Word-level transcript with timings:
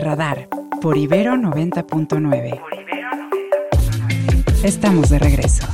Radar 0.00 0.48
por 0.80 0.96
Ibero 0.96 1.34
90.9. 1.34 2.60
Estamos 4.64 5.10
de 5.10 5.18
regreso. 5.18 5.66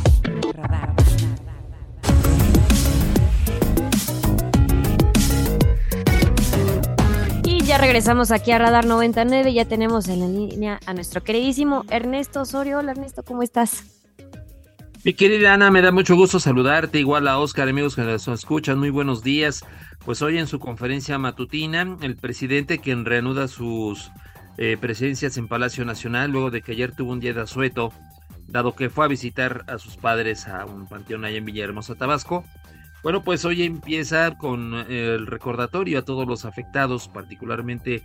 Y 7.44 7.62
ya 7.62 7.78
regresamos 7.78 8.32
aquí 8.32 8.50
a 8.50 8.58
Radar 8.58 8.84
99. 8.84 9.52
Ya 9.52 9.64
tenemos 9.64 10.08
en 10.08 10.20
la 10.20 10.26
línea 10.26 10.80
a 10.86 10.92
nuestro 10.92 11.22
queridísimo 11.22 11.84
Ernesto 11.88 12.40
Osorio. 12.40 12.78
Hola 12.78 12.90
Ernesto, 12.92 13.22
¿cómo 13.22 13.44
estás? 13.44 13.95
Mi 15.06 15.14
querida 15.14 15.54
Ana, 15.54 15.70
me 15.70 15.82
da 15.82 15.92
mucho 15.92 16.16
gusto 16.16 16.40
saludarte, 16.40 16.98
igual 16.98 17.28
a 17.28 17.38
Oscar, 17.38 17.68
amigos 17.68 17.94
que 17.94 18.02
nos 18.02 18.26
escuchan, 18.26 18.80
muy 18.80 18.90
buenos 18.90 19.22
días. 19.22 19.64
Pues 20.04 20.20
hoy 20.20 20.36
en 20.36 20.48
su 20.48 20.58
conferencia 20.58 21.16
matutina, 21.16 21.96
el 22.02 22.16
presidente 22.16 22.80
quien 22.80 23.04
reanuda 23.04 23.46
sus 23.46 24.10
eh, 24.58 24.76
presencias 24.80 25.36
en 25.36 25.46
Palacio 25.46 25.84
Nacional, 25.84 26.32
luego 26.32 26.50
de 26.50 26.60
que 26.60 26.72
ayer 26.72 26.90
tuvo 26.90 27.12
un 27.12 27.20
día 27.20 27.32
de 27.32 27.42
asueto, 27.42 27.92
dado 28.48 28.74
que 28.74 28.90
fue 28.90 29.04
a 29.04 29.08
visitar 29.08 29.64
a 29.68 29.78
sus 29.78 29.96
padres 29.96 30.48
a 30.48 30.66
un 30.66 30.88
panteón 30.88 31.24
allá 31.24 31.36
en 31.36 31.44
Villahermosa, 31.44 31.94
Tabasco. 31.94 32.44
Bueno, 33.04 33.22
pues 33.22 33.44
hoy 33.44 33.62
empieza 33.62 34.36
con 34.36 34.74
el 34.74 35.28
recordatorio 35.28 36.00
a 36.00 36.04
todos 36.04 36.26
los 36.26 36.44
afectados, 36.44 37.06
particularmente 37.06 38.02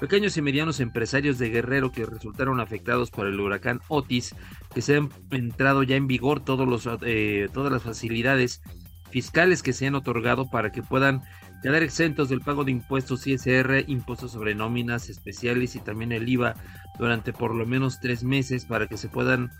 Pequeños 0.00 0.36
y 0.36 0.42
medianos 0.42 0.80
empresarios 0.80 1.38
de 1.38 1.48
Guerrero 1.48 1.90
que 1.90 2.04
resultaron 2.04 2.60
afectados 2.60 3.10
por 3.10 3.26
el 3.26 3.40
huracán 3.40 3.80
Otis, 3.88 4.34
que 4.74 4.82
se 4.82 4.96
han 4.96 5.08
entrado 5.30 5.82
ya 5.82 5.96
en 5.96 6.06
vigor 6.06 6.40
todos 6.40 6.68
los, 6.68 6.86
eh, 7.02 7.48
todas 7.52 7.72
las 7.72 7.82
facilidades 7.82 8.60
fiscales 9.10 9.62
que 9.62 9.72
se 9.72 9.86
han 9.86 9.94
otorgado 9.94 10.50
para 10.50 10.70
que 10.70 10.82
puedan 10.82 11.22
quedar 11.62 11.82
exentos 11.82 12.28
del 12.28 12.42
pago 12.42 12.64
de 12.64 12.72
impuestos 12.72 13.26
ISR, 13.26 13.84
impuestos 13.86 14.32
sobre 14.32 14.54
nóminas 14.54 15.08
especiales 15.08 15.74
y 15.76 15.80
también 15.80 16.12
el 16.12 16.28
IVA 16.28 16.54
durante 16.98 17.32
por 17.32 17.54
lo 17.54 17.64
menos 17.64 17.98
tres 18.00 18.22
meses 18.22 18.66
para 18.66 18.86
que 18.86 18.98
se 18.98 19.08
puedan 19.08 19.50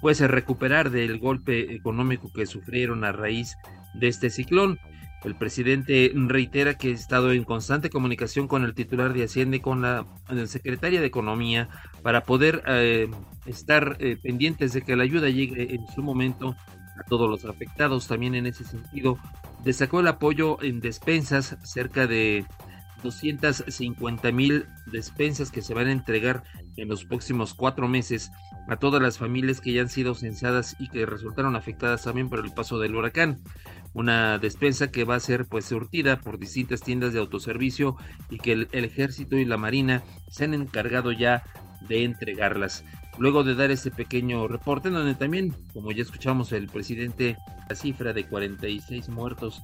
pues 0.00 0.20
recuperar 0.20 0.90
del 0.90 1.18
golpe 1.18 1.74
económico 1.74 2.32
que 2.32 2.46
sufrieron 2.46 3.04
a 3.04 3.12
raíz 3.12 3.56
de 3.94 4.08
este 4.08 4.30
ciclón. 4.30 4.78
El 5.24 5.34
presidente 5.34 6.12
reitera 6.14 6.74
que 6.74 6.88
ha 6.88 6.92
estado 6.92 7.32
en 7.32 7.44
constante 7.44 7.90
comunicación 7.90 8.46
con 8.46 8.62
el 8.62 8.74
titular 8.74 9.14
de 9.14 9.24
Hacienda 9.24 9.56
y 9.56 9.60
con 9.60 9.82
la, 9.82 10.06
secretaria 10.46 11.00
de 11.00 11.06
Economía 11.06 11.68
para 12.02 12.24
poder 12.24 12.62
eh, 12.66 13.08
estar 13.46 13.96
eh, 14.00 14.16
pendientes 14.22 14.72
de 14.74 14.82
que 14.82 14.96
la 14.96 15.04
ayuda 15.04 15.28
llegue 15.30 15.74
en 15.74 15.86
su 15.94 16.02
momento 16.02 16.54
a 16.98 17.02
todos 17.08 17.28
los 17.28 17.44
afectados. 17.44 18.06
También 18.06 18.34
en 18.34 18.46
ese 18.46 18.64
sentido, 18.64 19.18
destacó 19.64 20.00
el 20.00 20.08
apoyo 20.08 20.62
en 20.62 20.80
despensas, 20.80 21.56
cerca 21.62 22.06
de 22.06 22.44
250 23.04 24.32
mil 24.32 24.66
despensas 24.86 25.52
que 25.52 25.62
se 25.62 25.74
van 25.74 25.86
a 25.86 25.92
entregar 25.92 26.42
en 26.76 26.88
los 26.88 27.04
próximos 27.04 27.54
cuatro 27.54 27.86
meses 27.86 28.32
a 28.68 28.76
todas 28.76 29.00
las 29.00 29.18
familias 29.18 29.60
que 29.60 29.72
ya 29.72 29.82
han 29.82 29.88
sido 29.88 30.14
censadas 30.14 30.74
y 30.80 30.88
que 30.88 31.06
resultaron 31.06 31.54
afectadas 31.54 32.02
también 32.02 32.28
por 32.28 32.44
el 32.44 32.52
paso 32.52 32.80
del 32.80 32.96
huracán 32.96 33.40
una 33.94 34.38
despensa 34.38 34.90
que 34.90 35.04
va 35.04 35.14
a 35.14 35.20
ser 35.20 35.46
pues 35.46 35.64
surtida 35.64 36.20
por 36.20 36.38
distintas 36.38 36.82
tiendas 36.82 37.12
de 37.12 37.20
autoservicio 37.20 37.96
y 38.28 38.38
que 38.38 38.52
el, 38.52 38.68
ejército 38.72 39.36
y 39.36 39.44
la 39.44 39.56
marina 39.56 40.02
se 40.28 40.44
han 40.44 40.52
encargado 40.52 41.12
ya 41.12 41.44
de 41.88 42.04
entregarlas. 42.04 42.84
Luego 43.18 43.44
de 43.44 43.54
dar 43.54 43.70
este 43.70 43.92
pequeño 43.92 44.48
reporte, 44.48 44.90
donde 44.90 45.14
también, 45.14 45.54
como 45.72 45.92
ya 45.92 46.02
escuchamos, 46.02 46.50
el 46.52 46.66
presidente, 46.66 47.36
la 47.68 47.76
cifra 47.76 48.12
de 48.12 48.24
46 48.24 49.08
muertos 49.10 49.62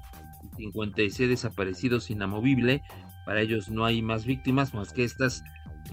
y 0.56 0.64
56 0.64 1.28
desaparecidos 1.28 2.10
inamovible, 2.10 2.82
para 3.24 3.40
ellos 3.40 3.68
no 3.70 3.84
hay 3.84 4.02
más 4.02 4.24
víctimas 4.24 4.74
más 4.74 4.92
que 4.92 5.04
estas 5.04 5.42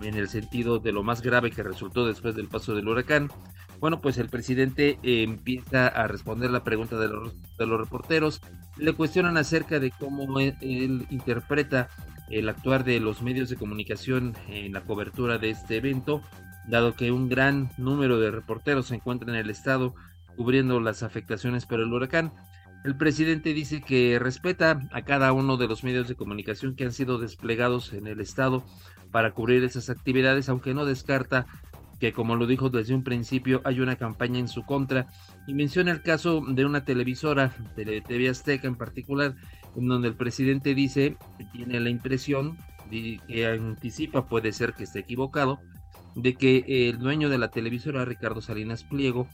en 0.01 0.15
el 0.15 0.29
sentido 0.29 0.79
de 0.79 0.91
lo 0.91 1.03
más 1.03 1.21
grave 1.21 1.51
que 1.51 1.63
resultó 1.63 2.05
después 2.05 2.35
del 2.35 2.47
paso 2.47 2.75
del 2.75 2.87
huracán. 2.87 3.29
Bueno, 3.79 4.01
pues 4.01 4.17
el 4.17 4.29
presidente 4.29 4.99
eh, 5.03 5.23
empieza 5.23 5.87
a 5.87 6.07
responder 6.07 6.49
la 6.49 6.63
pregunta 6.63 6.97
de 6.97 7.07
los, 7.07 7.33
de 7.57 7.67
los 7.67 7.79
reporteros. 7.79 8.41
Le 8.77 8.93
cuestionan 8.93 9.37
acerca 9.37 9.79
de 9.79 9.91
cómo 9.91 10.39
e, 10.39 10.55
él, 10.61 11.05
interpreta 11.09 11.89
el 12.29 12.49
actuar 12.49 12.83
de 12.83 12.99
los 12.99 13.21
medios 13.21 13.49
de 13.49 13.55
comunicación 13.55 14.35
en 14.47 14.73
la 14.73 14.81
cobertura 14.81 15.37
de 15.37 15.51
este 15.51 15.77
evento, 15.77 16.21
dado 16.67 16.95
que 16.95 17.11
un 17.11 17.29
gran 17.29 17.69
número 17.77 18.19
de 18.19 18.31
reporteros 18.31 18.87
se 18.87 18.95
encuentran 18.95 19.35
en 19.35 19.41
el 19.41 19.49
estado 19.49 19.95
cubriendo 20.35 20.79
las 20.79 21.03
afectaciones 21.03 21.65
por 21.65 21.79
el 21.79 21.93
huracán. 21.93 22.31
El 22.83 22.95
presidente 22.95 23.53
dice 23.53 23.81
que 23.81 24.17
respeta 24.19 24.79
a 24.91 25.01
cada 25.01 25.33
uno 25.33 25.57
de 25.57 25.67
los 25.67 25.83
medios 25.83 26.07
de 26.07 26.15
comunicación 26.15 26.75
que 26.75 26.85
han 26.85 26.93
sido 26.93 27.17
desplegados 27.17 27.93
en 27.93 28.07
el 28.07 28.21
estado 28.21 28.63
para 29.11 29.31
cubrir 29.31 29.63
esas 29.63 29.89
actividades, 29.89 30.47
aunque 30.49 30.73
no 30.73 30.85
descarta 30.85 31.47
que 31.99 32.13
como 32.13 32.35
lo 32.35 32.45
dijo 32.45 32.69
desde 32.69 32.93
un 32.93 33.03
principio 33.03 33.61
hay 33.63 33.79
una 33.79 33.95
campaña 33.95 34.39
en 34.39 34.47
su 34.47 34.63
contra. 34.65 35.07
Y 35.47 35.53
menciona 35.53 35.91
el 35.91 36.01
caso 36.01 36.43
de 36.47 36.65
una 36.65 36.85
televisora, 36.85 37.53
de 37.75 38.01
TV 38.01 38.29
Azteca 38.29 38.67
en 38.67 38.75
particular, 38.75 39.35
en 39.75 39.87
donde 39.87 40.09
el 40.09 40.15
presidente 40.15 40.75
dice 40.75 41.17
tiene 41.51 41.79
la 41.79 41.89
impresión 41.89 42.57
que 42.89 43.45
anticipa, 43.45 44.27
puede 44.27 44.51
ser 44.53 44.73
que 44.73 44.83
esté 44.83 44.99
equivocado, 44.99 45.59
de 46.15 46.35
que 46.35 46.89
el 46.89 46.99
dueño 46.99 47.29
de 47.29 47.37
la 47.37 47.49
televisora, 47.49 48.05
Ricardo 48.05 48.41
Salinas 48.41 48.83
Pliego, 48.83 49.27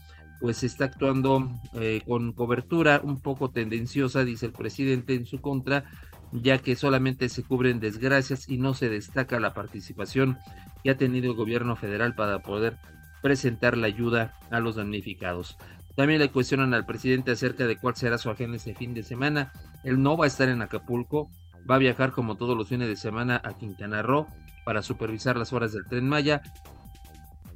pues 0.44 0.62
está 0.62 0.84
actuando 0.84 1.48
eh, 1.72 2.02
con 2.06 2.34
cobertura 2.34 3.00
un 3.02 3.18
poco 3.18 3.48
tendenciosa, 3.50 4.26
dice 4.26 4.44
el 4.44 4.52
presidente 4.52 5.14
en 5.14 5.24
su 5.24 5.40
contra, 5.40 5.86
ya 6.32 6.58
que 6.58 6.76
solamente 6.76 7.30
se 7.30 7.42
cubren 7.42 7.80
desgracias 7.80 8.46
y 8.46 8.58
no 8.58 8.74
se 8.74 8.90
destaca 8.90 9.40
la 9.40 9.54
participación 9.54 10.36
que 10.82 10.90
ha 10.90 10.98
tenido 10.98 11.30
el 11.30 11.36
gobierno 11.38 11.76
federal 11.76 12.14
para 12.14 12.40
poder 12.40 12.76
presentar 13.22 13.78
la 13.78 13.86
ayuda 13.86 14.34
a 14.50 14.60
los 14.60 14.76
damnificados. 14.76 15.56
También 15.96 16.20
le 16.20 16.30
cuestionan 16.30 16.74
al 16.74 16.84
presidente 16.84 17.30
acerca 17.30 17.66
de 17.66 17.78
cuál 17.78 17.96
será 17.96 18.18
su 18.18 18.28
agenda 18.28 18.58
este 18.58 18.74
fin 18.74 18.92
de 18.92 19.02
semana. 19.02 19.50
Él 19.82 20.02
no 20.02 20.18
va 20.18 20.26
a 20.26 20.28
estar 20.28 20.50
en 20.50 20.60
Acapulco, 20.60 21.30
va 21.70 21.76
a 21.76 21.78
viajar 21.78 22.12
como 22.12 22.36
todos 22.36 22.54
los 22.54 22.68
fines 22.68 22.88
de 22.88 22.96
semana 22.96 23.40
a 23.42 23.54
Quintana 23.54 24.02
Roo 24.02 24.26
para 24.66 24.82
supervisar 24.82 25.38
las 25.38 25.54
horas 25.54 25.72
del 25.72 25.86
tren 25.86 26.06
Maya. 26.06 26.42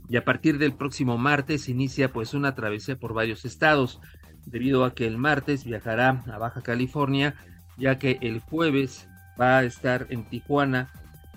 Y 0.08 0.16
a 0.16 0.24
partir 0.24 0.58
del 0.58 0.72
próximo 0.72 1.19
martes 1.19 1.69
inicia 1.69 2.12
pues 2.12 2.34
una 2.34 2.54
travesía 2.54 2.98
por 2.98 3.12
varios 3.12 3.44
estados, 3.44 4.00
debido 4.46 4.84
a 4.84 4.94
que 4.94 5.06
el 5.06 5.19
martes 5.19 5.64
viajará 5.64 6.24
a 6.32 6.38
Baja 6.38 6.62
California 6.62 7.34
ya 7.78 7.98
que 7.98 8.19
el 8.20 8.41
jueves 8.41 9.08
va 9.41 9.58
a 9.58 9.64
estar 9.64 10.06
en 10.10 10.24
Tijuana 10.24 10.91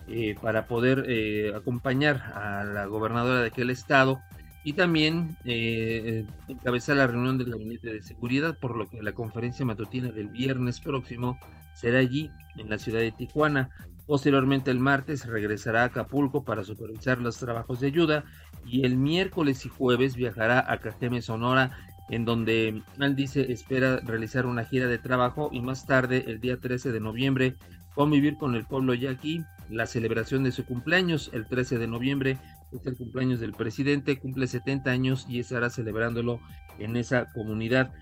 eh, 0.07 0.35
para 0.41 0.65
poder 0.65 1.05
eh, 1.07 1.53
acompañar 1.55 2.17
a 2.35 2.63
la 2.63 2.85
gobernadora 2.85 3.41
de 3.41 3.47
aquel 3.47 3.69
estado 3.69 4.21
y 4.63 4.73
también 4.73 5.37
eh, 5.45 6.25
encabezar 6.47 6.97
la 6.97 7.07
reunión 7.07 7.37
del 7.37 7.51
gabinete 7.51 7.93
de 7.93 8.01
seguridad, 8.01 8.57
por 8.59 8.75
lo 8.75 8.87
que 8.87 9.01
la 9.01 9.13
conferencia 9.13 9.65
matutina 9.65 10.11
del 10.11 10.27
viernes 10.27 10.79
próximo 10.79 11.39
será 11.73 11.99
allí, 11.99 12.29
en 12.57 12.69
la 12.69 12.77
ciudad 12.77 12.99
de 12.99 13.11
Tijuana. 13.11 13.69
Posteriormente 14.11 14.71
el 14.71 14.79
martes 14.79 15.25
regresará 15.25 15.83
a 15.83 15.85
Acapulco 15.85 16.43
para 16.43 16.65
supervisar 16.65 17.19
los 17.19 17.37
trabajos 17.37 17.79
de 17.79 17.87
ayuda 17.87 18.25
y 18.65 18.85
el 18.85 18.97
miércoles 18.97 19.65
y 19.65 19.69
jueves 19.69 20.17
viajará 20.17 20.69
a 20.69 20.79
Cajeme, 20.79 21.21
Sonora, 21.21 21.71
en 22.09 22.25
donde 22.25 22.83
él 22.99 23.15
dice 23.15 23.53
espera 23.53 24.01
realizar 24.01 24.47
una 24.47 24.65
gira 24.65 24.87
de 24.87 24.97
trabajo 24.97 25.49
y 25.53 25.61
más 25.61 25.85
tarde, 25.85 26.25
el 26.27 26.41
día 26.41 26.57
13 26.57 26.91
de 26.91 26.99
noviembre, 26.99 27.55
convivir 27.95 28.35
con 28.35 28.55
el 28.55 28.65
pueblo 28.65 28.93
yaqui, 28.93 29.45
la 29.69 29.85
celebración 29.85 30.43
de 30.43 30.51
su 30.51 30.65
cumpleaños, 30.65 31.29
el 31.31 31.47
13 31.47 31.77
de 31.77 31.87
noviembre, 31.87 32.37
es 32.73 32.85
el 32.85 32.97
cumpleaños 32.97 33.39
del 33.39 33.53
presidente, 33.53 34.19
cumple 34.19 34.47
70 34.47 34.91
años 34.91 35.25
y 35.29 35.39
estará 35.39 35.69
celebrándolo 35.69 36.41
en 36.79 36.97
esa 36.97 37.31
comunidad. 37.31 37.93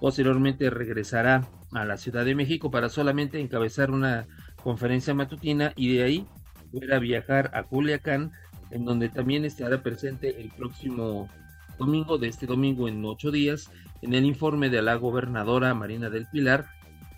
Posteriormente 0.00 0.70
regresará 0.70 1.46
a 1.72 1.84
la 1.84 1.98
Ciudad 1.98 2.24
de 2.24 2.34
México 2.34 2.70
para 2.70 2.88
solamente 2.88 3.38
encabezar 3.38 3.90
una 3.90 4.26
conferencia 4.68 5.14
matutina 5.14 5.72
y 5.76 5.94
de 5.94 6.02
ahí 6.02 6.26
a 6.92 6.98
viajar 6.98 7.50
a 7.54 7.62
Culiacán, 7.62 8.32
en 8.70 8.84
donde 8.84 9.08
también 9.08 9.46
estará 9.46 9.82
presente 9.82 10.42
el 10.42 10.50
próximo 10.50 11.26
domingo 11.78 12.18
de 12.18 12.28
este 12.28 12.44
domingo 12.44 12.86
en 12.86 13.02
ocho 13.02 13.30
días 13.30 13.70
en 14.02 14.12
el 14.12 14.26
informe 14.26 14.68
de 14.68 14.82
la 14.82 14.96
gobernadora 14.96 15.72
Marina 15.72 16.10
del 16.10 16.26
Pilar, 16.26 16.66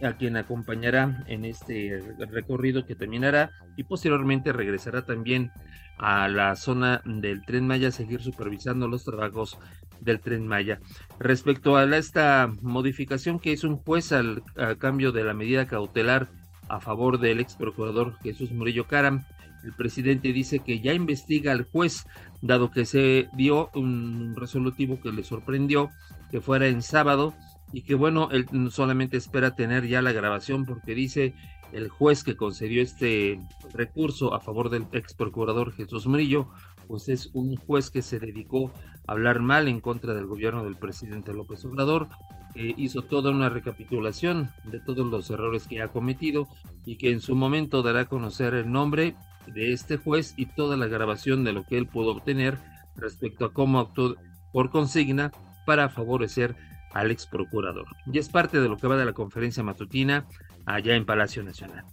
a 0.01 0.13
quien 0.13 0.37
acompañará 0.37 1.25
en 1.27 1.45
este 1.45 2.01
recorrido 2.31 2.87
que 2.87 2.95
terminará 2.95 3.51
y 3.77 3.83
posteriormente 3.83 4.53
regresará 4.53 5.05
también 5.05 5.51
a 5.99 6.29
la 6.29 6.55
zona 6.55 7.03
del 7.05 7.45
tren 7.45 7.67
Maya 7.67 7.89
a 7.89 7.91
seguir 7.91 8.23
supervisando 8.23 8.87
los 8.87 9.03
trabajos 9.03 9.59
del 10.01 10.21
tren 10.21 10.47
Maya. 10.47 10.79
Respecto 11.19 11.77
a 11.77 11.85
esta 11.97 12.49
modificación 12.63 13.41
que 13.41 13.51
hizo 13.51 13.67
un 13.67 13.79
juez 13.79 14.13
al 14.13 14.45
cambio 14.79 15.11
de 15.11 15.25
la 15.25 15.35
medida 15.35 15.67
cautelar 15.67 16.29
a 16.71 16.81
favor 16.81 17.19
del 17.19 17.41
ex 17.41 17.55
procurador 17.55 18.17
Jesús 18.23 18.53
Murillo 18.53 18.87
Caram, 18.87 19.25
el 19.65 19.73
presidente 19.73 20.33
dice 20.33 20.61
que 20.61 20.81
ya 20.81 20.95
investiga 20.95 21.53
al 21.53 21.65
juez, 21.65 22.07
dado 22.41 22.71
que 22.71 22.87
se 22.87 23.29
dio 23.35 23.71
un 23.75 24.35
resolutivo 24.37 25.01
que 25.01 25.13
le 25.13 25.23
sorprendió, 25.23 25.91
que 26.31 26.41
fuera 26.41 26.69
en 26.69 26.81
sábado, 26.81 27.35
y 27.73 27.83
que 27.83 27.95
bueno, 27.95 28.31
él 28.33 28.47
solamente 28.71 29.17
espera 29.17 29.55
tener 29.55 29.87
ya 29.87 30.03
la 30.03 30.13
grabación 30.13 30.65
porque 30.65 30.95
dice 30.95 31.35
el 31.73 31.89
juez 31.89 32.25
que 32.25 32.37
concedió 32.37 32.83
este 32.83 33.41
recurso 33.73 34.35
a 34.35 34.41
favor 34.41 34.71
del 34.71 34.87
ex 34.93 35.15
procurador 35.15 35.73
Jesús 35.73 36.07
Murillo, 36.07 36.49
pues 36.89 37.09
es 37.09 37.31
un 37.33 37.57
juez 37.57 37.91
que 37.91 38.03
se 38.03 38.19
dedicó 38.19 38.73
a 39.07 39.13
hablar 39.13 39.41
mal 39.41 39.69
en 39.69 39.81
contra 39.81 40.15
del 40.15 40.27
gobierno 40.27 40.65
del 40.65 40.77
presidente 40.77 41.33
López 41.33 41.65
Obrador, 41.65 42.09
que 42.52 42.75
hizo 42.76 43.02
toda 43.02 43.31
una 43.31 43.49
recapitulación 43.49 44.50
de 44.64 44.81
todos 44.81 45.06
los 45.06 45.31
errores 45.31 45.67
que 45.67 45.82
ha 45.82 45.88
cometido 45.88 46.49
y 46.85 46.97
que 46.97 47.11
en 47.11 47.20
su 47.20 47.35
momento 47.35 47.82
dará 47.82 48.00
a 48.00 48.05
conocer 48.06 48.55
el 48.55 48.70
nombre 48.70 49.14
de 49.47 49.73
este 49.73 49.97
juez 49.97 50.35
y 50.37 50.47
toda 50.47 50.76
la 50.76 50.87
grabación 50.87 51.44
de 51.44 51.52
lo 51.52 51.64
que 51.64 51.79
él 51.79 51.87
pudo 51.87 52.12
obtener 52.12 52.58
respecto 52.97 53.47
a 53.47 53.52
cómo 53.52 53.81
actuó 53.81 54.17
por 54.52 54.70
consigna 54.70 55.32
para 55.67 55.88
favorecer 55.88 56.56
al 56.93 57.11
ex 57.11 57.26
procurador. 57.26 57.87
Y 58.12 58.19
es 58.19 58.29
parte 58.29 58.61
de 58.61 58.69
lo 58.69 58.76
que 58.76 58.87
va 58.87 58.97
de 58.97 59.05
la 59.05 59.12
conferencia 59.12 59.62
matutina 59.62 60.26
allá 60.67 60.97
en 60.97 61.06
Palacio 61.06 61.43
Nacional. 61.43 61.85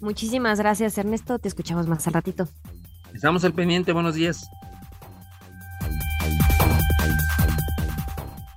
Muchísimas 0.00 0.58
gracias, 0.58 0.98
Ernesto. 0.98 1.38
Te 1.38 1.48
escuchamos 1.48 1.86
más 1.86 2.06
al 2.06 2.14
ratito. 2.14 2.48
Estamos 3.14 3.44
al 3.44 3.52
pendiente. 3.52 3.92
Buenos 3.92 4.14
días. 4.14 4.48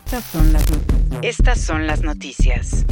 Estas 0.06 0.24
son 0.26 0.54
las, 0.54 0.64
Estas 1.24 1.62
son 1.62 1.88
las 1.88 2.04
noticias. 2.04 2.86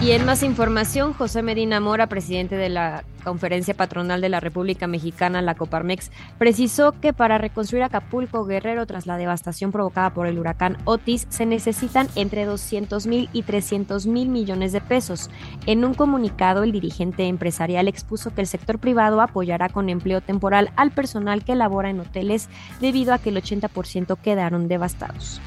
Y 0.00 0.12
en 0.12 0.24
más 0.24 0.44
información, 0.44 1.14
José 1.14 1.42
Medina 1.42 1.80
Mora, 1.80 2.06
presidente 2.06 2.54
de 2.54 2.68
la 2.68 3.02
Conferencia 3.28 3.74
Patronal 3.74 4.22
de 4.22 4.30
la 4.30 4.40
República 4.40 4.86
Mexicana, 4.86 5.42
la 5.42 5.54
Coparmex, 5.54 6.10
precisó 6.38 6.92
que 6.98 7.12
para 7.12 7.36
reconstruir 7.36 7.82
Acapulco 7.82 8.46
Guerrero 8.46 8.86
tras 8.86 9.06
la 9.06 9.18
devastación 9.18 9.70
provocada 9.70 10.14
por 10.14 10.26
el 10.26 10.38
huracán 10.38 10.78
Otis 10.86 11.26
se 11.28 11.44
necesitan 11.44 12.08
entre 12.14 12.46
200 12.46 13.06
mil 13.06 13.28
y 13.34 13.42
300 13.42 14.06
mil 14.06 14.30
millones 14.30 14.72
de 14.72 14.80
pesos. 14.80 15.28
En 15.66 15.84
un 15.84 15.92
comunicado, 15.92 16.62
el 16.62 16.72
dirigente 16.72 17.26
empresarial 17.26 17.86
expuso 17.86 18.34
que 18.34 18.40
el 18.40 18.46
sector 18.46 18.78
privado 18.78 19.20
apoyará 19.20 19.68
con 19.68 19.90
empleo 19.90 20.22
temporal 20.22 20.70
al 20.76 20.90
personal 20.90 21.44
que 21.44 21.54
labora 21.54 21.90
en 21.90 22.00
hoteles 22.00 22.48
debido 22.80 23.12
a 23.12 23.18
que 23.18 23.28
el 23.28 23.36
80% 23.36 24.16
quedaron 24.22 24.68
devastados. 24.68 25.42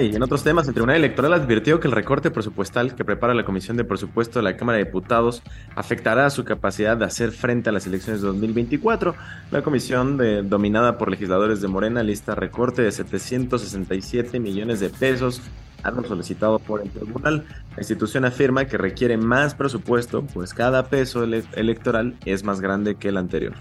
Y 0.00 0.16
en 0.16 0.22
otros 0.22 0.42
temas, 0.42 0.66
el 0.68 0.72
Tribunal 0.72 0.96
Electoral 0.96 1.34
advirtió 1.34 1.78
que 1.78 1.86
el 1.86 1.92
recorte 1.92 2.30
presupuestal 2.30 2.94
que 2.94 3.04
prepara 3.04 3.34
la 3.34 3.44
Comisión 3.44 3.76
de 3.76 3.84
Presupuesto 3.84 4.38
de 4.38 4.42
la 4.42 4.56
Cámara 4.56 4.78
de 4.78 4.84
Diputados 4.84 5.42
afectará 5.76 6.30
su 6.30 6.44
capacidad 6.44 6.96
de 6.96 7.04
hacer 7.04 7.30
frente 7.30 7.68
a 7.68 7.72
las 7.72 7.86
elecciones 7.86 8.22
de 8.22 8.28
2024. 8.28 9.14
La 9.50 9.60
comisión, 9.60 10.18
dominada 10.48 10.96
por 10.96 11.10
legisladores 11.10 11.60
de 11.60 11.68
Morena, 11.68 12.02
lista 12.02 12.34
recorte 12.34 12.80
de 12.80 12.90
767 12.90 14.40
millones 14.40 14.80
de 14.80 14.88
pesos 14.88 15.42
algo 15.82 16.02
solicitado 16.04 16.58
por 16.58 16.80
el 16.80 16.88
tribunal. 16.90 17.44
La 17.76 17.82
institución 17.82 18.24
afirma 18.24 18.64
que 18.64 18.78
requiere 18.78 19.18
más 19.18 19.54
presupuesto, 19.54 20.24
pues 20.32 20.54
cada 20.54 20.86
peso 20.88 21.22
electoral 21.24 22.16
es 22.24 22.42
más 22.42 22.62
grande 22.62 22.94
que 22.94 23.08
el 23.08 23.18
anterior. 23.18 23.54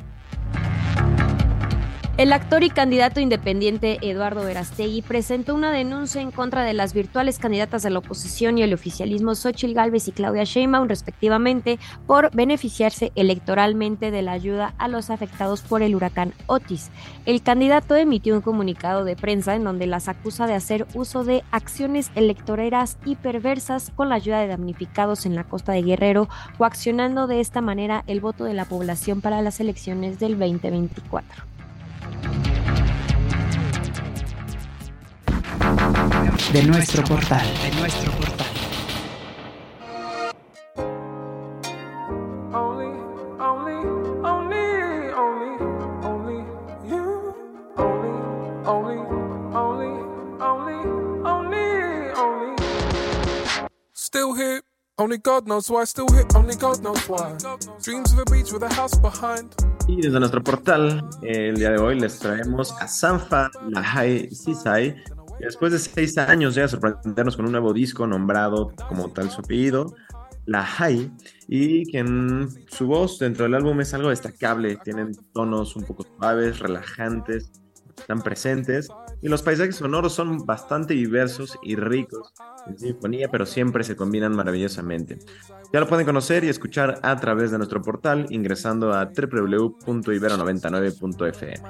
El 2.15 2.31
actor 2.31 2.63
y 2.63 2.69
candidato 2.69 3.19
independiente 3.19 3.97
Eduardo 4.03 4.43
Verastegui 4.43 5.01
presentó 5.01 5.55
una 5.55 5.71
denuncia 5.71 6.21
en 6.21 6.29
contra 6.29 6.61
de 6.61 6.73
las 6.73 6.93
virtuales 6.93 7.39
candidatas 7.39 7.81
de 7.81 7.89
la 7.89 7.97
oposición 7.97 8.55
y 8.55 8.61
el 8.61 8.71
oficialismo 8.71 9.33
Xochitl 9.33 9.73
Gálvez 9.73 10.07
y 10.07 10.11
Claudia 10.11 10.43
Sheinbaum, 10.43 10.87
respectivamente, 10.87 11.79
por 12.05 12.29
beneficiarse 12.35 13.11
electoralmente 13.15 14.11
de 14.11 14.21
la 14.21 14.33
ayuda 14.33 14.75
a 14.77 14.89
los 14.89 15.09
afectados 15.09 15.61
por 15.61 15.81
el 15.81 15.95
huracán 15.95 16.35
Otis. 16.45 16.91
El 17.25 17.41
candidato 17.41 17.95
emitió 17.95 18.35
un 18.35 18.41
comunicado 18.41 19.05
de 19.05 19.15
prensa 19.15 19.55
en 19.55 19.63
donde 19.63 19.87
las 19.87 20.07
acusa 20.07 20.45
de 20.45 20.53
hacer 20.53 20.85
uso 20.93 21.23
de 21.23 21.43
acciones 21.49 22.11
electoreras 22.13 22.99
y 23.05 23.15
perversas 23.15 23.91
con 23.95 24.09
la 24.09 24.15
ayuda 24.15 24.39
de 24.39 24.49
damnificados 24.49 25.25
en 25.25 25.33
la 25.33 25.45
costa 25.45 25.71
de 25.71 25.81
Guerrero, 25.81 26.29
coaccionando 26.59 27.25
de 27.25 27.39
esta 27.39 27.61
manera 27.61 28.03
el 28.05 28.21
voto 28.21 28.43
de 28.43 28.53
la 28.53 28.65
población 28.65 29.21
para 29.21 29.41
las 29.41 29.59
elecciones 29.59 30.19
del 30.19 30.37
2024. 30.37 31.53
De 36.51 36.63
nuestro 36.63 37.03
portal. 37.03 37.47
De 37.61 37.71
nuestro 37.79 38.11
portal. 38.11 38.47
Still 53.93 54.35
here, 54.35 54.61
only 54.99 55.17
God 55.17 55.47
knows 55.47 55.69
why. 55.69 55.85
Still 55.85 56.07
here, 56.11 56.25
only 56.35 56.55
God 56.55 56.83
knows 56.83 57.07
why. 57.09 57.35
Dreams 57.81 58.13
of 58.13 58.19
a 58.19 58.25
beach 58.25 58.51
with 58.51 58.63
a 58.63 58.73
house 58.73 58.95
behind. 58.99 59.55
Y 59.87 60.01
desde 60.01 60.19
nuestro 60.19 60.43
portal, 60.43 61.09
el 61.23 61.55
día 61.55 61.71
de 61.71 61.79
hoy 61.79 61.99
les 61.99 62.19
traemos 62.19 62.71
a 62.79 62.87
Sanfa 62.87 63.49
Lahai 63.67 64.29
Sisai, 64.29 64.95
después 65.43 65.71
de 65.71 65.79
seis 65.79 66.17
años 66.17 66.55
llega 66.55 66.65
a 66.65 66.69
sorprendernos 66.69 67.35
con 67.35 67.45
un 67.45 67.51
nuevo 67.51 67.73
disco 67.73 68.07
nombrado 68.07 68.71
como 68.87 69.11
tal 69.11 69.29
su 69.29 69.41
apellido, 69.41 69.95
La 70.45 70.63
High, 70.63 71.11
y 71.47 71.85
que 71.91 71.99
en 71.99 72.49
su 72.67 72.87
voz 72.87 73.19
dentro 73.19 73.43
del 73.43 73.55
álbum 73.55 73.79
es 73.81 73.93
algo 73.93 74.09
destacable, 74.09 74.77
tienen 74.83 75.11
tonos 75.33 75.75
un 75.75 75.83
poco 75.83 76.05
suaves, 76.17 76.59
relajantes, 76.59 77.51
están 78.03 78.21
presentes, 78.21 78.87
y 79.21 79.29
los 79.29 79.41
paisajes 79.41 79.77
sonoros 79.77 80.13
son 80.13 80.45
bastante 80.45 80.93
diversos 80.93 81.57
y 81.63 81.77
ricos 81.77 82.33
en 82.67 82.77
sinfonía, 82.77 83.29
pero 83.31 83.45
siempre 83.45 83.85
se 83.85 83.95
combinan 83.95 84.35
maravillosamente. 84.35 85.19
Ya 85.71 85.79
lo 85.79 85.87
pueden 85.87 86.05
conocer 86.05 86.43
y 86.43 86.49
escuchar 86.49 86.99
a 87.01 87.15
través 87.15 87.51
de 87.51 87.57
nuestro 87.57 87.81
portal 87.81 88.25
ingresando 88.29 88.93
a 88.93 89.05
www.ibero99.fm. 89.05 91.63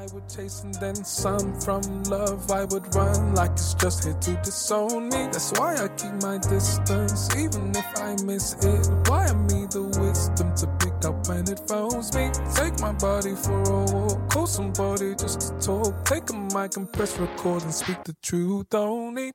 up 11.05 11.27
and 11.29 11.49
it 11.49 11.59
phones 11.67 12.13
me. 12.15 12.31
Take 12.55 12.79
my 12.79 12.93
body 12.93 13.35
for 13.35 13.61
a 13.61 13.85
walk. 13.93 14.29
Call 14.29 14.47
somebody 14.47 15.15
just 15.15 15.41
to 15.41 15.59
talk. 15.59 16.05
Take 16.05 16.29
a 16.29 16.33
mic 16.33 16.77
and 16.77 16.91
press 16.91 17.17
record 17.19 17.63
and 17.63 17.73
speak 17.73 18.03
the 18.03 18.15
truth. 18.21 18.73
Only, 18.73 19.31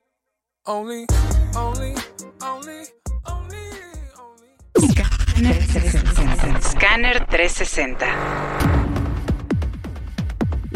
only, 0.67 1.07
only, 1.57 1.95
only, 2.43 2.85
only. 3.27 3.59
only. 4.19 4.49
Scanner 4.79 5.55
360. 5.55 6.61
Scanner 6.61 7.15
360. 7.31 8.78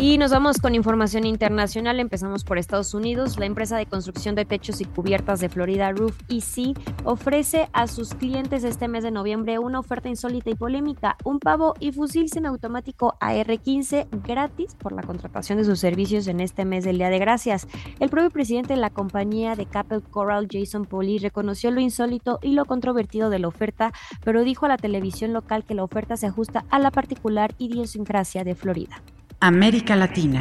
Y 0.02 0.18
nos 0.18 0.32
vamos 0.32 0.59
con 0.59 0.75
información 0.75 1.25
internacional. 1.25 2.00
Empezamos 2.00 2.42
por 2.42 2.59
Estados 2.59 2.92
Unidos. 2.92 3.38
La 3.38 3.47
empresa 3.47 3.76
de 3.76 3.87
construcción 3.87 4.35
de 4.35 4.44
techos 4.44 4.80
y 4.80 4.85
cubiertas 4.85 5.38
de 5.38 5.49
Florida 5.49 5.92
Roof 5.92 6.18
EC 6.28 6.76
ofrece 7.04 7.68
a 7.73 7.87
sus 7.87 8.12
clientes 8.12 8.64
este 8.64 8.88
mes 8.88 9.04
de 9.04 9.12
noviembre 9.12 9.61
una 9.61 9.78
oferta 9.78 10.09
insólita 10.09 10.50
y 10.50 10.56
polémica: 10.56 11.16
un 11.23 11.38
pavo 11.38 11.75
y 11.78 11.92
fusil 11.92 12.28
semiautomático 12.28 13.14
AR-15 13.21 14.09
gratis 14.26 14.75
por 14.75 14.90
la 14.90 15.04
contratación 15.04 15.59
de 15.59 15.64
sus 15.64 15.78
servicios 15.78 16.26
en 16.26 16.40
este 16.40 16.64
mes 16.64 16.82
del 16.82 16.99
Día 16.99 17.09
de 17.09 17.21
Gracias. 17.21 17.68
El 18.00 18.11
propio 18.11 18.30
presidente 18.30 18.75
de 18.75 18.80
la 18.80 18.90
compañía 18.90 19.54
de 19.54 19.66
Capel 19.66 20.02
Coral, 20.02 20.49
Jason 20.50 20.85
Poli, 20.85 21.18
reconoció 21.18 21.71
lo 21.71 21.80
insólito 21.80 22.40
y 22.42 22.54
lo 22.54 22.64
controvertido 22.64 23.30
de 23.30 23.38
la 23.38 23.47
oferta, 23.47 23.92
pero 24.25 24.42
dijo 24.42 24.66
a 24.66 24.71
la 24.71 24.78
televisión 24.78 25.32
local 25.32 25.64
que 25.64 25.76
la 25.76 25.85
oferta 25.85 26.16
se 26.16 26.26
ajusta 26.26 26.64
a 26.71 26.80
la 26.80 26.90
particular 26.90 27.54
idiosincrasia 27.59 28.42
de 28.42 28.56
Florida. 28.56 29.00
América 29.43 29.97
Latina. 29.97 30.41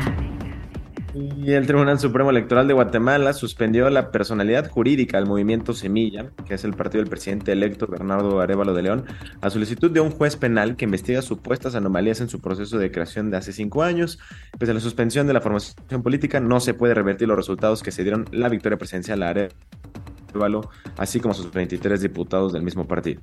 Y 1.16 1.54
el 1.54 1.66
Tribunal 1.66 1.98
Supremo 1.98 2.30
Electoral 2.30 2.68
de 2.68 2.76
Guatemala 2.76 3.34
suspendió 3.34 3.90
la 3.90 4.12
personalidad 4.12 4.70
jurídica 4.70 5.18
al 5.18 5.26
movimiento 5.26 5.74
Semilla, 5.74 6.30
que 6.48 6.54
es 6.54 6.64
el 6.66 6.76
partido 6.76 7.02
del 7.02 7.10
presidente 7.10 7.52
electo 7.52 7.88
Bernardo 7.88 8.40
Arevalo 8.40 8.76
de 8.76 8.84
León, 8.84 9.06
a 9.42 9.50
solicitud 9.50 9.90
de 9.90 10.02
un 10.02 10.12
juez 10.12 10.36
penal 10.36 10.76
que 10.76 10.86
investiga 10.86 11.24
supuestas 11.24 11.74
anomalías 11.74 12.22
en 12.22 12.30
su 12.30 12.42
proceso 12.42 12.78
de 12.78 12.92
creación 12.92 13.32
de 13.32 13.38
hace 13.38 13.54
cinco 13.54 13.82
años. 13.82 14.20
Pese 14.60 14.72
a 14.72 14.76
la 14.76 14.80
suspensión 14.80 15.26
de 15.26 15.34
la 15.34 15.42
formación 15.42 16.04
política, 16.04 16.40
no 16.40 16.60
se 16.60 16.76
puede 16.76 16.94
revertir 16.94 17.28
los 17.28 17.38
resultados 17.38 17.82
que 17.82 17.92
se 17.92 18.04
dieron 18.04 18.26
la 18.32 18.50
victoria 18.50 18.78
presidencial 18.78 19.24
a 19.24 19.30
Arevalo, 19.30 20.70
así 20.98 21.20
como 21.20 21.34
sus 21.34 21.52
23 21.52 22.00
diputados 22.02 22.54
del 22.54 22.62
mismo 22.62 22.88
partido. 22.88 23.20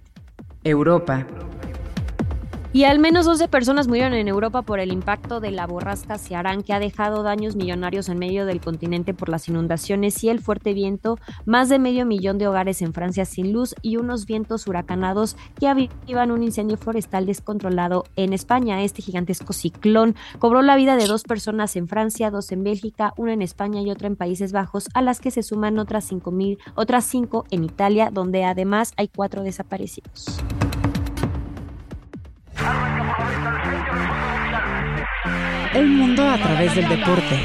Europa. 0.65 1.25
Y 2.71 2.85
al 2.85 2.99
menos 2.99 3.25
12 3.25 3.49
personas 3.49 3.89
murieron 3.89 4.13
en 4.13 4.29
Europa 4.29 4.61
por 4.61 4.79
el 4.79 4.93
impacto 4.93 5.41
de 5.41 5.51
la 5.51 5.67
borrasca 5.67 6.19
Ciarán, 6.19 6.63
que 6.63 6.75
ha 6.75 6.79
dejado 6.79 7.23
daños 7.23 7.57
millonarios 7.57 8.11
en 8.11 8.19
medio 8.19 8.45
del 8.45 8.61
continente 8.61 9.15
por 9.15 9.31
las 9.31 9.49
inundaciones 9.49 10.23
y 10.23 10.29
el 10.29 10.41
fuerte 10.41 10.75
viento, 10.75 11.19
más 11.47 11.71
de 11.71 11.79
medio 11.79 12.05
millón 12.05 12.37
de 12.37 12.47
hogares 12.47 12.83
en 12.83 12.93
Francia 12.93 13.25
sin 13.25 13.55
luz 13.55 13.75
y 13.81 13.97
unos 13.97 14.27
vientos 14.27 14.67
huracanados 14.67 15.35
que 15.59 15.67
avivan 15.67 16.31
un 16.31 16.43
incendio 16.43 16.77
forestal 16.77 17.25
descontrolado 17.25 18.05
en 18.17 18.35
España. 18.35 18.83
Este 18.83 19.01
gigantesco 19.01 19.55
ciclón 19.55 20.15
cobró 20.39 20.61
la 20.61 20.77
vida 20.77 20.97
de 20.97 21.07
dos 21.07 21.23
personas 21.23 21.75
en 21.75 21.89
Francia, 21.89 22.31
dos 22.31 22.53
en 22.53 22.65
Bélgica, 22.65 23.15
una 23.17 23.33
en 23.33 23.41
España 23.41 23.81
y 23.81 23.91
otra 23.91 24.09
en 24.09 24.17
Países 24.17 24.53
Bajos, 24.53 24.91
a 24.93 25.01
las 25.01 25.21
que 25.21 25.31
se 25.31 25.43
suman 25.43 25.79
otras 25.79 26.05
cinco, 26.05 26.33
mil, 26.33 26.59
otras 26.75 27.07
cinco 27.07 27.47
en 27.51 27.65
Italia, 27.65 28.11
donde 28.13 28.45
además 28.45 28.93
hay 28.99 29.09
cuatro 29.09 29.43
desaparecidos. 29.43 30.39
El 35.75 35.87
mundo 35.87 36.27
a 36.27 36.39
través 36.39 36.75
del 36.75 36.89
deporte. 36.89 37.39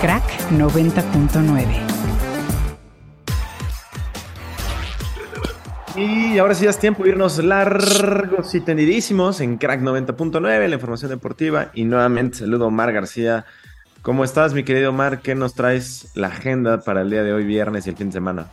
Crack 0.00 0.22
90.9. 0.52 1.88
Y 5.96 6.38
ahora 6.38 6.54
sí 6.54 6.64
ya 6.64 6.70
es 6.70 6.78
tiempo 6.78 7.02
de 7.02 7.10
irnos 7.10 7.42
largos 7.42 8.54
y 8.54 8.60
tendidísimos 8.60 9.40
en 9.40 9.58
Crack 9.58 9.80
90.9, 9.80 10.68
la 10.68 10.74
información 10.74 11.10
deportiva. 11.10 11.72
Y 11.74 11.84
nuevamente 11.84 12.38
saludo 12.38 12.66
a 12.66 12.68
Omar 12.68 12.92
García. 12.92 13.44
¿Cómo 14.02 14.22
estás, 14.22 14.54
mi 14.54 14.62
querido 14.62 14.90
Omar? 14.90 15.20
¿Qué 15.20 15.34
nos 15.34 15.54
traes 15.54 16.12
la 16.14 16.28
agenda 16.28 16.80
para 16.82 17.00
el 17.00 17.10
día 17.10 17.24
de 17.24 17.32
hoy, 17.32 17.44
viernes 17.44 17.86
y 17.86 17.90
el 17.90 17.96
fin 17.96 18.08
de 18.08 18.12
semana? 18.12 18.46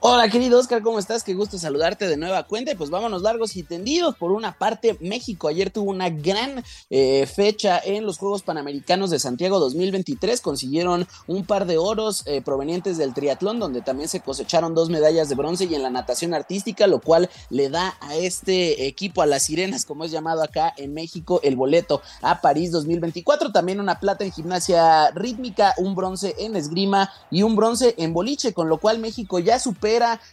Hola 0.00 0.28
querido 0.28 0.58
Oscar, 0.58 0.82
¿cómo 0.82 0.98
estás? 0.98 1.24
Qué 1.24 1.32
gusto 1.32 1.58
saludarte 1.58 2.06
de 2.06 2.18
nueva 2.18 2.42
cuenta. 2.42 2.74
Pues 2.76 2.90
vámonos 2.90 3.22
largos 3.22 3.56
y 3.56 3.62
tendidos. 3.62 4.14
Por 4.14 4.30
una 4.30 4.58
parte, 4.58 4.98
México 5.00 5.48
ayer 5.48 5.70
tuvo 5.70 5.90
una 5.90 6.10
gran 6.10 6.62
eh, 6.90 7.24
fecha 7.24 7.80
en 7.82 8.04
los 8.04 8.18
Juegos 8.18 8.42
Panamericanos 8.42 9.08
de 9.08 9.18
Santiago 9.18 9.58
2023. 9.58 10.42
Consiguieron 10.42 11.08
un 11.26 11.46
par 11.46 11.64
de 11.64 11.78
oros 11.78 12.24
eh, 12.26 12.42
provenientes 12.42 12.98
del 12.98 13.14
triatlón, 13.14 13.58
donde 13.58 13.80
también 13.80 14.10
se 14.10 14.20
cosecharon 14.20 14.74
dos 14.74 14.90
medallas 14.90 15.30
de 15.30 15.34
bronce 15.34 15.64
y 15.64 15.74
en 15.74 15.82
la 15.82 15.90
natación 15.90 16.34
artística, 16.34 16.86
lo 16.86 17.00
cual 17.00 17.30
le 17.48 17.70
da 17.70 17.96
a 18.00 18.16
este 18.16 18.86
equipo, 18.86 19.22
a 19.22 19.26
las 19.26 19.44
sirenas, 19.44 19.86
como 19.86 20.04
es 20.04 20.10
llamado 20.10 20.42
acá 20.42 20.74
en 20.76 20.92
México, 20.92 21.40
el 21.42 21.56
boleto 21.56 22.02
a 22.20 22.42
París 22.42 22.70
2024. 22.70 23.50
También 23.50 23.80
una 23.80 23.98
plata 23.98 24.24
en 24.24 24.32
gimnasia 24.32 25.10
rítmica, 25.12 25.72
un 25.78 25.94
bronce 25.94 26.34
en 26.38 26.54
esgrima 26.54 27.10
y 27.30 27.42
un 27.42 27.56
bronce 27.56 27.94
en 27.96 28.12
boliche, 28.12 28.52
con 28.52 28.68
lo 28.68 28.76
cual 28.76 28.98
México 28.98 29.38
ya 29.38 29.58
supera 29.58 29.85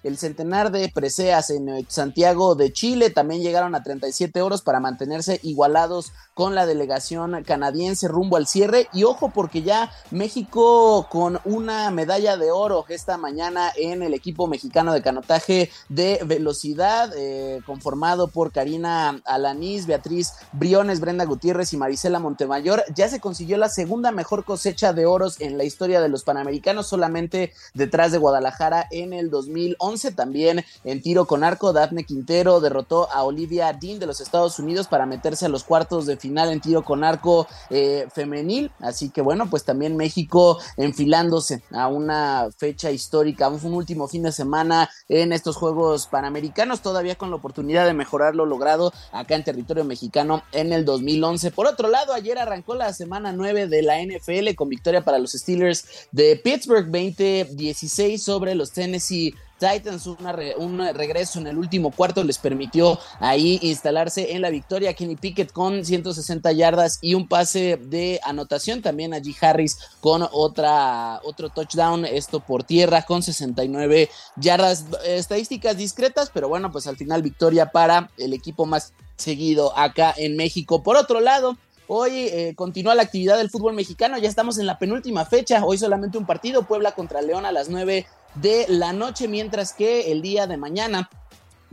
el 0.04 0.18
centenar 0.18 0.72
de 0.72 0.90
preseas 0.90 1.50
en 1.52 1.70
eh, 1.70 1.86
Santiago 1.88 2.56
de 2.56 2.74
Chile. 2.74 3.12
También 3.12 3.42
llegaron 3.42 3.76
a 3.76 3.84
37 3.84 4.42
oros 4.42 4.62
para 4.62 4.80
mantenerse 4.80 5.40
igualados 5.44 6.12
con 6.34 6.56
la 6.56 6.66
delegación 6.66 7.44
canadiense 7.44 8.08
rumbo 8.08 8.38
al 8.38 8.48
cierre. 8.48 8.88
Y 8.94 9.04
ojo 9.04 9.30
porque 9.30 9.62
ya 9.62 9.92
México 10.12 11.08
con 11.10 11.40
una 11.46 11.92
medalla 11.92 12.36
de 12.38 12.52
oro 12.52 12.86
esta 12.90 13.18
mañana 13.18 13.72
en 13.76 14.02
el 14.02 14.14
equipo 14.14 14.48
mexicano 14.48 14.94
de 14.94 15.02
canotaje 15.02 15.70
de 15.90 16.20
velocidad, 16.26 17.12
eh, 17.16 17.62
conformado 17.66 18.28
por 18.28 18.52
Karina 18.52 19.22
Alanís, 19.26 19.86
Beatriz 19.86 20.34
Briones, 20.52 21.00
Brenda 21.00 21.26
Gutiérrez 21.26 21.74
y 21.74 21.78
Marisela 21.78 22.20
Montemayor. 22.20 22.84
Ya 22.96 23.08
se 23.08 23.20
consiguió 23.20 23.58
la 23.58 23.70
segunda 23.70 24.12
mejor 24.12 24.46
cosecha 24.46 24.94
de 24.94 25.06
oros 25.06 25.40
en 25.42 25.58
la 25.58 25.64
historia 25.64 26.02
de 26.02 26.10
los 26.10 26.24
Panamericanos, 26.24 26.88
solamente 26.88 27.54
detrás 27.74 28.12
de 28.12 28.18
Guadalajara 28.18 28.88
en 28.92 29.14
el 29.14 29.30
2011. 29.46 30.12
También 30.12 30.64
en 30.84 31.02
tiro 31.02 31.26
con 31.26 31.44
arco, 31.44 31.74
Daphne 31.74 32.04
Quintero 32.04 32.60
derrotó 32.60 33.10
a 33.12 33.24
Olivia 33.24 33.74
Dean 33.74 34.00
de 34.00 34.06
los 34.06 34.22
Estados 34.22 34.60
Unidos 34.60 34.88
para 34.88 35.06
meterse 35.06 35.46
a 35.46 35.50
los 35.50 35.64
cuartos 35.64 36.06
de 36.06 36.18
final 36.18 36.52
en 36.52 36.62
tiro 36.62 36.84
con 36.84 37.04
arco 37.04 37.48
eh, 37.70 38.08
femenil. 38.14 38.72
Así 38.80 39.10
que 39.10 39.22
bueno, 39.22 39.50
pues 39.50 39.64
también 39.64 39.98
México 39.98 40.60
enfilándose 40.78 41.64
a 41.72 41.88
una 41.88 42.50
fecha 42.58 42.92
histórica, 42.92 43.50
un 43.50 43.74
último 43.74 44.08
fin 44.08 44.24
de 44.24 44.32
semana 44.32 44.90
en 45.10 45.34
estos 45.34 45.56
Juegos 45.56 46.08
Panamericanos, 46.08 46.82
todavía 46.82 47.16
con 47.16 47.30
la 47.30 47.36
oportunidad 47.36 47.86
de 47.86 47.94
mejorar 47.94 48.36
lo 48.36 48.46
logrado 48.46 48.94
acá 49.12 49.36
en 49.36 49.44
territorio 49.44 49.84
mexicano 49.84 50.44
en 50.52 50.74
el 50.74 50.86
2011. 50.86 51.52
Por 51.52 51.68
otro 51.68 51.90
lado, 51.90 52.14
ayer 52.14 52.38
arrancó 52.38 52.76
la 52.76 52.94
semana 52.94 53.32
9 53.32 53.68
de 53.68 53.82
la 53.82 54.02
NFL 54.02 54.56
con 54.56 54.70
victoria 54.70 55.04
para 55.04 55.20
los 55.20 55.32
Steelers 55.32 55.86
de 56.12 56.36
Pittsburgh 56.44 56.86
2016 56.86 58.22
sobre 58.22 58.56
los 58.56 58.72
Tennessee 58.72 59.33
Titans, 59.64 60.08
un 60.08 60.80
regreso 60.94 61.40
en 61.40 61.48
el 61.48 61.58
último 61.58 61.92
cuarto 61.92 62.24
les 62.24 62.38
permitió 62.38 63.00
ahí 63.20 63.60
instalarse 63.62 64.34
en 64.34 64.42
la 64.42 64.50
victoria. 64.50 64.94
Kenny 64.94 65.16
Pickett 65.16 65.54
con 65.54 65.86
160 65.86 66.52
yardas 66.52 67.00
y 67.02 67.14
un 67.14 67.28
pase 67.30 67.78
de 67.78 68.20
anotación. 68.24 68.82
También 68.82 69.14
allí 69.14 69.34
Harris 69.40 69.78
con 70.02 70.28
otra, 70.32 71.22
otro 71.24 71.50
touchdown, 71.50 72.06
esto 72.06 72.42
por 72.42 72.64
tierra 72.64 73.04
con 73.04 73.24
69 73.24 74.10
yardas. 74.36 74.86
Estadísticas 75.06 75.78
discretas, 75.78 76.30
pero 76.34 76.50
bueno, 76.50 76.72
pues 76.72 76.86
al 76.88 76.98
final 76.98 77.22
victoria 77.22 77.72
para 77.72 78.10
el 78.18 78.34
equipo 78.34 78.66
más 78.66 78.92
seguido 79.16 79.78
acá 79.78 80.14
en 80.18 80.36
México. 80.36 80.84
Por 80.84 80.98
otro 80.98 81.22
lado, 81.22 81.58
Hoy 81.88 82.12
eh, 82.32 82.54
continúa 82.56 82.96
la 82.96 83.04
actividad 83.04 83.38
del 83.38 83.50
fútbol 83.50 83.74
mexicano, 83.74 84.18
ya 84.18 84.30
estamos 84.30 84.58
en 84.58 84.66
la 84.66 84.80
penúltima 84.80 85.26
fecha, 85.26 85.66
hoy 85.66 85.78
solamente 85.78 86.18
un 86.18 86.26
partido, 86.26 86.64
Puebla 86.64 86.94
contra 86.94 87.22
León 87.22 87.46
a 87.46 87.52
las 87.52 87.68
9 87.68 88.08
de 88.36 88.66
la 88.68 88.94
noche, 88.94 89.28
mientras 89.28 89.74
que 89.74 90.12
el 90.12 90.22
día 90.22 90.48
de 90.48 90.58
mañana 90.58 91.10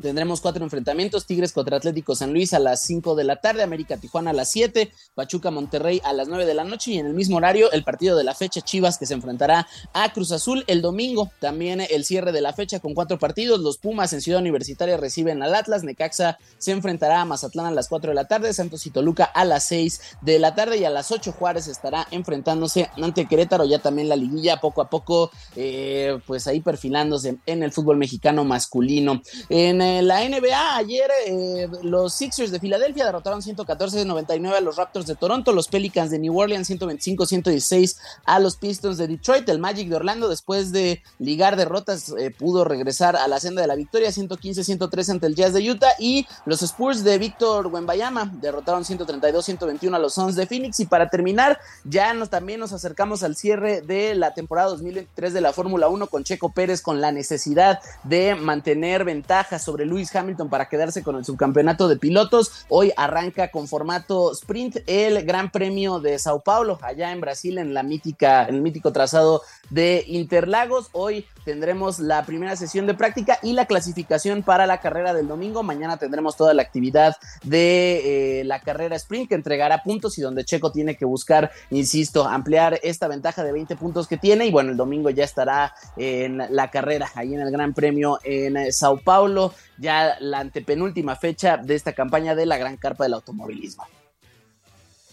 Tendremos 0.00 0.40
cuatro 0.40 0.64
enfrentamientos: 0.64 1.26
Tigres 1.26 1.52
contra 1.52 1.76
Atlético 1.76 2.14
San 2.14 2.32
Luis 2.32 2.54
a 2.54 2.58
las 2.58 2.82
5 2.82 3.14
de 3.14 3.24
la 3.24 3.36
tarde, 3.36 3.62
América 3.62 3.96
Tijuana 3.96 4.30
a 4.30 4.34
las 4.34 4.50
7, 4.50 4.92
Pachuca 5.14 5.50
Monterrey 5.50 6.00
a 6.04 6.12
las 6.12 6.28
9 6.28 6.46
de 6.46 6.54
la 6.54 6.64
noche 6.64 6.92
y 6.92 6.98
en 6.98 7.06
el 7.06 7.14
mismo 7.14 7.36
horario 7.36 7.70
el 7.72 7.84
partido 7.84 8.16
de 8.16 8.24
la 8.24 8.34
fecha 8.34 8.60
Chivas 8.60 8.98
que 8.98 9.06
se 9.06 9.14
enfrentará 9.14 9.66
a 9.92 10.12
Cruz 10.12 10.32
Azul 10.32 10.64
el 10.66 10.82
domingo. 10.82 11.30
También 11.40 11.80
el 11.80 12.04
cierre 12.04 12.32
de 12.32 12.40
la 12.40 12.52
fecha 12.52 12.80
con 12.80 12.94
cuatro 12.94 13.18
partidos: 13.18 13.60
los 13.60 13.78
Pumas 13.78 14.12
en 14.12 14.20
Ciudad 14.20 14.40
Universitaria 14.40 14.96
reciben 14.96 15.42
al 15.42 15.54
Atlas, 15.54 15.84
Necaxa 15.84 16.38
se 16.58 16.72
enfrentará 16.72 17.20
a 17.20 17.24
Mazatlán 17.24 17.66
a 17.66 17.70
las 17.70 17.88
4 17.88 18.10
de 18.10 18.14
la 18.14 18.26
tarde, 18.26 18.52
Santos 18.52 18.86
y 18.86 18.90
Toluca 18.90 19.24
a 19.24 19.44
las 19.44 19.64
6 19.64 20.00
de 20.22 20.38
la 20.38 20.54
tarde 20.54 20.78
y 20.78 20.84
a 20.84 20.90
las 20.90 21.10
8 21.10 21.32
Juárez 21.32 21.68
estará 21.68 22.06
enfrentándose 22.10 22.90
ante 22.96 23.26
Querétaro. 23.26 23.64
Ya 23.64 23.78
también 23.78 24.08
la 24.08 24.16
liguilla 24.16 24.58
poco 24.58 24.82
a 24.82 24.90
poco, 24.90 25.30
eh, 25.56 26.18
pues 26.26 26.46
ahí 26.46 26.60
perfilándose 26.60 27.38
en 27.46 27.62
el 27.62 27.72
fútbol 27.72 27.96
mexicano 27.96 28.44
masculino. 28.44 29.22
En 29.48 29.80
la 30.02 30.28
NBA, 30.28 30.76
ayer 30.76 31.10
eh, 31.26 31.68
los 31.82 32.14
Sixers 32.14 32.50
de 32.50 32.60
Filadelfia 32.60 33.04
derrotaron 33.04 33.40
114-99 33.40 34.54
a 34.54 34.60
los 34.60 34.76
Raptors 34.76 35.06
de 35.06 35.14
Toronto, 35.14 35.52
los 35.52 35.68
Pelicans 35.68 36.10
de 36.10 36.18
New 36.18 36.38
Orleans 36.38 36.70
125-116 36.70 37.96
a 38.24 38.38
los 38.38 38.56
Pistons 38.56 38.98
de 38.98 39.06
Detroit, 39.06 39.48
el 39.48 39.58
Magic 39.58 39.88
de 39.88 39.96
Orlando 39.96 40.28
después 40.28 40.72
de 40.72 41.02
ligar 41.18 41.56
derrotas 41.56 42.14
eh, 42.18 42.30
pudo 42.30 42.64
regresar 42.64 43.16
a 43.16 43.28
la 43.28 43.40
senda 43.40 43.62
de 43.62 43.68
la 43.68 43.74
victoria 43.74 44.10
115-103 44.10 45.10
ante 45.10 45.26
el 45.26 45.34
Jazz 45.34 45.52
de 45.52 45.70
Utah. 45.70 45.92
Y 45.98 46.26
los 46.46 46.62
Spurs 46.62 47.04
de 47.04 47.18
Víctor 47.18 47.66
Wembayama 47.68 48.30
derrotaron 48.40 48.84
132-121 48.84 49.94
a 49.94 49.98
los 49.98 50.14
Suns 50.14 50.36
de 50.36 50.46
Phoenix. 50.46 50.80
Y 50.80 50.86
para 50.86 51.08
terminar 51.08 51.58
ya 51.84 52.14
nos, 52.14 52.30
también 52.30 52.60
nos 52.60 52.72
acercamos 52.72 53.22
al 53.22 53.36
cierre 53.36 53.82
de 53.82 54.14
la 54.14 54.34
temporada 54.34 54.70
2023 54.70 55.32
de 55.32 55.40
la 55.40 55.52
Fórmula 55.52 55.88
1 55.88 56.06
con 56.06 56.24
Checo 56.24 56.52
Pérez 56.52 56.82
con 56.82 57.00
la 57.00 57.12
necesidad 57.12 57.80
de 58.04 58.34
mantener 58.34 59.04
ventaja 59.04 59.58
sobre 59.58 59.79
Lewis 59.86 60.14
Hamilton 60.14 60.48
para 60.48 60.68
quedarse 60.68 61.02
con 61.02 61.16
el 61.16 61.24
subcampeonato 61.24 61.88
de 61.88 61.96
pilotos. 61.96 62.66
Hoy 62.68 62.92
arranca 62.96 63.50
con 63.50 63.68
formato 63.68 64.32
sprint 64.32 64.78
el 64.86 65.24
Gran 65.24 65.50
Premio 65.50 66.00
de 66.00 66.18
Sao 66.18 66.40
Paulo, 66.40 66.78
allá 66.82 67.12
en 67.12 67.20
Brasil, 67.20 67.58
en 67.58 67.74
la 67.74 67.82
mítica, 67.82 68.46
en 68.48 68.56
el 68.56 68.62
mítico 68.62 68.92
trazado 68.92 69.42
de 69.70 70.04
Interlagos. 70.06 70.88
Hoy 70.92 71.26
tendremos 71.44 71.98
la 71.98 72.24
primera 72.24 72.56
sesión 72.56 72.86
de 72.86 72.94
práctica 72.94 73.38
y 73.42 73.52
la 73.52 73.66
clasificación 73.66 74.42
para 74.42 74.66
la 74.66 74.80
carrera 74.80 75.14
del 75.14 75.28
domingo. 75.28 75.62
Mañana 75.62 75.96
tendremos 75.96 76.36
toda 76.36 76.54
la 76.54 76.62
actividad 76.62 77.16
de 77.42 78.40
eh, 78.40 78.44
la 78.44 78.60
carrera 78.60 78.96
sprint 78.96 79.28
que 79.28 79.34
entregará 79.34 79.82
puntos 79.82 80.18
y 80.18 80.22
donde 80.22 80.44
Checo 80.44 80.72
tiene 80.72 80.96
que 80.96 81.04
buscar, 81.04 81.50
insisto, 81.70 82.26
ampliar 82.26 82.78
esta 82.82 83.08
ventaja 83.08 83.42
de 83.44 83.52
20 83.52 83.76
puntos 83.76 84.06
que 84.06 84.16
tiene. 84.16 84.46
Y 84.46 84.50
bueno, 84.50 84.70
el 84.70 84.76
domingo 84.76 85.10
ya 85.10 85.24
estará 85.24 85.74
en 85.96 86.38
la 86.50 86.70
carrera 86.70 87.10
ahí 87.14 87.34
en 87.34 87.40
el 87.40 87.50
Gran 87.50 87.74
Premio 87.74 88.18
en 88.24 88.72
Sao 88.72 88.98
Paulo, 88.98 89.54
ya 89.78 90.16
la 90.20 90.40
antepenúltima 90.40 91.16
fecha 91.16 91.56
de 91.56 91.74
esta 91.74 91.92
campaña 91.92 92.34
de 92.34 92.46
la 92.46 92.58
Gran 92.58 92.76
Carpa 92.76 93.04
del 93.04 93.14
Automovilismo. 93.14 93.84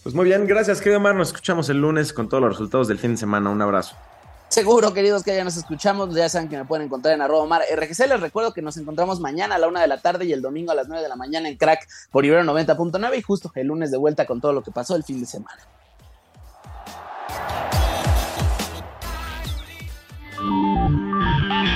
Pues 0.02 0.14
muy 0.14 0.26
bien, 0.26 0.46
gracias, 0.46 0.80
querido 0.80 0.98
Omar. 0.98 1.14
Nos 1.14 1.28
escuchamos 1.28 1.68
el 1.68 1.80
lunes 1.80 2.12
con 2.12 2.28
todos 2.28 2.42
los 2.42 2.52
resultados 2.52 2.88
del 2.88 2.98
fin 2.98 3.12
de 3.12 3.16
semana. 3.18 3.50
Un 3.50 3.60
abrazo. 3.60 3.96
Seguro, 4.48 4.94
queridos, 4.94 5.22
que 5.22 5.36
ya 5.36 5.44
nos 5.44 5.56
escuchamos. 5.56 6.14
Ya 6.14 6.28
saben 6.28 6.48
que 6.48 6.56
me 6.56 6.64
pueden 6.64 6.86
encontrar 6.86 7.14
en 7.14 7.20
arroba 7.20 7.46
mar 7.46 7.62
RGC. 7.70 8.08
Les 8.08 8.20
recuerdo 8.20 8.54
que 8.54 8.62
nos 8.62 8.76
encontramos 8.78 9.20
mañana 9.20 9.56
a 9.56 9.58
la 9.58 9.68
una 9.68 9.82
de 9.82 9.88
la 9.88 9.98
tarde 9.98 10.24
y 10.24 10.32
el 10.32 10.40
domingo 10.40 10.72
a 10.72 10.74
las 10.74 10.88
9 10.88 11.02
de 11.02 11.08
la 11.08 11.16
mañana 11.16 11.48
en 11.48 11.56
Crack 11.56 11.86
por 12.10 12.24
Ibero 12.24 12.42
90.9 12.44 13.18
y 13.18 13.22
justo 13.22 13.52
el 13.54 13.66
lunes 13.66 13.90
de 13.90 13.98
vuelta 13.98 14.26
con 14.26 14.40
todo 14.40 14.52
lo 14.54 14.62
que 14.62 14.70
pasó 14.70 14.96
el 14.96 15.04
fin 15.04 15.20
de 15.20 15.26
semana. 15.26 15.62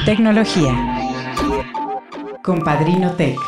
Tecnología. 0.06 0.74
Compadrino 2.42 3.12
Tech. 3.12 3.38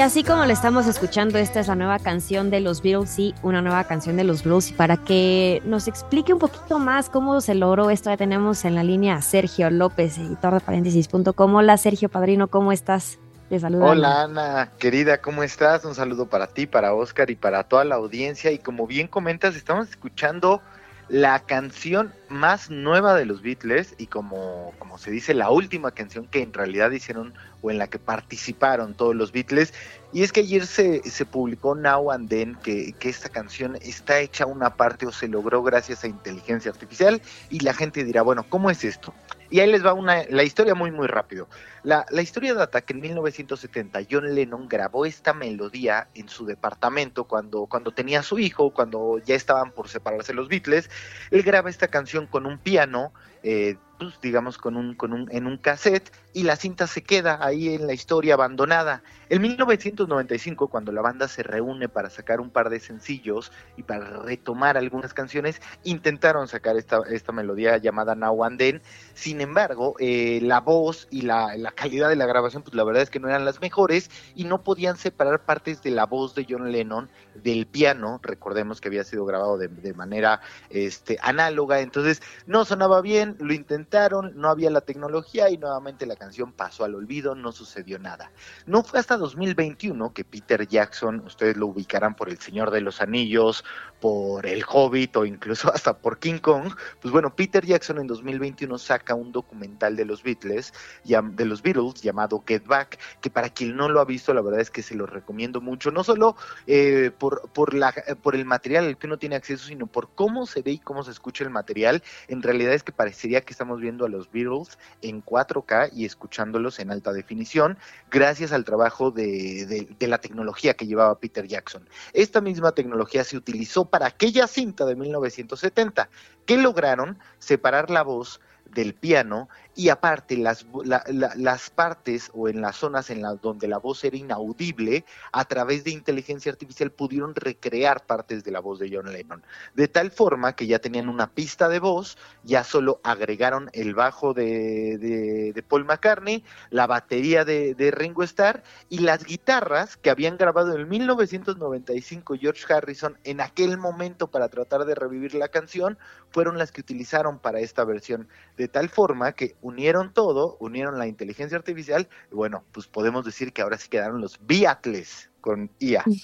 Así 0.00 0.24
como 0.24 0.44
le 0.46 0.52
estamos 0.52 0.86
escuchando, 0.86 1.38
esta 1.38 1.60
es 1.60 1.68
la 1.68 1.74
nueva 1.74 1.98
canción 1.98 2.50
de 2.50 2.60
los 2.60 2.82
Beatles, 2.82 3.10
sí, 3.10 3.34
una 3.42 3.60
nueva 3.60 3.84
canción 3.84 4.16
de 4.16 4.24
los 4.24 4.44
Beatles. 4.44 4.70
Y 4.70 4.72
para 4.72 4.96
que 4.96 5.62
nos 5.64 5.88
explique 5.88 6.32
un 6.32 6.38
poquito 6.38 6.78
más 6.78 7.10
cómo 7.10 7.40
se 7.40 7.54
logró 7.54 7.90
esto, 7.90 8.10
ya 8.10 8.16
tenemos 8.16 8.64
en 8.64 8.74
la 8.74 8.82
línea 8.82 9.16
a 9.16 9.22
Sergio 9.22 9.68
López, 9.70 10.16
editor 10.18 10.54
de 10.54 10.60
paréntesis.com. 10.60 11.54
Hola 11.54 11.76
Sergio 11.76 12.08
Padrino, 12.08 12.48
¿cómo 12.48 12.72
estás? 12.72 13.18
Te 13.48 13.58
saludo. 13.58 13.86
Hola 13.86 14.22
Ana, 14.22 14.72
querida, 14.78 15.20
¿cómo 15.20 15.42
estás? 15.42 15.84
Un 15.84 15.94
saludo 15.94 16.26
para 16.26 16.46
ti, 16.46 16.66
para 16.66 16.94
Oscar 16.94 17.30
y 17.30 17.36
para 17.36 17.64
toda 17.64 17.84
la 17.84 17.96
audiencia. 17.96 18.52
Y 18.52 18.58
como 18.58 18.86
bien 18.86 19.06
comentas, 19.06 19.56
estamos 19.56 19.90
escuchando 19.90 20.62
la 21.10 21.40
canción 21.40 22.14
más 22.28 22.70
nueva 22.70 23.16
de 23.16 23.26
los 23.26 23.42
Beatles 23.42 23.96
y 23.98 24.06
como, 24.06 24.72
como 24.78 24.96
se 24.96 25.10
dice, 25.10 25.34
la 25.34 25.50
última 25.50 25.90
canción 25.90 26.26
que 26.26 26.40
en 26.40 26.52
realidad 26.52 26.92
hicieron 26.92 27.34
o 27.62 27.70
en 27.72 27.78
la 27.78 27.88
que 27.88 27.98
participaron 27.98 28.94
todos 28.94 29.16
los 29.16 29.32
Beatles. 29.32 29.74
Y 30.12 30.22
es 30.22 30.30
que 30.30 30.40
ayer 30.40 30.66
se, 30.66 31.02
se 31.02 31.26
publicó 31.26 31.74
Now 31.74 32.12
and 32.12 32.28
Then 32.28 32.54
que, 32.62 32.92
que, 32.92 33.08
esta 33.08 33.28
canción 33.28 33.76
está 33.82 34.20
hecha 34.20 34.46
una 34.46 34.76
parte 34.76 35.04
o 35.04 35.10
se 35.10 35.26
logró 35.26 35.64
gracias 35.64 36.04
a 36.04 36.06
inteligencia 36.06 36.70
artificial 36.70 37.20
y 37.50 37.58
la 37.58 37.74
gente 37.74 38.04
dirá, 38.04 38.22
bueno, 38.22 38.46
¿cómo 38.48 38.70
es 38.70 38.84
esto? 38.84 39.12
Y 39.50 39.60
ahí 39.60 39.70
les 39.70 39.84
va 39.84 39.92
una, 39.92 40.24
la 40.28 40.44
historia 40.44 40.74
muy, 40.74 40.90
muy 40.90 41.08
rápido. 41.08 41.48
La, 41.82 42.06
la, 42.10 42.22
historia 42.22 42.54
data 42.54 42.82
que 42.82 42.92
en 42.92 43.00
1970 43.00 44.00
John 44.08 44.34
Lennon 44.34 44.68
grabó 44.68 45.06
esta 45.06 45.34
melodía 45.34 46.08
en 46.14 46.28
su 46.28 46.46
departamento 46.46 47.24
cuando, 47.24 47.66
cuando 47.66 47.90
tenía 47.90 48.22
su 48.22 48.38
hijo, 48.38 48.70
cuando 48.70 49.18
ya 49.18 49.34
estaban 49.34 49.72
por 49.72 49.88
separarse 49.88 50.34
los 50.34 50.48
Beatles. 50.48 50.88
Él 51.30 51.42
graba 51.42 51.68
esta 51.68 51.88
canción 51.88 52.26
con 52.26 52.46
un 52.46 52.58
piano, 52.58 53.12
eh, 53.42 53.76
pues, 53.98 54.20
digamos 54.20 54.56
con 54.56 54.76
un, 54.76 54.94
con 54.94 55.12
un, 55.12 55.28
en 55.32 55.46
un 55.46 55.56
cassette, 55.56 56.12
y 56.32 56.44
la 56.44 56.56
cinta 56.56 56.86
se 56.86 57.02
queda 57.02 57.38
ahí 57.40 57.74
en 57.74 57.86
la 57.86 57.92
historia 57.92 58.34
abandonada. 58.34 59.02
En 59.28 59.42
1995, 59.42 60.68
cuando 60.68 60.92
la 60.92 61.02
banda 61.02 61.28
se 61.28 61.42
reúne 61.42 61.88
para 61.88 62.10
sacar 62.10 62.40
un 62.40 62.50
par 62.50 62.70
de 62.70 62.80
sencillos 62.80 63.52
y 63.76 63.82
para 63.82 64.22
retomar 64.22 64.76
algunas 64.76 65.14
canciones, 65.14 65.60
intentaron 65.84 66.48
sacar 66.48 66.76
esta, 66.76 67.02
esta 67.08 67.32
melodía 67.32 67.76
llamada 67.78 68.14
Now 68.14 68.44
and 68.44 68.58
Then. 68.58 68.82
Sin 69.14 69.40
embargo, 69.40 69.94
eh, 69.98 70.40
la 70.42 70.60
voz 70.60 71.06
y 71.10 71.22
la, 71.22 71.56
la, 71.56 71.70
calidad 71.72 72.08
de 72.08 72.16
la 72.16 72.26
grabación, 72.26 72.62
pues 72.62 72.74
la 72.74 72.84
verdad 72.84 73.02
es 73.02 73.10
que 73.10 73.20
no 73.20 73.28
eran 73.28 73.44
las 73.44 73.60
mejores 73.60 74.10
y 74.34 74.44
no 74.44 74.62
podían 74.62 74.96
separar 74.96 75.44
partes 75.44 75.82
de 75.82 75.90
la 75.90 76.06
voz 76.06 76.34
de 76.34 76.46
John 76.48 76.72
Lennon 76.72 77.08
del 77.34 77.66
piano. 77.66 78.20
Recordemos 78.22 78.80
que 78.80 78.88
había 78.88 79.04
sido 79.04 79.24
grabado 79.24 79.58
de, 79.58 79.94
manera 79.94 80.40
este, 80.70 81.18
análoga, 81.22 81.80
entonces 81.80 82.22
no 82.46 82.64
sonaba 82.64 83.00
bien, 83.00 83.36
lo 83.40 83.52
intentaron, 83.52 84.32
no 84.36 84.48
había 84.48 84.70
la 84.70 84.80
tecnología 84.80 85.50
y 85.50 85.58
nuevamente 85.58 86.06
la 86.06 86.16
canción 86.20 86.52
pasó 86.52 86.84
al 86.84 86.94
olvido, 86.94 87.34
no 87.34 87.50
sucedió 87.50 87.98
nada. 87.98 88.30
No 88.66 88.82
fue 88.82 89.00
hasta 89.00 89.16
2021 89.16 90.12
que 90.12 90.22
Peter 90.22 90.68
Jackson, 90.68 91.22
ustedes 91.24 91.56
lo 91.56 91.68
ubicarán 91.68 92.14
por 92.14 92.28
El 92.28 92.38
Señor 92.38 92.70
de 92.70 92.82
los 92.82 93.00
Anillos, 93.00 93.64
por 94.00 94.46
El 94.46 94.62
Hobbit 94.68 95.16
o 95.16 95.24
incluso 95.24 95.72
hasta 95.74 95.96
por 95.96 96.18
King 96.18 96.38
Kong, 96.38 96.74
pues 97.00 97.10
bueno, 97.10 97.34
Peter 97.34 97.64
Jackson 97.64 97.98
en 97.98 98.06
2021 98.06 98.76
saca 98.78 99.14
un 99.14 99.32
documental 99.32 99.96
de 99.96 100.04
los 100.04 100.22
Beatles, 100.22 100.74
de 101.04 101.44
los 101.46 101.62
Beatles 101.62 102.02
llamado 102.02 102.44
Get 102.46 102.66
Back, 102.66 102.98
que 103.22 103.30
para 103.30 103.48
quien 103.48 103.74
no 103.74 103.88
lo 103.88 104.00
ha 104.00 104.04
visto, 104.04 104.34
la 104.34 104.42
verdad 104.42 104.60
es 104.60 104.70
que 104.70 104.82
se 104.82 104.94
lo 104.94 105.06
recomiendo 105.06 105.62
mucho, 105.62 105.90
no 105.90 106.04
solo 106.04 106.36
eh, 106.66 107.10
por, 107.18 107.48
por, 107.50 107.72
la, 107.72 107.94
por 108.22 108.34
el 108.34 108.44
material 108.44 108.84
al 108.86 108.98
que 108.98 109.06
uno 109.06 109.18
tiene 109.18 109.36
acceso, 109.36 109.66
sino 109.66 109.86
por 109.86 110.10
cómo 110.14 110.44
se 110.44 110.60
ve 110.60 110.72
y 110.72 110.78
cómo 110.78 111.02
se 111.02 111.12
escucha 111.12 111.44
el 111.44 111.50
material. 111.50 112.02
En 112.28 112.42
realidad 112.42 112.74
es 112.74 112.82
que 112.82 112.92
parecería 112.92 113.40
que 113.40 113.52
estamos 113.52 113.80
viendo 113.80 114.04
a 114.04 114.08
los 114.10 114.30
Beatles 114.30 114.78
en 115.00 115.24
4K 115.24 115.90
y 115.94 116.09
escuchándolos 116.10 116.78
en 116.78 116.90
alta 116.90 117.12
definición, 117.12 117.78
gracias 118.10 118.52
al 118.52 118.64
trabajo 118.64 119.10
de, 119.10 119.88
la 120.00 120.18
tecnología 120.18 120.74
que 120.74 120.86
llevaba 120.86 121.18
Peter 121.18 121.46
Jackson. 121.46 121.88
Esta 122.12 122.40
misma 122.40 122.72
tecnología 122.72 123.24
se 123.24 123.36
utilizó 123.36 123.86
para 123.86 124.06
aquella 124.06 124.46
cinta 124.46 124.84
de 124.84 124.96
1970, 124.96 126.08
que 126.46 126.56
lograron 126.56 127.18
separar 127.38 127.90
la 127.90 128.02
voz 128.02 128.40
del 128.66 128.94
piano 128.94 129.48
y 129.76 129.88
aparte 129.88 130.36
las, 130.36 130.66
las 130.84 131.70
partes 131.70 132.30
o 132.34 132.48
en 132.48 132.60
las 132.60 132.76
zonas 132.76 133.10
en 133.10 133.22
las 133.22 133.40
donde 133.40 133.68
la 133.68 133.78
voz 133.78 134.04
era 134.04 134.16
inaudible, 134.16 135.04
a 135.32 135.44
través 135.44 135.84
de 135.84 135.90
inteligencia 135.90 136.50
artificial 136.50 136.90
pudieron 136.90 137.34
recrear 137.34 138.04
partes 138.04 138.44
de 138.44 138.50
la 138.50 138.60
voz 138.60 138.78
de 138.78 138.90
John 138.92 139.12
Lennon. 139.12 139.42
De 139.74 139.88
tal 139.88 140.10
forma 140.10 140.54
que 140.54 140.66
ya 140.66 140.80
tenían 140.80 141.08
una 141.08 141.30
pista 141.30 141.68
de 141.68 141.78
voz, 141.78 142.18
ya 142.42 142.64
solo 142.64 143.00
agregaron 143.04 143.70
el 143.72 143.94
bajo 143.94 144.34
de, 144.34 144.98
de, 144.98 145.62
Paul 145.62 145.84
McCartney, 145.84 146.44
la 146.70 146.86
batería 146.86 147.44
de, 147.44 147.74
de, 147.74 147.90
Ringo 147.90 148.24
Starr 148.24 148.62
y 148.88 148.98
las 148.98 149.24
guitarras 149.24 149.96
que 149.96 150.10
habían 150.10 150.36
grabado 150.36 150.76
en 150.76 150.88
1995 150.88 152.34
George 152.40 152.72
Harrison 152.72 153.18
en 153.24 153.40
aquel 153.40 153.78
momento 153.78 154.28
para 154.28 154.48
tratar 154.48 154.84
de 154.84 154.94
revivir 154.94 155.34
la 155.34 155.48
canción, 155.48 155.98
fueron 156.30 156.58
las 156.58 156.72
que 156.72 156.80
utilizaron 156.80 157.38
para 157.38 157.60
esta 157.60 157.84
versión. 157.84 158.28
De 158.56 158.68
tal 158.68 158.88
forma 158.88 159.32
que 159.32 159.56
unieron 159.62 160.12
todo, 160.12 160.56
unieron 160.60 160.98
la 160.98 161.06
inteligencia 161.06 161.58
artificial, 161.58 162.08
y 162.30 162.34
bueno, 162.34 162.64
pues 162.72 162.86
podemos 162.86 163.24
decir 163.24 163.52
que 163.52 163.62
ahora 163.62 163.76
sí 163.76 163.88
quedaron 163.88 164.20
los 164.20 164.38
Beatles 164.46 165.30
con 165.40 165.70
IA. 165.78 166.04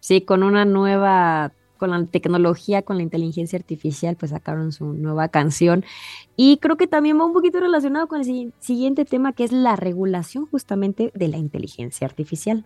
Sí, 0.00 0.20
con 0.20 0.44
una 0.44 0.64
nueva, 0.64 1.52
con 1.76 1.90
la 1.90 2.06
tecnología, 2.06 2.82
con 2.82 2.96
la 2.96 3.02
inteligencia 3.02 3.58
artificial, 3.58 4.16
pues 4.16 4.30
sacaron 4.30 4.70
su 4.72 4.92
nueva 4.92 5.28
canción. 5.28 5.84
Y 6.36 6.58
creo 6.58 6.76
que 6.76 6.86
también 6.86 7.18
va 7.18 7.26
un 7.26 7.32
poquito 7.32 7.58
relacionado 7.58 8.06
con 8.06 8.20
el 8.20 8.52
siguiente 8.60 9.04
tema, 9.04 9.32
que 9.32 9.42
es 9.42 9.52
la 9.52 9.74
regulación 9.74 10.46
justamente 10.46 11.10
de 11.14 11.28
la 11.28 11.36
inteligencia 11.36 12.06
artificial. 12.06 12.64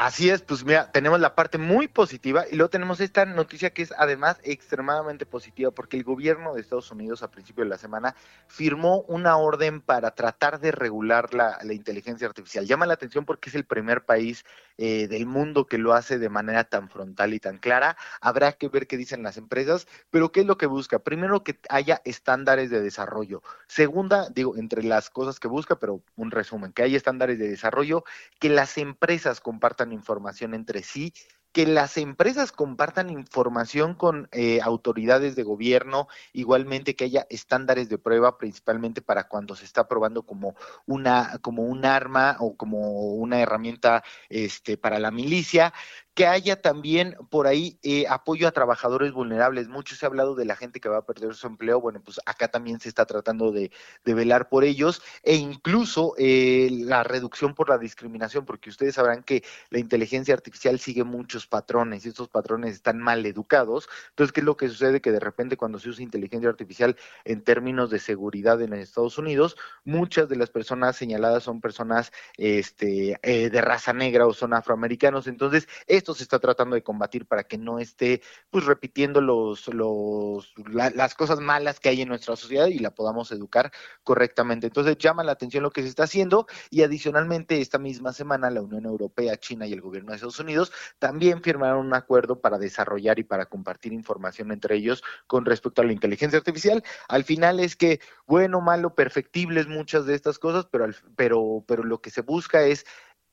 Así 0.00 0.30
es, 0.30 0.42
pues 0.42 0.64
mira, 0.64 0.92
tenemos 0.92 1.18
la 1.18 1.34
parte 1.34 1.58
muy 1.58 1.88
positiva 1.88 2.44
y 2.48 2.54
luego 2.54 2.70
tenemos 2.70 3.00
esta 3.00 3.26
noticia 3.26 3.70
que 3.70 3.82
es 3.82 3.92
además 3.98 4.38
extremadamente 4.44 5.26
positiva 5.26 5.72
porque 5.72 5.96
el 5.96 6.04
gobierno 6.04 6.54
de 6.54 6.60
Estados 6.60 6.92
Unidos 6.92 7.24
a 7.24 7.32
principio 7.32 7.64
de 7.64 7.70
la 7.70 7.78
semana 7.78 8.14
firmó 8.46 9.00
una 9.08 9.36
orden 9.38 9.80
para 9.80 10.12
tratar 10.12 10.60
de 10.60 10.70
regular 10.70 11.34
la, 11.34 11.58
inteligencia 11.72 12.28
artificial. 12.28 12.64
Llama 12.64 12.86
la 12.86 12.94
atención 12.94 13.24
porque 13.24 13.50
es 13.50 13.56
el 13.56 13.64
primer 13.64 14.04
país 14.04 14.44
eh, 14.76 15.08
del 15.08 15.26
mundo 15.26 15.66
que 15.66 15.78
lo 15.78 15.92
hace 15.94 16.20
de 16.20 16.28
manera 16.28 16.62
tan 16.62 16.88
frontal 16.88 17.34
y 17.34 17.40
tan 17.40 17.58
clara. 17.58 17.96
Habrá 18.20 18.52
que 18.52 18.68
ver 18.68 18.86
qué 18.86 18.96
dicen 18.96 19.24
las 19.24 19.36
empresas, 19.36 19.88
pero 20.10 20.30
¿qué 20.30 20.42
es 20.42 20.46
lo 20.46 20.58
que 20.58 20.66
busca? 20.66 21.00
Primero 21.00 21.42
que 21.42 21.58
haya 21.70 22.02
estándares 22.04 22.70
de 22.70 22.80
desarrollo. 22.80 23.42
Segunda, 23.66 24.28
digo, 24.30 24.56
entre 24.56 24.84
las 24.84 25.10
cosas 25.10 25.40
que 25.40 25.48
busca, 25.48 25.74
pero 25.80 26.00
un 26.14 26.30
resumen, 26.30 26.72
que 26.72 26.84
haya 26.84 26.96
estándares 26.96 27.40
de 27.40 27.48
desarrollo, 27.48 28.04
que 28.38 28.48
las 28.48 28.78
empresas 28.78 29.40
compartan 29.40 29.87
información 29.92 30.54
entre 30.54 30.82
sí, 30.82 31.12
que 31.52 31.66
las 31.66 31.96
empresas 31.96 32.52
compartan 32.52 33.10
información 33.10 33.94
con 33.94 34.28
eh, 34.32 34.60
autoridades 34.62 35.34
de 35.34 35.42
gobierno, 35.42 36.06
igualmente 36.32 36.94
que 36.94 37.04
haya 37.04 37.26
estándares 37.30 37.88
de 37.88 37.98
prueba, 37.98 38.38
principalmente 38.38 39.02
para 39.02 39.28
cuando 39.28 39.56
se 39.56 39.64
está 39.64 39.88
probando 39.88 40.22
como 40.24 40.54
una, 40.86 41.38
como 41.40 41.62
un 41.62 41.84
arma 41.84 42.36
o 42.38 42.56
como 42.56 43.14
una 43.14 43.40
herramienta 43.40 44.04
este, 44.28 44.76
para 44.76 44.98
la 44.98 45.10
milicia, 45.10 45.72
que 46.18 46.26
haya 46.26 46.60
también 46.60 47.14
por 47.30 47.46
ahí 47.46 47.78
eh, 47.84 48.04
apoyo 48.08 48.48
a 48.48 48.50
trabajadores 48.50 49.12
vulnerables. 49.12 49.68
Mucho 49.68 49.94
se 49.94 50.04
ha 50.04 50.08
hablado 50.08 50.34
de 50.34 50.46
la 50.46 50.56
gente 50.56 50.80
que 50.80 50.88
va 50.88 50.96
a 50.96 51.06
perder 51.06 51.32
su 51.36 51.46
empleo. 51.46 51.80
Bueno, 51.80 52.02
pues 52.02 52.20
acá 52.26 52.48
también 52.48 52.80
se 52.80 52.88
está 52.88 53.06
tratando 53.06 53.52
de, 53.52 53.70
velar 54.04 54.48
por 54.48 54.64
ellos 54.64 55.00
e 55.22 55.36
incluso 55.36 56.14
eh, 56.18 56.70
la 56.72 57.04
reducción 57.04 57.54
por 57.54 57.68
la 57.68 57.78
discriminación, 57.78 58.44
porque 58.44 58.68
ustedes 58.68 58.96
sabrán 58.96 59.22
que 59.22 59.44
la 59.70 59.78
inteligencia 59.78 60.34
artificial 60.34 60.80
sigue 60.80 61.04
muchos 61.04 61.46
patrones 61.46 62.04
y 62.04 62.08
estos 62.08 62.28
patrones 62.28 62.74
están 62.74 62.98
mal 62.98 63.24
educados. 63.24 63.88
Entonces, 64.08 64.32
¿qué 64.32 64.40
es 64.40 64.46
lo 64.46 64.56
que 64.56 64.68
sucede? 64.68 65.00
Que 65.00 65.12
de 65.12 65.20
repente 65.20 65.56
cuando 65.56 65.78
se 65.78 65.88
usa 65.88 66.02
inteligencia 66.02 66.50
artificial 66.50 66.96
en 67.26 67.44
términos 67.44 67.90
de 67.90 68.00
seguridad 68.00 68.60
en 68.60 68.72
Estados 68.72 69.18
Unidos, 69.18 69.56
muchas 69.84 70.28
de 70.28 70.34
las 70.34 70.50
personas 70.50 70.96
señaladas 70.96 71.44
son 71.44 71.60
personas 71.60 72.10
este, 72.38 73.20
eh, 73.22 73.50
de 73.50 73.60
raza 73.60 73.92
negra 73.92 74.26
o 74.26 74.34
son 74.34 74.52
afroamericanos. 74.52 75.28
Entonces, 75.28 75.68
esto 75.86 76.07
se 76.14 76.22
está 76.22 76.38
tratando 76.38 76.74
de 76.74 76.82
combatir 76.82 77.26
para 77.26 77.44
que 77.44 77.58
no 77.58 77.78
esté 77.78 78.22
pues 78.50 78.64
repitiendo 78.64 79.20
los, 79.20 79.68
los, 79.68 80.54
las 80.72 81.14
cosas 81.14 81.40
malas 81.40 81.80
que 81.80 81.88
hay 81.88 82.02
en 82.02 82.08
nuestra 82.08 82.36
sociedad 82.36 82.66
y 82.66 82.78
la 82.78 82.90
podamos 82.90 83.30
educar 83.32 83.72
correctamente. 84.02 84.66
Entonces, 84.66 84.98
llama 84.98 85.24
la 85.24 85.32
atención 85.32 85.62
lo 85.62 85.70
que 85.70 85.82
se 85.82 85.88
está 85.88 86.04
haciendo 86.04 86.46
y 86.70 86.82
adicionalmente 86.82 87.60
esta 87.60 87.78
misma 87.78 88.12
semana 88.12 88.50
la 88.50 88.62
Unión 88.62 88.84
Europea, 88.84 89.36
China 89.36 89.66
y 89.66 89.72
el 89.72 89.80
gobierno 89.80 90.10
de 90.10 90.16
Estados 90.16 90.40
Unidos 90.40 90.72
también 90.98 91.42
firmaron 91.42 91.86
un 91.86 91.94
acuerdo 91.94 92.40
para 92.40 92.58
desarrollar 92.58 93.18
y 93.18 93.24
para 93.24 93.46
compartir 93.46 93.92
información 93.92 94.52
entre 94.52 94.76
ellos 94.76 95.02
con 95.26 95.44
respecto 95.44 95.82
a 95.82 95.84
la 95.84 95.92
inteligencia 95.92 96.38
artificial. 96.38 96.82
Al 97.08 97.24
final 97.24 97.60
es 97.60 97.76
que, 97.76 98.00
bueno, 98.26 98.60
malo, 98.60 98.94
perfectibles 98.94 99.66
muchas 99.66 100.06
de 100.06 100.14
estas 100.14 100.38
cosas, 100.38 100.66
pero, 100.70 100.88
pero, 101.16 101.64
pero 101.66 101.84
lo 101.84 102.00
que 102.00 102.10
se 102.10 102.22
busca 102.22 102.62
es 102.62 102.86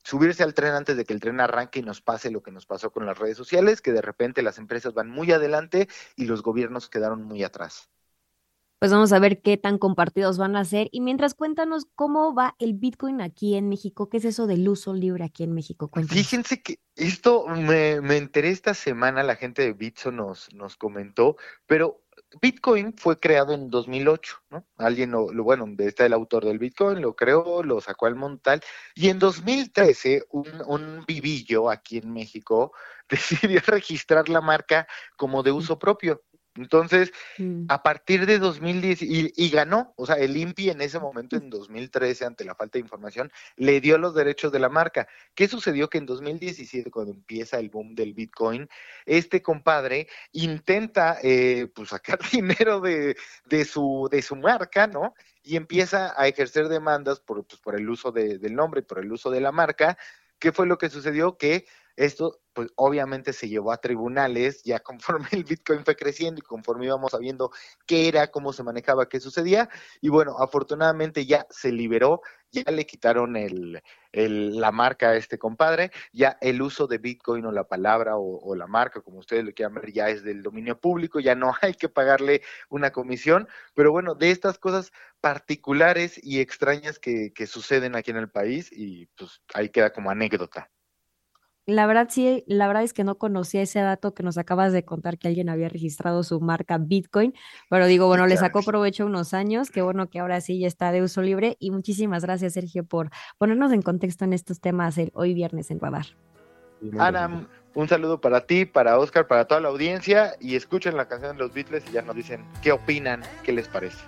subirse 0.06 0.44
al 0.44 0.54
tren 0.54 0.72
antes 0.72 0.96
de 0.96 1.04
que 1.04 1.12
el 1.12 1.20
tren 1.20 1.40
arranque 1.40 1.80
y 1.80 1.82
nos 1.82 2.00
pase 2.00 2.30
lo 2.30 2.40
que 2.40 2.52
nos 2.52 2.64
pasó 2.64 2.92
con 2.92 3.06
las 3.06 3.18
redes 3.18 3.36
sociales, 3.36 3.82
que 3.82 3.90
de 3.90 4.02
repente 4.02 4.40
las 4.40 4.58
empresas 4.58 4.94
van 4.94 5.10
muy 5.10 5.32
adelante 5.32 5.88
y 6.14 6.26
los 6.26 6.42
gobiernos 6.42 6.88
quedaron 6.88 7.24
muy 7.24 7.42
atrás. 7.42 7.90
Pues 8.78 8.92
vamos 8.92 9.12
a 9.12 9.18
ver 9.18 9.40
qué 9.42 9.56
tan 9.56 9.78
compartidos 9.78 10.38
van 10.38 10.54
a 10.54 10.64
ser. 10.64 10.88
Y 10.92 11.00
mientras 11.00 11.34
cuéntanos 11.34 11.86
cómo 11.96 12.34
va 12.34 12.54
el 12.60 12.74
Bitcoin 12.74 13.20
aquí 13.20 13.56
en 13.56 13.68
México, 13.68 14.08
¿qué 14.08 14.18
es 14.18 14.26
eso 14.26 14.46
del 14.46 14.68
uso 14.68 14.94
libre 14.94 15.24
aquí 15.24 15.42
en 15.42 15.52
México? 15.52 15.90
Fíjense 16.06 16.62
que 16.62 16.78
esto 16.94 17.46
me, 17.48 18.00
me, 18.00 18.18
enteré 18.18 18.50
esta 18.50 18.74
semana, 18.74 19.24
la 19.24 19.34
gente 19.34 19.62
de 19.62 19.72
Bitso 19.72 20.12
nos, 20.12 20.52
nos 20.54 20.76
comentó, 20.76 21.36
pero 21.66 22.05
Bitcoin 22.40 22.94
fue 22.96 23.18
creado 23.18 23.52
en 23.52 23.70
2008, 23.70 24.36
¿no? 24.50 24.66
Alguien, 24.76 25.10
lo, 25.10 25.26
bueno, 25.42 25.66
está 25.78 26.06
el 26.06 26.12
autor 26.12 26.44
del 26.44 26.58
Bitcoin, 26.58 27.00
lo 27.00 27.14
creó, 27.14 27.62
lo 27.62 27.80
sacó 27.80 28.06
al 28.06 28.14
montal, 28.14 28.60
y 28.94 29.08
en 29.08 29.18
2013 29.18 30.24
un, 30.30 30.46
un 30.66 31.04
vivillo 31.06 31.70
aquí 31.70 31.98
en 31.98 32.12
México 32.12 32.72
decidió 33.08 33.60
registrar 33.66 34.28
la 34.28 34.40
marca 34.40 34.86
como 35.16 35.42
de 35.42 35.52
uso 35.52 35.78
propio. 35.78 36.22
Entonces, 36.56 37.12
mm. 37.38 37.66
a 37.68 37.82
partir 37.82 38.26
de 38.26 38.38
2010, 38.38 39.02
y, 39.02 39.50
ganó, 39.50 39.92
o 39.96 40.06
sea, 40.06 40.16
el 40.16 40.36
INPI 40.36 40.70
en 40.70 40.80
ese 40.80 40.98
momento, 40.98 41.36
en 41.36 41.50
2013, 41.50 42.24
ante 42.24 42.44
la 42.44 42.54
falta 42.54 42.78
de 42.78 42.82
información, 42.82 43.30
le 43.56 43.80
dio 43.80 43.98
los 43.98 44.14
derechos 44.14 44.52
de 44.52 44.58
la 44.58 44.68
marca. 44.68 45.08
¿Qué 45.34 45.48
sucedió? 45.48 45.88
Que 45.88 45.98
en 45.98 46.06
2017, 46.06 46.90
cuando 46.90 47.12
empieza 47.12 47.58
el 47.58 47.68
boom 47.68 47.94
del 47.94 48.14
Bitcoin, 48.14 48.68
este 49.04 49.42
compadre 49.42 50.08
intenta 50.32 51.18
eh, 51.22 51.68
pues 51.74 51.90
sacar 51.90 52.18
dinero 52.32 52.80
de, 52.80 53.16
de, 53.46 53.64
su, 53.64 54.08
de 54.10 54.22
su 54.22 54.36
marca, 54.36 54.86
¿no? 54.86 55.14
Y 55.42 55.56
empieza 55.56 56.14
a 56.20 56.26
ejercer 56.26 56.68
demandas 56.68 57.20
por, 57.20 57.44
pues, 57.46 57.60
por 57.60 57.76
el 57.76 57.88
uso 57.88 58.10
de, 58.12 58.38
del 58.38 58.54
nombre, 58.54 58.82
por 58.82 58.98
el 58.98 59.12
uso 59.12 59.30
de 59.30 59.40
la 59.40 59.52
marca. 59.52 59.96
¿Qué 60.38 60.52
fue 60.52 60.66
lo 60.66 60.76
que 60.76 60.90
sucedió? 60.90 61.38
Que 61.38 61.66
esto, 61.96 62.40
pues 62.52 62.68
obviamente 62.76 63.32
se 63.32 63.48
llevó 63.48 63.72
a 63.72 63.78
tribunales 63.78 64.62
ya 64.64 64.80
conforme 64.80 65.28
el 65.32 65.44
Bitcoin 65.44 65.84
fue 65.84 65.96
creciendo 65.96 66.40
y 66.40 66.42
conforme 66.42 66.86
íbamos 66.86 67.12
sabiendo 67.12 67.50
qué 67.86 68.08
era, 68.08 68.30
cómo 68.30 68.52
se 68.52 68.62
manejaba, 68.62 69.08
qué 69.08 69.20
sucedía. 69.20 69.68
Y 70.00 70.08
bueno, 70.10 70.36
afortunadamente 70.38 71.26
ya 71.26 71.46
se 71.50 71.72
liberó, 71.72 72.20
ya 72.52 72.70
le 72.70 72.86
quitaron 72.86 73.36
el, 73.36 73.82
la 74.12 74.72
marca 74.72 75.10
a 75.10 75.16
este 75.16 75.38
compadre, 75.38 75.90
ya 76.12 76.38
el 76.40 76.62
uso 76.62 76.86
de 76.86 76.98
Bitcoin 76.98 77.46
o 77.46 77.52
la 77.52 77.64
palabra 77.64 78.16
o, 78.16 78.54
la 78.54 78.66
marca, 78.66 79.00
como 79.00 79.18
ustedes 79.18 79.44
lo 79.44 79.52
quieran 79.52 79.74
ver, 79.74 79.92
ya 79.92 80.08
es 80.08 80.22
del 80.22 80.42
dominio 80.42 80.78
público, 80.78 81.20
ya 81.20 81.34
no 81.34 81.52
hay 81.62 81.74
que 81.74 81.88
pagarle 81.88 82.42
una 82.68 82.90
comisión. 82.90 83.48
Pero 83.74 83.92
bueno, 83.92 84.14
de 84.14 84.30
estas 84.30 84.58
cosas 84.58 84.92
particulares 85.20 86.20
y 86.22 86.40
extrañas 86.40 86.98
que, 86.98 87.32
que 87.34 87.46
suceden 87.46 87.96
aquí 87.96 88.10
en 88.10 88.18
el 88.18 88.30
país 88.30 88.70
y 88.72 89.06
pues 89.16 89.40
ahí 89.54 89.70
queda 89.70 89.92
como 89.92 90.10
anécdota. 90.10 90.70
La 91.66 91.84
verdad 91.86 92.06
sí, 92.08 92.44
la 92.46 92.68
verdad 92.68 92.84
es 92.84 92.92
que 92.92 93.02
no 93.02 93.18
conocía 93.18 93.60
ese 93.60 93.80
dato 93.80 94.14
que 94.14 94.22
nos 94.22 94.38
acabas 94.38 94.72
de 94.72 94.84
contar 94.84 95.18
que 95.18 95.26
alguien 95.26 95.48
había 95.48 95.68
registrado 95.68 96.22
su 96.22 96.40
marca 96.40 96.78
Bitcoin, 96.78 97.34
pero 97.68 97.86
digo, 97.86 98.06
bueno, 98.06 98.28
le 98.28 98.36
sacó 98.36 98.62
provecho 98.62 99.04
unos 99.04 99.34
años, 99.34 99.70
qué 99.70 99.82
bueno 99.82 100.08
que 100.08 100.20
ahora 100.20 100.40
sí 100.40 100.60
ya 100.60 100.68
está 100.68 100.92
de 100.92 101.02
uso 101.02 101.22
libre 101.22 101.56
y 101.58 101.72
muchísimas 101.72 102.22
gracias 102.22 102.52
Sergio 102.52 102.84
por 102.84 103.10
ponernos 103.36 103.72
en 103.72 103.82
contexto 103.82 104.24
en 104.24 104.32
estos 104.32 104.60
temas 104.60 104.96
el, 104.96 105.10
hoy 105.12 105.34
viernes 105.34 105.72
en 105.72 105.80
Radar. 105.80 106.06
Ana, 107.00 107.48
un 107.74 107.88
saludo 107.88 108.20
para 108.20 108.46
ti, 108.46 108.64
para 108.64 108.98
Oscar, 109.00 109.26
para 109.26 109.46
toda 109.46 109.60
la 109.60 109.68
audiencia 109.68 110.34
y 110.38 110.54
escuchen 110.54 110.96
la 110.96 111.08
canción 111.08 111.36
de 111.36 111.42
los 111.42 111.52
Beatles 111.52 111.82
y 111.90 111.94
ya 111.94 112.02
nos 112.02 112.14
dicen 112.14 112.44
qué 112.62 112.70
opinan, 112.70 113.22
qué 113.42 113.50
les 113.50 113.66
parece. 113.66 113.98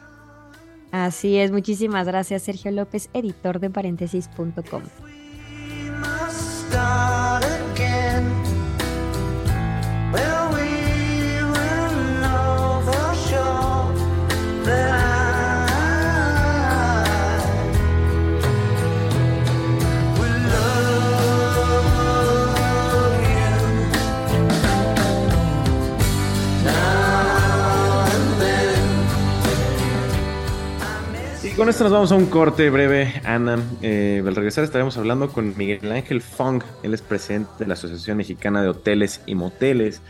Así 0.92 1.38
es, 1.38 1.50
muchísimas 1.50 2.06
gracias 2.06 2.42
Sergio 2.42 2.70
López, 2.70 3.10
editor 3.14 3.58
de 3.58 3.68
paréntesis.com. 3.68 4.82
started. 6.70 7.57
Con 31.58 31.68
esto 31.68 31.82
nos 31.82 31.92
vamos 31.92 32.12
a 32.12 32.14
un 32.14 32.26
corte 32.26 32.70
breve, 32.70 33.20
Ana. 33.24 33.58
Eh, 33.82 34.22
al 34.24 34.36
regresar 34.36 34.62
estaremos 34.62 34.96
hablando 34.96 35.32
con 35.32 35.58
Miguel 35.58 35.90
Ángel 35.90 36.22
Fong, 36.22 36.62
él 36.84 36.94
es 36.94 37.02
presidente 37.02 37.50
de 37.58 37.66
la 37.66 37.74
Asociación 37.74 38.16
Mexicana 38.16 38.62
de 38.62 38.68
Hoteles 38.68 39.22
y 39.26 39.34
Moteles. 39.34 40.00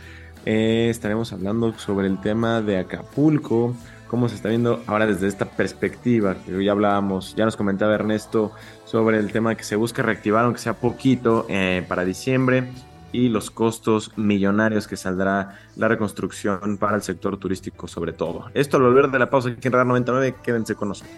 Eh, 0.45 0.89
estaremos 0.91 1.33
hablando 1.33 1.73
sobre 1.79 2.05
el 2.05 2.21
tema 2.21 2.61
de 2.61 2.77
Acapulco, 2.77 3.73
cómo 4.07 4.29
se 4.29 4.35
está 4.35 4.49
viendo 4.49 4.83
ahora 4.85 5.07
desde 5.07 5.27
esta 5.27 5.45
perspectiva, 5.45 6.35
ya 6.47 6.71
hablábamos, 6.71 7.35
ya 7.35 7.45
nos 7.45 7.57
comentaba 7.57 7.95
Ernesto 7.95 8.51
sobre 8.85 9.17
el 9.17 9.31
tema 9.31 9.55
que 9.55 9.63
se 9.63 9.75
busca 9.75 10.03
reactivar, 10.03 10.45
aunque 10.45 10.59
sea 10.59 10.73
poquito, 10.73 11.47
eh, 11.49 11.83
para 11.87 12.05
diciembre 12.05 12.67
y 13.11 13.29
los 13.29 13.51
costos 13.51 14.11
millonarios 14.17 14.87
que 14.87 14.97
saldrá 14.97 15.59
la 15.75 15.87
reconstrucción 15.87 16.77
para 16.77 16.95
el 16.95 17.01
sector 17.01 17.37
turístico 17.37 17.87
sobre 17.87 18.13
todo. 18.13 18.45
Esto 18.53 18.77
al 18.77 18.83
volver 18.83 19.09
de 19.09 19.19
la 19.19 19.29
pausa 19.29 19.49
aquí 19.49 19.67
en 19.67 19.73
Radar 19.73 19.87
99, 19.87 20.35
quédense 20.43 20.75
con 20.75 20.89
nosotros. 20.89 21.13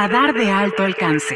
Radar 0.00 0.32
de 0.32 0.48
alto 0.48 0.84
alcance. 0.84 1.34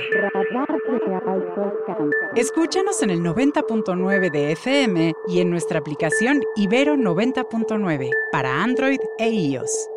Escúchanos 2.36 3.02
en 3.02 3.10
el 3.10 3.18
90.9 3.18 4.30
de 4.30 4.52
FM 4.52 5.14
y 5.26 5.40
en 5.40 5.50
nuestra 5.50 5.80
aplicación 5.80 6.44
Ibero 6.54 6.94
90.9 6.94 8.10
para 8.30 8.62
Android 8.62 9.00
e 9.18 9.30
iOS. 9.30 9.88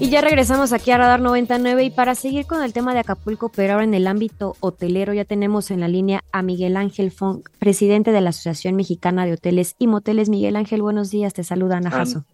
Y 0.00 0.10
ya 0.10 0.20
regresamos 0.20 0.72
aquí 0.72 0.90
a 0.90 0.98
Radar 0.98 1.20
99 1.20 1.84
y 1.84 1.90
para 1.90 2.16
seguir 2.16 2.44
con 2.44 2.64
el 2.64 2.72
tema 2.72 2.92
de 2.92 3.00
Acapulco, 3.00 3.50
pero 3.50 3.74
ahora 3.74 3.84
en 3.84 3.94
el 3.94 4.08
ámbito 4.08 4.56
hotelero 4.58 5.14
ya 5.14 5.24
tenemos 5.24 5.70
en 5.70 5.78
la 5.78 5.86
línea 5.86 6.24
a 6.32 6.42
Miguel 6.42 6.76
Ángel 6.76 7.12
Fong, 7.12 7.42
presidente 7.60 8.10
de 8.10 8.20
la 8.20 8.30
Asociación 8.30 8.74
Mexicana 8.74 9.26
de 9.26 9.34
Hoteles 9.34 9.76
y 9.78 9.86
Moteles. 9.86 10.28
Miguel 10.28 10.56
Ángel, 10.56 10.82
buenos 10.82 11.12
días, 11.12 11.34
te 11.34 11.44
saluda 11.44 11.76
Ana 11.76 11.92
Jasso. 11.92 12.24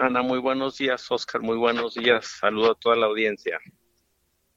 Ana, 0.00 0.22
muy 0.22 0.38
buenos 0.38 0.78
días. 0.78 1.10
Oscar, 1.10 1.42
muy 1.42 1.56
buenos 1.56 1.94
días. 1.94 2.26
Saludo 2.40 2.72
a 2.72 2.74
toda 2.74 2.96
la 2.96 3.06
audiencia. 3.06 3.58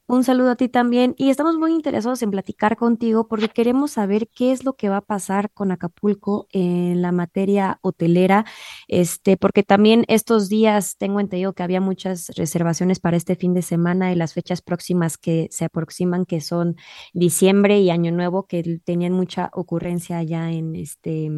Un 0.06 0.24
saludo 0.24 0.50
a 0.50 0.56
ti 0.56 0.68
también 0.68 1.14
y 1.16 1.30
estamos 1.30 1.56
muy 1.56 1.72
interesados 1.72 2.22
en 2.22 2.30
platicar 2.30 2.76
contigo 2.76 3.28
porque 3.28 3.48
queremos 3.48 3.92
saber 3.92 4.28
qué 4.28 4.52
es 4.52 4.62
lo 4.62 4.74
que 4.74 4.88
va 4.88 4.98
a 4.98 5.00
pasar 5.00 5.50
con 5.52 5.70
Acapulco 5.72 6.48
en 6.50 7.00
la 7.00 7.12
materia 7.12 7.78
hotelera, 7.82 8.44
este, 8.88 9.36
porque 9.36 9.62
también 9.62 10.04
estos 10.08 10.48
días 10.48 10.96
tengo 10.98 11.18
entendido 11.18 11.54
que 11.54 11.62
había 11.62 11.80
muchas 11.80 12.28
reservaciones 12.36 13.00
para 13.00 13.16
este 13.16 13.36
fin 13.36 13.54
de 13.54 13.62
semana 13.62 14.12
y 14.12 14.16
las 14.16 14.34
fechas 14.34 14.60
próximas 14.60 15.16
que 15.16 15.48
se 15.50 15.64
aproximan, 15.64 16.26
que 16.26 16.40
son 16.40 16.76
diciembre 17.14 17.80
y 17.80 17.90
Año 17.90 18.12
Nuevo, 18.12 18.46
que 18.46 18.80
tenían 18.84 19.12
mucha 19.12 19.50
ocurrencia 19.54 20.18
allá 20.18 20.50
en 20.50 20.76
este, 20.76 21.30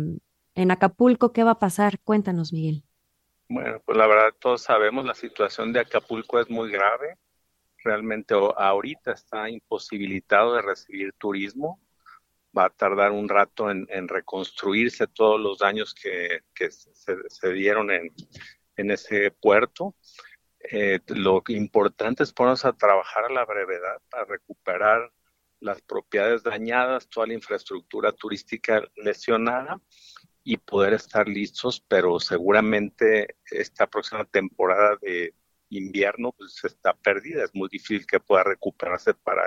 en 0.54 0.70
Acapulco. 0.70 1.32
¿Qué 1.32 1.44
va 1.44 1.52
a 1.52 1.58
pasar? 1.60 2.00
Cuéntanos, 2.00 2.52
Miguel. 2.52 2.82
Bueno, 3.48 3.80
pues 3.84 3.96
la 3.96 4.06
verdad 4.06 4.34
todos 4.38 4.62
sabemos 4.62 5.04
la 5.04 5.14
situación 5.14 5.72
de 5.72 5.80
Acapulco 5.80 6.40
es 6.40 6.48
muy 6.48 6.70
grave 6.70 7.18
realmente 7.84 8.34
ahorita 8.34 9.12
está 9.12 9.48
imposibilitado 9.48 10.54
de 10.54 10.62
recibir 10.62 11.12
turismo. 11.12 11.80
Va 12.56 12.66
a 12.66 12.70
tardar 12.70 13.12
un 13.12 13.28
rato 13.28 13.70
en, 13.70 14.08
reconstruirse 14.08 15.06
todos 15.08 15.40
los 15.40 15.58
daños 15.58 15.94
que, 15.94 16.40
se, 16.70 17.52
dieron 17.52 17.90
en, 17.90 18.10
ese 18.90 19.30
puerto. 19.32 19.94
Eh, 20.60 21.00
lo 21.08 21.42
importante 21.48 22.22
es 22.22 22.32
ponernos 22.32 22.64
a 22.64 22.72
trabajar 22.72 23.24
a 23.24 23.32
la 23.32 23.44
brevedad 23.44 24.00
para 24.08 24.24
recuperar 24.24 25.12
las 25.60 25.82
propiedades 25.82 26.42
dañadas, 26.42 27.08
toda 27.08 27.26
la 27.26 27.34
infraestructura 27.34 28.12
turística 28.12 28.82
lesionada 28.96 29.80
y 30.44 30.58
poder 30.58 30.92
estar 30.92 31.26
listos, 31.26 31.80
pero 31.88 32.20
seguramente 32.20 33.36
esta 33.50 33.86
próxima 33.86 34.24
temporada 34.24 34.96
de, 35.00 35.34
invierno 35.76 36.32
pues 36.32 36.62
está 36.64 36.94
perdida, 36.94 37.44
es 37.44 37.54
muy 37.54 37.68
difícil 37.68 38.06
que 38.06 38.20
pueda 38.20 38.44
recuperarse 38.44 39.14
para 39.14 39.42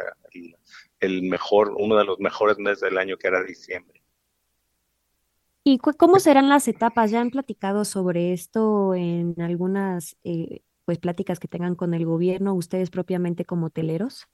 el, 1.00 1.24
mejor, 1.24 1.74
uno 1.78 1.96
de 1.96 2.06
los 2.06 2.20
mejores 2.20 2.58
meses 2.58 2.82
del 2.82 2.98
año 2.98 3.18
que 3.18 3.28
era 3.28 3.44
diciembre. 3.44 4.02
¿Y 5.64 5.80
cómo 5.80 6.20
serán 6.20 6.48
las 6.48 6.68
etapas? 6.68 7.12
¿Ya 7.12 7.20
han 7.20 7.30
platicado 7.30 7.84
sobre 7.84 8.32
esto 8.32 8.96
en 8.96 9.36
algunas 9.42 10.16
eh, 10.24 10.62
pues 10.86 10.98
pláticas 10.98 11.40
que 11.40 11.50
tengan 11.50 11.76
con 11.76 11.94
el 11.94 12.06
gobierno, 12.06 12.54
ustedes 12.54 12.90
propiamente 12.90 13.44
como 13.44 13.68
hoteleros? 13.68 14.28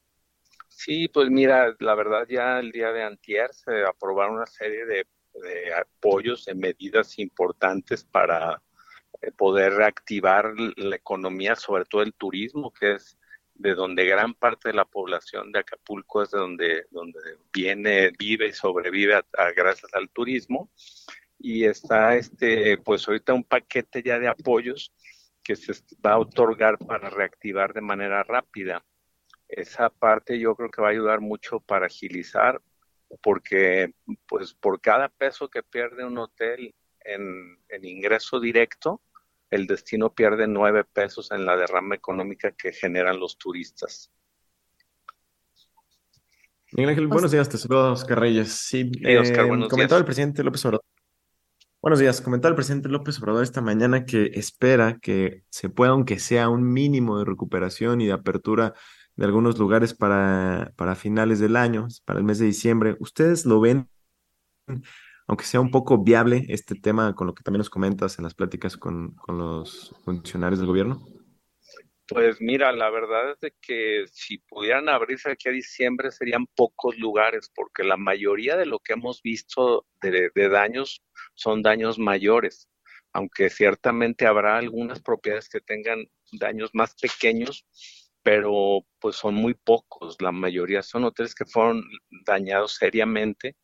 Sí, 0.67 1.07
pues 1.07 1.29
mira, 1.29 1.75
la 1.79 1.95
verdad 1.95 2.27
ya 2.29 2.59
el 2.59 2.71
día 2.71 2.91
de 2.91 3.03
antier 3.03 3.51
se 3.53 3.83
aprobaron 3.83 4.35
una 4.35 4.45
serie 4.45 4.85
de, 4.85 5.07
de 5.33 5.73
apoyos, 5.73 6.45
de 6.45 6.55
medidas 6.55 7.17
importantes 7.19 8.03
para 8.03 8.61
eh, 9.21 9.31
poder 9.31 9.73
reactivar 9.73 10.53
la 10.77 10.95
economía, 10.95 11.55
sobre 11.55 11.85
todo 11.85 12.01
el 12.01 12.13
turismo, 12.13 12.71
que 12.73 12.93
es 12.93 13.17
de 13.55 13.75
donde 13.75 14.05
gran 14.05 14.33
parte 14.33 14.69
de 14.69 14.73
la 14.73 14.85
población 14.85 15.51
de 15.51 15.59
Acapulco 15.59 16.23
es 16.23 16.31
de 16.31 16.39
donde, 16.39 16.85
donde 16.91 17.19
viene, 17.53 18.11
vive 18.17 18.47
y 18.47 18.53
sobrevive 18.53 19.21
gracias 19.55 19.93
al 19.93 20.09
turismo. 20.09 20.69
Y 21.37 21.65
está 21.65 22.15
este, 22.15 22.77
pues 22.77 23.07
ahorita 23.07 23.33
un 23.33 23.43
paquete 23.43 24.01
ya 24.01 24.17
de 24.17 24.27
apoyos 24.27 24.91
que 25.43 25.55
se 25.55 25.73
va 26.05 26.13
a 26.13 26.19
otorgar 26.19 26.77
para 26.77 27.09
reactivar 27.09 27.73
de 27.73 27.81
manera 27.81 28.23
rápida. 28.23 28.83
Esa 29.47 29.89
parte 29.89 30.39
yo 30.39 30.55
creo 30.55 30.71
que 30.71 30.81
va 30.81 30.87
a 30.87 30.91
ayudar 30.91 31.19
mucho 31.19 31.59
para 31.59 31.87
agilizar, 31.87 32.61
porque 33.21 33.93
pues 34.27 34.53
por 34.53 34.81
cada 34.81 35.09
peso 35.09 35.49
que 35.49 35.63
pierde 35.63 36.05
un 36.05 36.17
hotel 36.17 36.73
en, 37.01 37.59
en 37.69 37.85
ingreso 37.85 38.39
directo, 38.39 39.01
el 39.49 39.67
destino 39.67 40.13
pierde 40.13 40.47
nueve 40.47 40.83
pesos 40.83 41.31
en 41.31 41.45
la 41.45 41.55
derrama 41.55 41.95
económica 41.95 42.51
que 42.51 42.71
generan 42.71 43.19
los 43.19 43.37
turistas. 43.37 44.11
Miguel 46.71 46.89
Ángel, 46.89 47.07
buenos 47.07 47.31
días, 47.31 47.47
te 47.49 47.59
saludo 47.59 47.93
Oscar 47.93 48.19
Reyes. 48.19 48.51
Sí, 48.51 48.89
Oscar, 49.19 49.45
eh, 49.45 49.67
comentaba 49.69 49.99
el 49.99 50.05
presidente 50.05 50.43
López 50.43 50.65
Obrador. 50.65 50.83
Buenos 51.79 51.99
días, 51.99 52.19
comentaba 52.19 52.49
el 52.49 52.55
presidente 52.55 52.89
López 52.89 53.19
Obrador 53.19 53.43
esta 53.43 53.61
mañana 53.61 54.05
que 54.05 54.31
espera 54.33 54.97
que 54.99 55.43
se 55.49 55.69
pueda, 55.69 55.91
aunque 55.91 56.17
sea 56.17 56.49
un 56.49 56.63
mínimo 56.63 57.19
de 57.19 57.25
recuperación 57.25 58.01
y 58.01 58.07
de 58.07 58.13
apertura 58.13 58.73
de 59.15 59.25
algunos 59.25 59.57
lugares 59.57 59.93
para, 59.93 60.73
para 60.75 60.95
finales 60.95 61.39
del 61.39 61.55
año, 61.55 61.87
para 62.05 62.19
el 62.19 62.25
mes 62.25 62.39
de 62.39 62.45
diciembre. 62.45 62.95
¿Ustedes 62.99 63.45
lo 63.45 63.59
ven 63.59 63.89
aunque 65.27 65.45
sea 65.45 65.61
un 65.61 65.71
poco 65.71 66.03
viable 66.03 66.45
este 66.49 66.75
tema 66.75 67.15
con 67.15 67.27
lo 67.27 67.33
que 67.33 67.43
también 67.43 67.59
nos 67.59 67.69
comentas 67.69 68.17
en 68.17 68.23
las 68.23 68.33
pláticas 68.33 68.77
con, 68.77 69.15
los 69.27 69.95
funcionarios 70.03 70.59
del 70.59 70.67
gobierno? 70.67 71.05
Pues 72.07 72.41
mira, 72.41 72.71
la 72.73 72.89
verdad 72.89 73.31
es 73.31 73.39
de 73.39 73.53
que 73.61 74.03
si 74.11 74.37
pudieran 74.39 74.89
abrirse 74.89 75.31
aquí 75.31 75.47
a 75.47 75.53
diciembre 75.53 76.11
serían 76.11 76.45
pocos 76.47 76.97
lugares, 76.97 77.49
porque 77.55 77.83
la 77.83 77.95
mayoría 77.95 78.57
de 78.57 78.65
lo 78.65 78.79
que 78.79 78.93
hemos 78.93 79.21
visto 79.21 79.85
de 80.01 80.49
daños 80.49 81.01
son 81.33 81.61
daños 81.61 81.97
mayores, 81.97 82.69
aunque 83.13 83.49
ciertamente 83.49 84.27
habrá 84.27 84.57
algunas 84.57 85.01
propiedades 85.01 85.47
que 85.47 85.61
tengan 85.61 86.05
daños 86.33 86.71
más 86.73 86.93
pequeños, 86.95 87.65
pero 88.23 88.85
pues 88.99 89.17
son 89.17 89.35
muy 89.35 89.53
pocos. 89.53 90.21
La 90.21 90.31
mayoría 90.31 90.81
son 90.81 91.03
hoteles 91.03 91.35
que 91.35 91.45
fueron 91.45 91.83
dañados 92.25 92.75
seriamente 92.75 93.55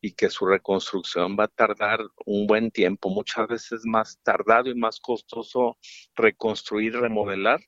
y 0.00 0.12
que 0.12 0.30
su 0.30 0.46
reconstrucción 0.46 1.36
va 1.38 1.44
a 1.44 1.48
tardar 1.48 2.00
un 2.26 2.46
buen 2.46 2.70
tiempo, 2.70 3.10
muchas 3.10 3.48
veces 3.48 3.82
más 3.84 4.18
tardado 4.22 4.70
y 4.70 4.74
más 4.74 5.00
costoso 5.00 5.76
reconstruir, 6.14 6.94
remodelar, 6.94 7.60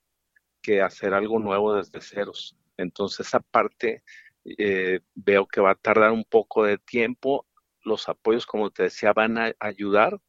que 0.62 0.82
hacer 0.82 1.14
algo 1.14 1.38
nuevo 1.38 1.74
desde 1.74 2.00
ceros. 2.00 2.56
Entonces 2.76 3.26
esa 3.28 3.40
parte 3.40 4.02
eh, 4.44 5.00
veo 5.14 5.46
que 5.46 5.60
va 5.60 5.72
a 5.72 5.74
tardar 5.76 6.12
un 6.12 6.24
poco 6.24 6.64
de 6.64 6.78
tiempo. 6.78 7.46
Los 7.82 8.08
apoyos, 8.08 8.46
como 8.46 8.70
te 8.70 8.84
decía, 8.84 9.12
van 9.12 9.38
a 9.38 9.54
ayudar, 9.58 10.20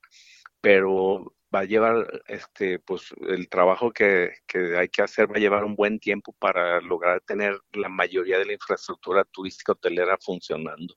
pero 0.62 1.36
va 1.54 1.60
a 1.60 1.66
llevar, 1.66 2.24
este, 2.28 2.80
pues 2.80 3.14
el 3.28 3.50
trabajo 3.50 3.92
que, 3.92 4.32
que 4.48 4.78
hay 4.78 4.90
que 4.90 5.02
hacer 5.02 5.30
va 5.32 5.36
a 5.36 5.40
llevar 5.40 5.64
un 5.64 5.76
buen 5.76 6.00
tiempo 6.00 6.34
para 6.40 6.82
lograr 6.82 7.22
tener 7.22 7.60
la 7.74 7.90
mayoría 7.90 8.38
de 8.40 8.46
la 8.46 8.54
infraestructura 8.54 9.24
turística 9.26 9.74
hotelera 9.74 10.18
funcionando. 10.20 10.96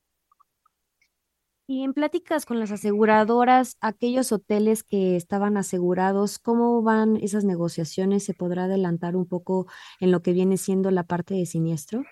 Y 1.67 1.83
en 1.83 1.95
pláticas 1.95 2.45
con 2.45 2.61
las 2.61 2.71
aseguradoras, 2.71 3.79
aquellos 3.81 4.33
hoteles 4.33 4.85
que 4.85 5.17
estaban 5.17 5.57
asegurados, 5.57 6.39
¿cómo 6.39 6.83
van 6.83 7.17
esas 7.17 7.45
negociaciones? 7.45 8.23
¿Se 8.25 8.35
podrá 8.35 8.65
adelantar 8.65 9.17
un 9.17 9.27
poco 9.27 9.67
en 9.99 10.13
lo 10.13 10.21
que 10.21 10.35
viene 10.35 10.59
siendo 10.59 10.91
la 10.91 11.05
parte 11.05 11.33
de 11.33 11.47
siniestro? 11.47 12.05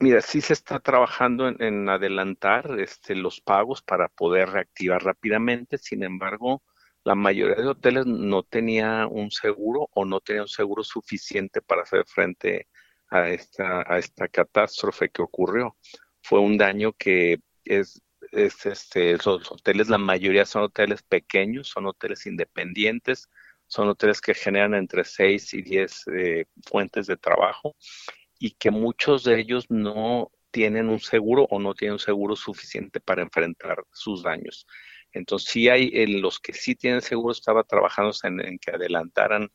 Mira, 0.00 0.22
sí 0.22 0.40
se 0.40 0.54
está 0.54 0.80
trabajando 0.80 1.48
en, 1.48 1.88
adelantar 1.90 2.80
este, 2.80 3.14
los 3.14 3.42
pagos 3.42 3.82
para 3.82 4.08
poder 4.08 4.48
reactivar 4.48 5.04
rápidamente. 5.04 5.76
Sin 5.76 6.02
embargo, 6.02 6.62
la 7.04 7.14
mayoría 7.14 7.56
de 7.56 7.68
hoteles 7.68 8.06
no 8.06 8.42
tenía 8.42 9.06
un 9.06 9.30
seguro 9.30 9.88
o 9.94 10.04
no 10.04 10.20
tenía 10.20 10.42
un 10.42 10.48
seguro 10.48 10.84
suficiente 10.84 11.62
para 11.62 11.82
hacer 11.82 12.04
frente 12.06 12.68
a 13.08 13.28
esta, 13.30 13.84
a 13.90 13.98
esta 13.98 14.28
catástrofe 14.28 15.08
que 15.10 15.22
ocurrió. 15.22 15.76
Fue 16.22 16.40
un 16.40 16.58
daño 16.58 16.92
que 16.92 17.38
es 17.64 18.02
es, 18.32 18.66
este, 18.66 19.12
esos 19.12 19.50
hoteles, 19.50 19.88
la 19.88 19.98
mayoría 19.98 20.44
son 20.44 20.64
hoteles 20.64 21.02
pequeños, 21.02 21.68
son 21.68 21.86
hoteles 21.86 22.26
independientes, 22.26 23.28
son 23.66 23.88
hoteles 23.88 24.20
que 24.20 24.34
generan 24.34 24.74
entre 24.74 25.04
6 25.04 25.54
y 25.54 25.62
10 25.62 26.04
eh, 26.14 26.46
fuentes 26.66 27.06
de 27.06 27.16
trabajo 27.16 27.76
y 28.38 28.52
que 28.52 28.70
muchos 28.70 29.24
de 29.24 29.40
ellos 29.40 29.66
no 29.68 30.30
tienen 30.50 30.88
un 30.88 31.00
seguro 31.00 31.46
o 31.50 31.58
no 31.58 31.74
tienen 31.74 31.94
un 31.94 31.98
seguro 31.98 32.34
suficiente 32.34 33.00
para 33.00 33.22
enfrentar 33.22 33.84
sus 33.92 34.22
daños. 34.22 34.66
Entonces, 35.12 35.50
sí 35.50 35.68
hay, 35.68 35.90
en 35.94 36.20
los 36.20 36.38
que 36.40 36.52
sí 36.52 36.74
tienen 36.74 37.02
seguro, 37.02 37.32
estaba 37.32 37.64
trabajando 37.64 38.12
en, 38.24 38.58
que 38.58 38.72
adelantaran 38.72 39.50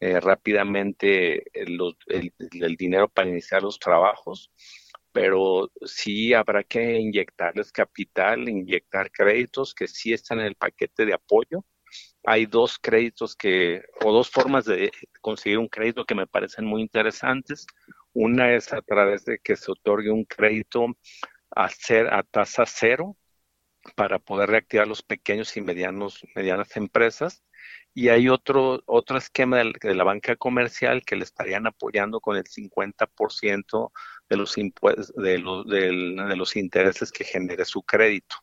eh, 0.00 0.20
rápidamente 0.20 1.44
el, 1.58 1.78
el, 2.06 2.76
dinero 2.76 3.08
para 3.08 3.28
iniciar 3.28 3.62
los 3.62 3.78
trabajos 3.78 4.50
pero 5.12 5.70
sí 5.84 6.32
habrá 6.32 6.62
que 6.62 6.98
inyectarles 6.98 7.72
capital, 7.72 8.48
inyectar 8.48 9.10
créditos 9.10 9.74
que 9.74 9.88
sí 9.88 10.12
están 10.12 10.38
en 10.38 10.46
el 10.46 10.54
paquete 10.54 11.06
de 11.06 11.14
apoyo. 11.14 11.64
Hay 12.24 12.46
dos 12.46 12.78
créditos 12.78 13.34
que, 13.34 13.82
o 14.04 14.12
dos 14.12 14.30
formas 14.30 14.66
de 14.66 14.92
conseguir 15.20 15.58
un 15.58 15.68
crédito 15.68 16.04
que 16.04 16.14
me 16.14 16.28
parecen 16.28 16.66
muy 16.66 16.82
interesantes. 16.82 17.66
Una 18.12 18.54
es 18.54 18.72
a 18.72 18.82
través 18.82 19.24
de 19.24 19.38
que 19.38 19.56
se 19.56 19.72
otorgue 19.72 20.10
un 20.10 20.24
crédito 20.24 20.86
a, 21.50 21.68
ser, 21.68 22.12
a 22.14 22.22
tasa 22.22 22.64
cero 22.66 23.16
para 23.94 24.18
poder 24.18 24.50
reactivar 24.50 24.86
los 24.86 25.02
pequeños 25.02 25.56
y 25.56 25.60
medianos, 25.60 26.26
medianas 26.34 26.76
empresas. 26.76 27.42
Y 27.94 28.08
hay 28.10 28.28
otro, 28.28 28.82
otro 28.86 29.18
esquema 29.18 29.58
de, 29.58 29.72
de 29.80 29.94
la 29.94 30.04
banca 30.04 30.36
comercial 30.36 31.02
que 31.04 31.16
le 31.16 31.24
estarían 31.24 31.66
apoyando 31.66 32.20
con 32.20 32.36
el 32.36 32.44
50% 32.44 33.92
de 34.28 34.36
los, 34.36 34.54
de, 34.54 35.38
los, 35.38 35.66
de, 35.66 36.36
los 36.36 36.56
intereses 36.56 37.10
que 37.10 37.24
genere 37.24 37.64
su 37.64 37.82
crédito. 37.82 38.36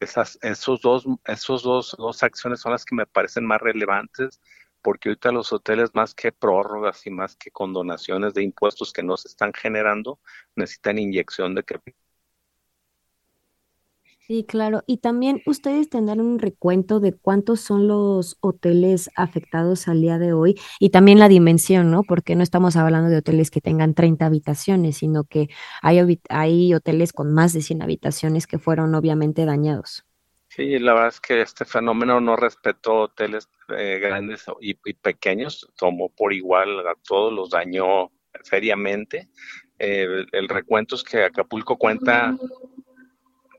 Esas, 0.00 0.38
esos 0.42 0.80
dos, 0.80 1.04
esos 1.24 1.62
dos, 1.62 1.94
dos 1.98 2.22
acciones 2.22 2.60
son 2.60 2.72
las 2.72 2.84
que 2.84 2.94
me 2.94 3.06
parecen 3.06 3.44
más 3.44 3.60
relevantes 3.60 4.40
porque 4.82 5.08
ahorita 5.08 5.32
los 5.32 5.52
hoteles 5.52 5.90
más 5.94 6.14
que 6.14 6.30
prórrogas 6.30 7.06
y 7.06 7.10
más 7.10 7.34
que 7.34 7.50
condonaciones 7.50 8.34
de 8.34 8.44
impuestos 8.44 8.92
que 8.92 9.02
no 9.02 9.16
se 9.16 9.26
están 9.26 9.52
generando, 9.52 10.20
necesitan 10.54 10.98
inyección 10.98 11.56
de 11.56 11.64
capital 11.64 12.05
Sí, 14.26 14.44
claro. 14.44 14.82
Y 14.88 14.96
también 14.96 15.40
ustedes 15.46 15.88
tendrán 15.88 16.20
un 16.20 16.40
recuento 16.40 16.98
de 16.98 17.12
cuántos 17.12 17.60
son 17.60 17.86
los 17.86 18.38
hoteles 18.40 19.08
afectados 19.14 19.86
al 19.86 20.00
día 20.00 20.18
de 20.18 20.32
hoy 20.32 20.56
y 20.80 20.90
también 20.90 21.20
la 21.20 21.28
dimensión, 21.28 21.92
¿no? 21.92 22.02
Porque 22.02 22.34
no 22.34 22.42
estamos 22.42 22.74
hablando 22.74 23.08
de 23.08 23.18
hoteles 23.18 23.52
que 23.52 23.60
tengan 23.60 23.94
30 23.94 24.26
habitaciones, 24.26 24.96
sino 24.96 25.22
que 25.22 25.48
hay, 25.80 26.20
hay 26.28 26.74
hoteles 26.74 27.12
con 27.12 27.32
más 27.32 27.52
de 27.52 27.62
100 27.62 27.82
habitaciones 27.82 28.48
que 28.48 28.58
fueron 28.58 28.96
obviamente 28.96 29.44
dañados. 29.44 30.04
Sí, 30.48 30.76
la 30.80 30.94
verdad 30.94 31.08
es 31.08 31.20
que 31.20 31.40
este 31.42 31.64
fenómeno 31.64 32.20
no 32.20 32.34
respetó 32.34 33.02
hoteles 33.02 33.48
eh, 33.76 34.00
grandes 34.02 34.44
y, 34.60 34.74
pequeños, 34.94 35.70
tomó 35.76 36.08
por 36.08 36.32
igual 36.32 36.80
a 36.80 36.96
todos, 37.06 37.32
los 37.32 37.50
dañó 37.50 38.10
seriamente. 38.42 39.28
Eh, 39.78 40.24
el 40.32 40.48
recuento 40.48 40.96
es 40.96 41.04
que 41.04 41.22
Acapulco 41.22 41.76
cuenta 41.76 42.36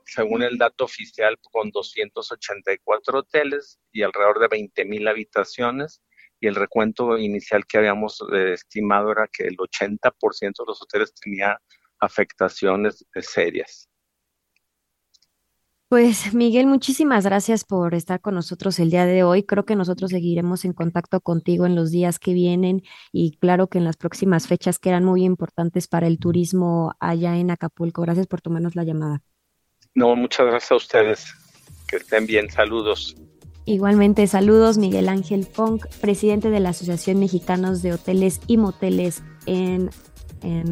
según 0.08 0.42
el 0.42 0.58
dato 0.58 0.84
oficial, 0.84 1.38
con 1.40 1.70
284 1.70 3.18
hoteles 3.18 3.78
y 3.92 4.02
alrededor 4.02 4.40
de 4.40 4.48
20 4.48 4.84
mil 4.86 5.06
habitaciones. 5.06 6.02
Y 6.40 6.46
el 6.46 6.54
recuento 6.54 7.18
inicial 7.18 7.66
que 7.66 7.78
habíamos 7.78 8.22
eh, 8.32 8.52
estimado 8.54 9.12
era 9.12 9.28
que 9.28 9.44
el 9.44 9.56
80% 9.56 10.40
de 10.40 10.64
los 10.66 10.82
hoteles 10.82 11.12
tenía 11.14 11.60
afectaciones 12.00 13.04
serias. 13.20 13.88
Pues 15.88 16.34
Miguel, 16.34 16.66
muchísimas 16.66 17.24
gracias 17.24 17.64
por 17.64 17.94
estar 17.94 18.20
con 18.20 18.34
nosotros 18.34 18.78
el 18.78 18.90
día 18.90 19.06
de 19.06 19.24
hoy. 19.24 19.42
Creo 19.42 19.64
que 19.64 19.74
nosotros 19.74 20.10
seguiremos 20.10 20.66
en 20.66 20.74
contacto 20.74 21.20
contigo 21.22 21.64
en 21.64 21.74
los 21.74 21.90
días 21.90 22.18
que 22.18 22.34
vienen 22.34 22.82
y 23.10 23.38
claro 23.38 23.68
que 23.68 23.78
en 23.78 23.84
las 23.84 23.96
próximas 23.96 24.46
fechas 24.46 24.78
que 24.78 24.90
eran 24.90 25.04
muy 25.04 25.24
importantes 25.24 25.88
para 25.88 26.06
el 26.06 26.18
turismo 26.18 26.92
allá 27.00 27.38
en 27.38 27.50
Acapulco. 27.50 28.02
Gracias 28.02 28.26
por 28.26 28.42
tomarnos 28.42 28.76
la 28.76 28.84
llamada. 28.84 29.22
No, 29.94 30.14
muchas 30.16 30.46
gracias 30.46 30.72
a 30.72 30.76
ustedes. 30.76 31.34
Que 31.86 31.96
estén 31.96 32.26
bien. 32.26 32.50
Saludos. 32.50 33.16
Igualmente, 33.68 34.26
saludos 34.26 34.78
Miguel 34.78 35.10
Ángel 35.10 35.44
Funk, 35.44 35.86
presidente 36.00 36.48
de 36.48 36.58
la 36.58 36.70
Asociación 36.70 37.18
Mexicanos 37.18 37.82
de 37.82 37.92
Hoteles 37.92 38.40
y 38.46 38.56
Moteles 38.56 39.22
en, 39.44 39.90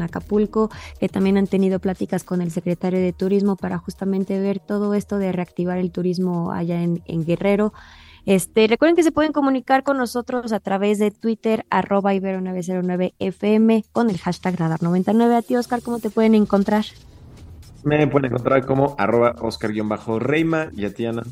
Acapulco, 0.01 0.71
que 0.99 1.07
también 1.07 1.37
han 1.37 1.45
tenido 1.45 1.77
pláticas 1.77 2.23
con 2.23 2.41
el 2.41 2.49
secretario 2.49 2.99
de 2.99 3.13
Turismo 3.13 3.55
para 3.55 3.77
justamente 3.77 4.39
ver 4.39 4.59
todo 4.59 4.95
esto 4.95 5.19
de 5.19 5.31
reactivar 5.31 5.77
el 5.77 5.91
turismo 5.91 6.51
allá 6.51 6.81
en, 6.81 7.03
en 7.05 7.23
Guerrero. 7.23 7.71
Este, 8.25 8.67
recuerden 8.67 8.95
que 8.95 9.03
se 9.03 9.11
pueden 9.11 9.31
comunicar 9.31 9.83
con 9.83 9.97
nosotros 9.97 10.51
a 10.51 10.59
través 10.59 10.99
de 10.99 11.11
Twitter, 11.11 11.65
arroba 11.69 12.13
ibero909fm, 12.13 13.85
con 13.91 14.09
el 14.09 14.17
hashtag 14.17 14.55
radar99. 14.55 15.37
A 15.37 15.41
ti, 15.43 15.55
Oscar, 15.55 15.81
¿cómo 15.83 15.99
te 15.99 16.09
pueden 16.09 16.33
encontrar? 16.33 16.83
Me 17.87 18.05
pueden 18.05 18.25
encontrar 18.25 18.65
como 18.65 18.95
arroba 18.97 19.35
Oscar-Reima 19.39 20.71
y 20.75 20.83
a 20.83 20.93
ti, 20.93 21.05
Ana. 21.05 21.23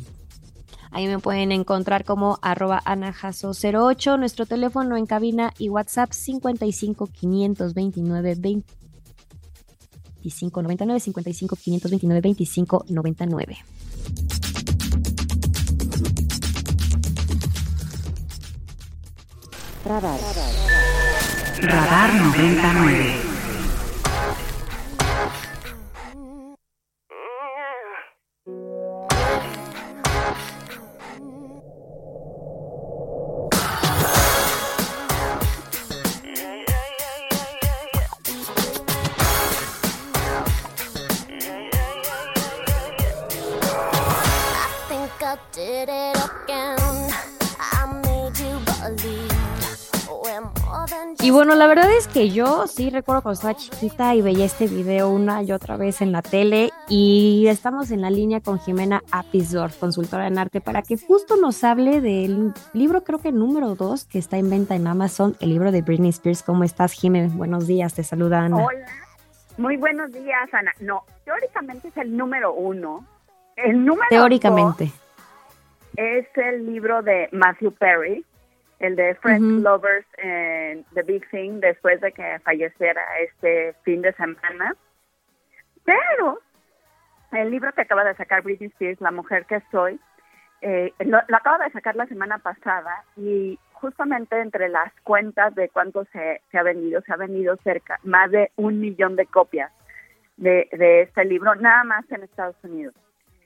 Ahí 0.90 1.06
me 1.08 1.20
pueden 1.20 1.52
encontrar 1.52 2.06
como 2.06 2.40
arroba 2.42 2.82
anajaso08, 2.86 4.18
nuestro 4.18 4.46
teléfono 4.46 4.96
en 4.96 5.06
cabina 5.06 5.52
y 5.58 5.68
WhatsApp 5.68 6.14
55 6.14 7.08
529 7.08 8.36
25 8.40 10.62
99 10.62 11.00
55 11.02 11.56
529 11.58 12.22
25 12.22 12.86
99. 12.88 13.58
Radar. 19.84 20.20
Radar 21.62 22.14
99. 22.14 23.25
Verdad 51.76 51.98
es 51.98 52.08
que 52.08 52.30
yo 52.30 52.68
sí 52.68 52.90
recuerdo 52.90 53.22
cuando 53.22 53.34
estaba 53.34 53.54
chiquita 53.54 54.16
y 54.16 54.22
veía 54.22 54.46
este 54.46 54.68
video 54.68 55.10
una 55.10 55.44
y 55.44 55.52
otra 55.52 55.76
vez 55.76 56.02
en 56.02 56.14
la 56.14 56.22
tele 56.22 56.72
y 56.88 57.48
estamos 57.48 57.92
en 57.92 58.00
la 58.00 58.10
línea 58.10 58.40
con 58.40 58.60
Jimena 58.60 59.04
Apisdorf, 59.12 59.78
consultora 59.78 60.26
en 60.28 60.38
arte, 60.38 60.62
para 60.62 60.84
que 60.84 60.96
justo 60.98 61.36
nos 61.36 61.66
hable 61.66 62.00
del 62.00 62.54
libro, 62.72 63.04
creo 63.04 63.20
que 63.20 63.34
número 63.34 63.76
dos, 63.76 64.06
que 64.06 64.20
está 64.20 64.38
en 64.38 64.50
venta 64.50 64.76
en 64.76 64.88
Amazon, 64.88 65.36
el 65.42 65.50
libro 65.50 65.74
de 65.74 65.82
Britney 65.82 66.12
Spears. 66.12 66.44
¿Cómo 66.44 66.64
estás, 66.64 66.94
Jimena? 66.94 67.30
Buenos 67.36 67.68
días, 67.68 67.94
te 67.94 68.04
saluda 68.04 68.40
Ana. 68.40 68.56
Hola, 68.56 68.88
muy 69.58 69.76
buenos 69.76 70.14
días, 70.14 70.54
Ana. 70.54 70.72
No, 70.80 71.04
teóricamente 71.26 71.90
es 71.90 71.98
el 71.98 72.16
número 72.16 72.54
uno. 72.54 73.06
El 73.58 73.84
número 73.84 74.08
Teóricamente. 74.10 74.94
es 75.98 76.26
el 76.36 76.66
libro 76.66 77.02
de 77.02 77.28
Matthew 77.34 77.74
Perry, 77.74 78.26
el 78.80 78.96
de 78.96 79.16
Friends 79.16 79.64
Lovers 79.64 80.06
en 80.18 80.84
The 80.94 81.04
Big 81.04 81.30
Thing 81.30 81.60
después 81.60 82.02
de 82.02 82.12
que 82.12 82.40
falleciera 82.44 83.02
este 83.20 83.74
fin 83.84 84.02
de 84.02 84.14
semana. 84.14 84.76
Pero 85.84 86.40
el 87.32 87.52
libro 87.52 87.72
que 87.74 87.82
acaba 87.82 88.04
de 88.04 88.16
sacar 88.16 88.42
Britney 88.44 88.70
Spears, 88.70 89.02
La 89.02 89.12
mujer 89.12 89.46
que 89.46 89.62
soy, 89.72 90.00
eh, 90.62 90.94
lo, 91.00 91.18
acaba 91.18 91.64
de 91.64 91.72
sacar 91.72 91.96
la 91.96 92.08
semana 92.08 92.40
pasada 92.40 93.04
y 93.16 93.60
justamente 93.74 94.40
entre 94.40 94.70
las 94.70 94.92
cuentas 95.04 95.54
de 95.56 95.70
cuánto 95.70 96.06
se, 96.06 96.42
se 96.52 96.58
ha 96.58 96.64
vendido, 96.64 97.02
se 97.02 97.14
ha 97.14 97.18
vendido 97.18 97.56
cerca, 97.58 98.00
más 98.04 98.32
de 98.32 98.52
un 98.56 98.80
millón 98.80 99.16
de 99.16 99.26
copias 99.26 99.72
de, 100.38 100.68
de 100.72 101.04
este 101.04 101.26
libro, 101.26 101.56
nada 101.56 101.84
más 101.84 102.10
en 102.12 102.24
Estados 102.24 102.56
Unidos. 102.64 102.96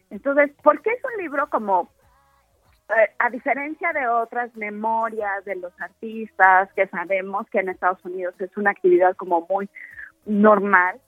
Entonces, 0.09 0.51
¿por 0.63 0.81
qué 0.81 0.91
es 0.91 1.03
un 1.03 1.21
libro 1.21 1.49
como 1.49 1.83
eh, 1.83 1.98
a 3.19 3.29
diferencia 3.29 3.93
de 3.93 4.07
otras 4.07 4.55
memorias 4.55 5.45
de 5.45 5.55
los 5.55 5.71
artistas, 5.79 6.69
que 6.73 6.87
sabemos 6.87 7.47
que 7.49 7.59
en 7.59 7.69
Estados 7.69 8.03
Unidos 8.03 8.33
es 8.39 8.55
una 8.57 8.71
actividad 8.71 9.15
como 9.15 9.45
muy 9.49 9.69
normal, 10.25 10.99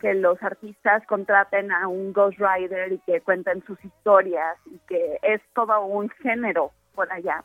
que 0.00 0.14
los 0.14 0.42
artistas 0.42 1.06
contraten 1.06 1.72
a 1.72 1.88
un 1.88 2.12
ghostwriter 2.12 2.92
y 2.92 2.98
que 3.00 3.20
cuenten 3.20 3.62
sus 3.64 3.82
historias 3.84 4.56
y 4.66 4.78
que 4.88 5.18
es 5.22 5.40
todo 5.54 5.84
un 5.84 6.08
género 6.08 6.72
por 6.94 7.12
allá. 7.12 7.44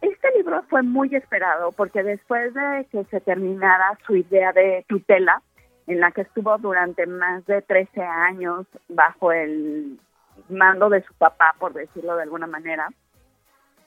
Este 0.00 0.30
libro 0.36 0.62
fue 0.68 0.82
muy 0.82 1.14
esperado 1.14 1.72
porque 1.72 2.02
después 2.02 2.54
de 2.54 2.86
que 2.90 3.04
se 3.04 3.20
terminara 3.20 3.98
su 4.06 4.16
idea 4.16 4.52
de 4.52 4.84
tutela, 4.88 5.42
en 5.86 6.00
la 6.00 6.12
que 6.12 6.22
estuvo 6.22 6.56
durante 6.58 7.06
más 7.06 7.44
de 7.46 7.62
13 7.62 8.02
años 8.02 8.66
bajo 8.88 9.32
el 9.32 9.98
mando 10.48 10.88
de 10.88 11.02
su 11.02 11.14
papá, 11.14 11.54
por 11.58 11.72
decirlo 11.72 12.16
de 12.16 12.22
alguna 12.22 12.46
manera. 12.46 12.88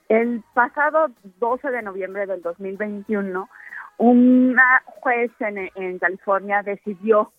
El 0.10 0.44
pasado 0.54 1.08
12 1.40 1.72
de 1.72 1.82
noviembre 1.82 2.26
del 2.26 2.42
2021, 2.42 3.50
una 3.98 4.84
juez 4.86 5.32
en, 5.40 6.00
California 6.00 6.64
decidió 6.64 7.32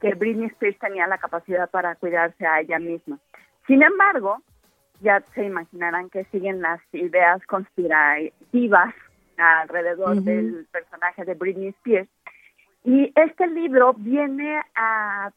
que 0.00 0.14
Britney 0.14 0.46
Spears 0.48 0.78
tenía 0.78 1.06
la 1.06 1.18
capacidad 1.18 1.70
para 1.70 1.94
cuidarse 1.96 2.46
a 2.46 2.60
ella 2.60 2.78
misma. 2.78 3.18
Sin 3.66 3.82
embargo, 3.82 4.42
ya 5.00 5.20
se 5.34 5.44
imaginarán 5.44 6.10
que 6.10 6.24
siguen 6.26 6.60
las 6.60 6.80
ideas 6.92 7.44
conspirativas 7.46 8.94
alrededor 9.36 10.22
del 10.22 10.66
personaje 10.70 11.24
de 11.24 11.34
Britney 11.34 11.68
Spears. 11.68 12.08
Y 12.84 13.12
este 13.16 13.46
libro 13.48 13.94
viene 13.94 14.60
a 14.74 15.32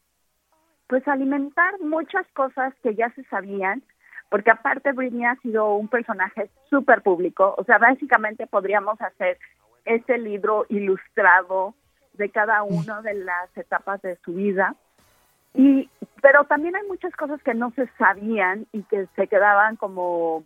pues 0.86 1.06
alimentar 1.08 1.78
muchas 1.80 2.26
cosas 2.32 2.74
que 2.82 2.94
ya 2.94 3.10
se 3.10 3.24
sabían, 3.24 3.82
porque 4.28 4.50
aparte 4.50 4.92
Britney 4.92 5.24
ha 5.24 5.36
sido 5.36 5.74
un 5.74 5.88
personaje 5.88 6.50
súper 6.68 7.02
público, 7.02 7.54
o 7.56 7.64
sea, 7.64 7.78
básicamente 7.78 8.46
podríamos 8.46 9.00
hacer 9.00 9.38
este 9.84 10.18
libro 10.18 10.66
ilustrado 10.68 11.74
de 12.14 12.30
cada 12.30 12.62
una 12.62 13.02
de 13.02 13.14
las 13.14 13.56
etapas 13.56 14.02
de 14.02 14.16
su 14.24 14.34
vida. 14.34 14.74
Y, 15.54 15.88
pero 16.20 16.44
también 16.44 16.76
hay 16.76 16.86
muchas 16.86 17.14
cosas 17.14 17.42
que 17.42 17.54
no 17.54 17.70
se 17.72 17.86
sabían 17.98 18.66
y 18.72 18.82
que 18.84 19.06
se 19.16 19.26
quedaban 19.26 19.76
como, 19.76 20.44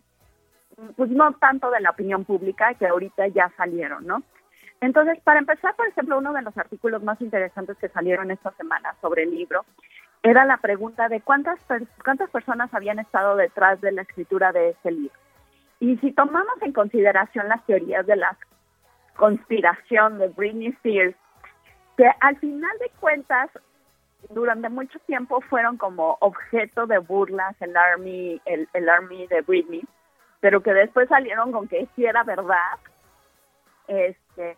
pues 0.95 1.09
no 1.09 1.33
tanto 1.33 1.69
de 1.71 1.81
la 1.81 1.89
opinión 1.89 2.23
pública, 2.23 2.73
que 2.75 2.87
ahorita 2.87 3.27
ya 3.27 3.51
salieron, 3.57 4.05
¿no? 4.05 4.23
Entonces, 4.79 5.19
para 5.23 5.39
empezar, 5.39 5.75
por 5.75 5.87
ejemplo, 5.87 6.17
uno 6.17 6.33
de 6.33 6.41
los 6.41 6.57
artículos 6.57 7.03
más 7.03 7.21
interesantes 7.21 7.77
que 7.77 7.89
salieron 7.89 8.31
esta 8.31 8.51
semana 8.51 8.95
sobre 9.01 9.23
el 9.23 9.31
libro 9.31 9.65
era 10.23 10.45
la 10.45 10.57
pregunta 10.57 11.07
de 11.09 11.21
cuántas, 11.21 11.59
cuántas 12.03 12.29
personas 12.29 12.73
habían 12.73 12.99
estado 12.99 13.35
detrás 13.35 13.81
de 13.81 13.91
la 13.91 14.03
escritura 14.03 14.51
de 14.51 14.69
ese 14.69 14.91
libro. 14.91 15.15
Y 15.79 15.97
si 15.97 16.11
tomamos 16.11 16.61
en 16.61 16.73
consideración 16.73 17.49
las 17.49 17.65
teorías 17.65 18.05
de 18.05 18.15
la 18.15 18.37
conspiración 19.15 20.19
de 20.19 20.27
Britney 20.27 20.67
Spears, 20.67 21.15
que 21.97 22.09
al 22.19 22.37
final 22.37 22.77
de 22.79 22.91
cuentas 22.99 23.49
durante 24.29 24.69
mucho 24.69 24.99
tiempo 24.99 25.41
fueron 25.41 25.77
como 25.77 26.17
objeto 26.19 26.85
de 26.85 26.99
burlas 26.99 27.55
el 27.59 27.75
army 27.75 28.39
el, 28.45 28.69
el 28.73 28.87
army 28.87 29.27
de 29.27 29.41
Britney 29.41 29.83
pero 30.39 30.61
que 30.61 30.73
después 30.73 31.09
salieron 31.09 31.51
con 31.51 31.67
que 31.67 31.87
sí 31.95 32.05
era 32.05 32.23
verdad 32.23 32.77
este 33.87 34.57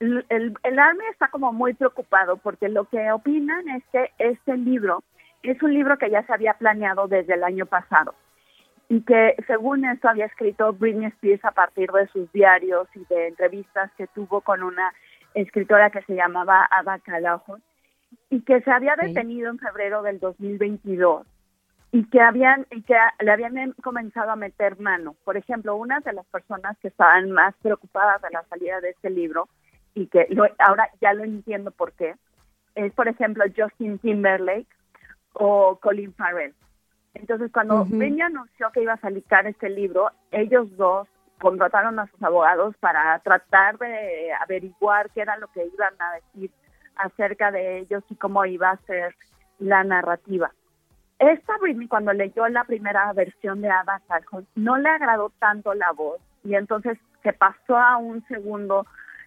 el, 0.00 0.54
el, 0.62 0.78
army 0.78 1.04
está 1.10 1.28
como 1.28 1.52
muy 1.52 1.74
preocupado 1.74 2.36
porque 2.36 2.68
lo 2.68 2.84
que 2.86 3.10
opinan 3.12 3.68
es 3.68 3.82
que 3.92 4.10
este 4.18 4.56
libro 4.56 5.02
es 5.42 5.62
un 5.62 5.72
libro 5.72 5.98
que 5.98 6.10
ya 6.10 6.24
se 6.26 6.32
había 6.32 6.54
planeado 6.54 7.06
desde 7.06 7.34
el 7.34 7.44
año 7.44 7.66
pasado 7.66 8.14
y 8.88 9.02
que 9.02 9.36
según 9.46 9.84
esto 9.84 10.08
había 10.08 10.26
escrito 10.26 10.72
Britney 10.72 11.06
Spears 11.08 11.44
a 11.44 11.52
partir 11.52 11.90
de 11.90 12.06
sus 12.08 12.30
diarios 12.32 12.88
y 12.94 13.04
de 13.06 13.28
entrevistas 13.28 13.90
que 13.96 14.06
tuvo 14.08 14.40
con 14.40 14.62
una 14.62 14.92
escritora 15.34 15.90
que 15.90 16.02
se 16.02 16.14
llamaba 16.14 16.68
Ada 16.70 16.98
Calajo 16.98 17.58
y 18.30 18.42
que 18.42 18.60
se 18.60 18.70
había 18.70 18.96
detenido 18.96 19.50
en 19.50 19.58
febrero 19.58 20.02
del 20.02 20.20
2022 20.20 21.26
y 21.92 22.04
que 22.10 22.20
habían 22.20 22.66
y 22.70 22.82
que 22.82 22.96
le 23.20 23.30
habían 23.30 23.56
em, 23.56 23.72
comenzado 23.82 24.30
a 24.32 24.36
meter 24.36 24.80
mano. 24.80 25.14
Por 25.24 25.36
ejemplo, 25.36 25.76
una 25.76 26.00
de 26.00 26.12
las 26.12 26.26
personas 26.26 26.76
que 26.78 26.88
estaban 26.88 27.30
más 27.30 27.54
preocupadas 27.62 28.20
de 28.22 28.30
la 28.30 28.42
salida 28.44 28.80
de 28.80 28.90
este 28.90 29.10
libro 29.10 29.48
y 29.94 30.06
que 30.06 30.28
ahora 30.58 30.90
ya 31.00 31.12
lo 31.12 31.24
entiendo 31.24 31.70
por 31.70 31.92
qué, 31.92 32.14
es 32.74 32.92
por 32.92 33.08
ejemplo 33.08 33.44
Justin 33.56 33.98
Timberlake 33.98 34.68
o 35.34 35.76
Colin 35.80 36.12
Farrell. 36.14 36.54
Entonces, 37.14 37.50
cuando 37.52 37.82
uh 37.82 38.24
anunció 38.24 38.70
que 38.72 38.82
iba 38.82 38.94
a 38.94 39.00
salir 39.00 39.24
este 39.46 39.70
libro, 39.70 40.10
ellos 40.32 40.76
dos 40.76 41.08
contrataron 41.40 41.98
a 41.98 42.06
sus 42.06 42.22
abogados 42.22 42.74
para 42.80 43.18
tratar 43.20 43.78
de 43.78 44.32
averiguar 44.40 45.10
qué 45.10 45.20
era 45.20 45.36
lo 45.36 45.48
que 45.48 45.66
iban 45.66 45.94
a 45.98 46.14
decir 46.14 46.50
acerca 46.96 47.50
de 47.50 47.78
ellos 47.78 48.02
y 48.08 48.16
cómo 48.16 48.44
iba 48.46 48.70
a 48.70 48.76
ser 48.86 49.14
la 49.58 49.84
narrativa. 49.84 50.52
Esta 51.18 51.56
Britney 51.58 51.86
cuando 51.86 52.12
leyó 52.12 52.48
la 52.48 52.64
primera 52.64 53.12
versión 53.12 53.60
de 53.60 53.70
Ada 53.70 54.00
Calhoun 54.08 54.46
no 54.56 54.76
le 54.78 54.88
agradó 54.88 55.30
tanto 55.38 55.74
la 55.74 55.92
voz 55.92 56.20
y 56.42 56.54
entonces 56.54 56.98
se 57.22 57.32
pasó 57.32 57.76
a 57.76 57.96
un 57.96 58.24
segundo 58.26 58.86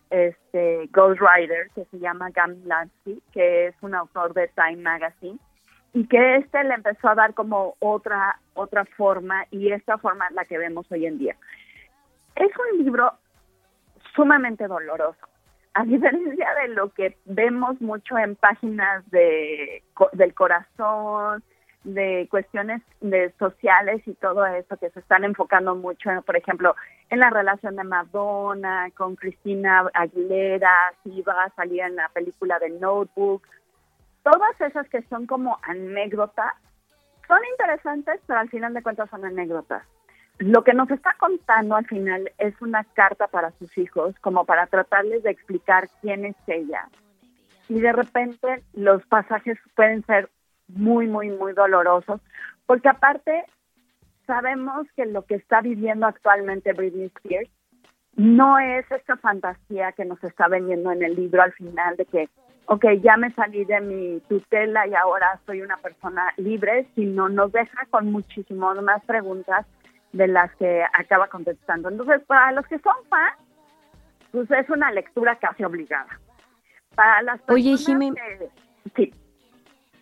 este 0.09 0.89
ghostwriter 0.91 1.69
que 1.75 1.85
se 1.85 1.99
llama 1.99 2.29
Gam 2.31 2.55
Lansky, 2.65 3.21
que 3.31 3.67
es 3.67 3.75
un 3.81 3.95
autor 3.95 4.33
de 4.33 4.49
Time 4.49 4.77
Magazine 4.77 5.39
y 5.93 6.07
que 6.07 6.37
este 6.37 6.63
le 6.63 6.75
empezó 6.75 7.09
a 7.09 7.15
dar 7.15 7.33
como 7.33 7.75
otra 7.79 8.39
otra 8.53 8.85
forma 8.85 9.45
y 9.51 9.71
esta 9.71 9.97
forma 9.97 10.27
es 10.27 10.35
la 10.35 10.45
que 10.45 10.57
vemos 10.57 10.91
hoy 10.91 11.05
en 11.05 11.17
día. 11.17 11.35
Es 12.35 12.51
un 12.57 12.83
libro 12.83 13.13
sumamente 14.15 14.67
doloroso 14.67 15.27
a 15.77 15.85
diferencia 15.85 16.47
de 16.61 16.69
lo 16.69 16.89
que 16.89 17.17
vemos 17.25 17.79
mucho 17.81 18.17
en 18.17 18.35
páginas 18.35 19.07
de, 19.11 19.83
del 20.13 20.33
corazón, 20.33 21.43
de 21.87 22.27
cuestiones 22.29 22.81
de 22.99 23.33
sociales 23.39 24.01
y 24.05 24.13
todo 24.15 24.45
eso 24.45 24.75
que 24.77 24.89
se 24.89 24.99
están 24.99 25.23
enfocando 25.23 25.75
mucho, 25.75 26.09
por 26.25 26.35
ejemplo, 26.35 26.75
en 27.09 27.19
la 27.19 27.29
relación 27.29 27.75
de 27.77 27.83
Madonna 27.83 28.89
con 28.95 29.15
Cristina 29.15 29.89
Aguilera, 29.93 30.73
si 31.03 31.21
va 31.21 31.45
a 31.45 31.55
salir 31.55 31.81
en 31.81 31.95
la 31.95 32.09
película 32.09 32.59
de 32.59 32.71
Notebook, 32.71 33.41
todas 34.23 34.59
esas 34.59 34.87
que 34.89 35.01
son 35.03 35.25
como 35.25 35.57
anécdotas, 35.63 36.53
son 37.27 37.39
interesantes, 37.51 38.19
pero 38.27 38.39
al 38.39 38.49
final 38.49 38.73
de 38.73 38.83
cuentas 38.83 39.09
son 39.09 39.23
anécdotas 39.23 39.83
lo 40.39 40.63
que 40.63 40.73
nos 40.73 40.89
está 40.91 41.15
contando 41.17 41.75
al 41.75 41.87
final 41.87 42.31
es 42.37 42.53
una 42.61 42.83
carta 42.83 43.27
para 43.27 43.51
sus 43.57 43.75
hijos, 43.77 44.13
como 44.21 44.45
para 44.45 44.67
tratarles 44.67 45.23
de 45.23 45.31
explicar 45.31 45.89
quién 46.01 46.25
es 46.25 46.35
ella. 46.45 46.87
Y 47.69 47.79
de 47.79 47.91
repente 47.91 48.63
los 48.73 49.03
pasajes 49.07 49.57
pueden 49.75 50.05
ser 50.05 50.29
muy, 50.67 51.07
muy, 51.07 51.29
muy 51.29 51.53
dolorosos, 51.53 52.21
porque 52.65 52.89
aparte 52.89 53.43
sabemos 54.25 54.87
que 54.95 55.05
lo 55.05 55.23
que 55.23 55.35
está 55.35 55.61
viviendo 55.61 56.05
actualmente 56.05 56.73
Britney 56.73 57.05
Spears 57.15 57.49
no 58.15 58.57
es 58.57 58.89
esta 58.91 59.15
fantasía 59.17 59.91
que 59.91 60.03
nos 60.03 60.21
está 60.23 60.47
vendiendo 60.47 60.91
en 60.91 61.03
el 61.03 61.15
libro 61.15 61.41
al 61.41 61.53
final 61.53 61.95
de 61.97 62.05
que, 62.05 62.29
ok, 62.65 62.85
ya 63.01 63.15
me 63.15 63.31
salí 63.33 63.63
de 63.63 63.79
mi 63.79 64.19
tutela 64.21 64.87
y 64.87 64.95
ahora 64.95 65.39
soy 65.45 65.61
una 65.61 65.77
persona 65.77 66.33
libre, 66.37 66.87
sino 66.95 67.29
nos 67.29 67.51
deja 67.51 67.85
con 67.91 68.11
muchísimas 68.11 68.81
más 68.81 69.05
preguntas 69.05 69.65
de 70.13 70.27
las 70.27 70.53
que 70.55 70.83
acaba 70.93 71.27
contestando. 71.27 71.89
Entonces, 71.89 72.23
para 72.25 72.51
los 72.53 72.65
que 72.65 72.79
son 72.79 72.95
fans, 73.07 73.37
pues 74.31 74.49
es 74.49 74.69
una 74.69 74.91
lectura 74.91 75.37
casi 75.37 75.63
obligada. 75.63 76.19
Para 76.95 77.21
las 77.21 77.39
Oye, 77.47 77.77
sí. 77.77 79.13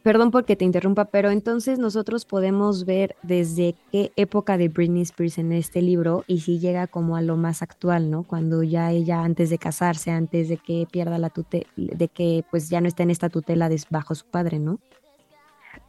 Perdón 0.05 0.29
porque 0.29 0.55
te 0.55 0.65
interrumpa, 0.65 1.05
pero 1.05 1.31
entonces 1.31 1.79
nosotros 1.79 2.25
podemos 2.25 2.85
ver 2.85 3.15
desde 3.23 3.73
qué 3.91 4.11
época 4.15 4.55
de 4.55 4.69
Britney 4.69 5.01
Spears 5.01 5.39
en 5.39 5.51
este 5.51 5.81
libro 5.81 6.23
y 6.27 6.41
si 6.41 6.59
llega 6.59 6.85
como 6.85 7.15
a 7.15 7.23
lo 7.23 7.37
más 7.37 7.63
actual, 7.63 8.11
¿no? 8.11 8.21
Cuando 8.21 8.61
ya 8.61 8.91
ella 8.91 9.23
antes 9.23 9.49
de 9.49 9.57
casarse, 9.57 10.11
antes 10.11 10.47
de 10.47 10.57
que 10.57 10.85
pierda 10.91 11.17
la 11.17 11.31
tutela, 11.31 11.65
de 11.75 12.07
que 12.07 12.43
pues 12.51 12.69
ya 12.69 12.81
no 12.81 12.87
está 12.87 13.01
en 13.01 13.09
esta 13.09 13.29
tutela 13.29 13.67
bajo 13.89 14.13
su 14.13 14.29
padre, 14.29 14.59
¿no? 14.59 14.77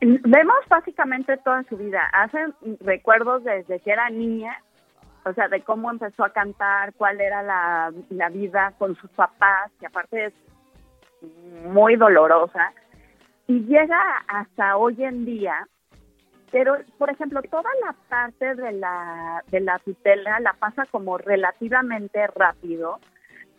Vemos 0.00 0.56
básicamente 0.70 1.36
toda 1.36 1.62
su 1.64 1.76
vida. 1.76 2.00
Hacen 2.14 2.54
recuerdos 2.80 3.44
desde 3.44 3.80
que 3.80 3.90
era 3.90 4.08
niña, 4.08 4.62
o 5.26 5.34
sea, 5.34 5.48
de 5.48 5.60
cómo 5.60 5.90
empezó 5.90 6.24
a 6.24 6.32
cantar, 6.32 6.94
cuál 6.94 7.20
era 7.20 7.42
la, 7.42 7.92
la 8.08 8.30
vida 8.30 8.72
con 8.78 8.96
sus 8.96 9.10
papás, 9.10 9.70
que 9.78 9.84
aparte 9.84 10.24
es 10.24 10.32
muy 11.66 11.96
dolorosa, 11.96 12.72
y 13.46 13.64
llega 13.64 14.00
hasta 14.28 14.76
hoy 14.76 15.02
en 15.04 15.24
día. 15.24 15.68
Pero, 16.52 16.76
por 16.98 17.10
ejemplo, 17.10 17.42
toda 17.42 17.70
la 17.84 17.94
parte 18.08 18.54
de 18.54 18.72
la, 18.72 19.42
de 19.50 19.60
la 19.60 19.78
tutela 19.80 20.38
la 20.40 20.52
pasa 20.54 20.84
como 20.90 21.18
relativamente 21.18 22.26
rápido. 22.28 23.00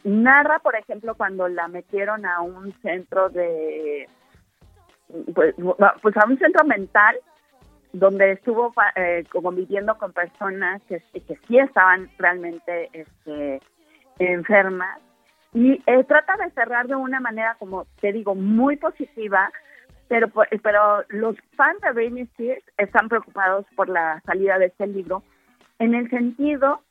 Narra, 0.04 0.60
por 0.60 0.76
ejemplo, 0.76 1.16
cuando 1.16 1.48
la 1.48 1.68
metieron 1.68 2.26
a 2.26 2.42
un 2.42 2.74
centro 2.82 3.30
de 3.30 4.08
pues, 5.34 5.56
pues 6.02 6.18
a 6.18 6.26
un 6.28 6.38
centro 6.38 6.66
mental 6.66 7.18
donde 7.94 8.34
estuvo 8.34 8.74
eh, 8.96 9.24
conviviendo 9.32 9.98
con 9.98 10.12
personas 10.12 10.82
que, 10.84 11.02
que 11.14 11.38
sí 11.48 11.58
estaban 11.58 12.10
realmente 12.18 12.90
este, 12.94 13.62
enfermas 14.20 15.00
y 15.54 15.82
eh, 15.86 16.04
trata 16.04 16.36
de 16.38 16.52
cerrar 16.52 16.88
de 16.88 16.96
una 16.96 17.20
manera 17.20 17.56
como 17.58 17.86
te 18.02 18.12
digo 18.12 18.36
muy 18.36 18.76
positiva 18.76 19.50
pero 20.08 20.30
pero 20.64 21.03
los 21.10 21.36
fans 21.55 21.82
de 21.82 21.91
Britney 21.91 22.24
Spears 22.24 22.64
están 22.78 23.10
preocupados 23.10 23.66
por 23.76 23.89
la 23.89 24.22
salida 24.26 24.58
de 24.58 24.68
este 24.68 24.88
libro 24.88 25.24
en 25.80 25.93
el 25.95 26.10
sentido 26.10 26.82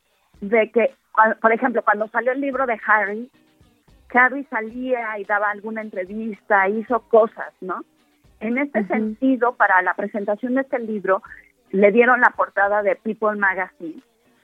de 0.41 0.71
que 0.71 0.95
por 1.41 1.53
ejemplo 1.53 1.83
cuando 1.83 2.09
salió 2.09 2.33
el 2.33 2.41
libro 2.41 2.67
de 2.67 2.79
Harry 2.87 3.31
Harry 4.13 4.45
salía 4.45 5.19
y 5.19 5.25
daba 5.25 5.51
alguna 5.51 5.83
entrevista 5.83 6.69
hizo 6.69 7.01
cosas 7.09 7.53
no 7.61 7.85
en 8.41 8.59
este 8.59 8.87
sentido, 8.87 9.55
para 9.55 9.81
la 9.83 9.95
presentación 9.95 10.55
de 10.55 10.63
este 10.63 10.79
libro, 10.79 11.23
le 11.71 11.91
dieron 11.91 12.21
la 12.21 12.31
portada 12.37 12.83
de 12.83 12.97
People 12.97 13.37
Magazine, 13.37 14.03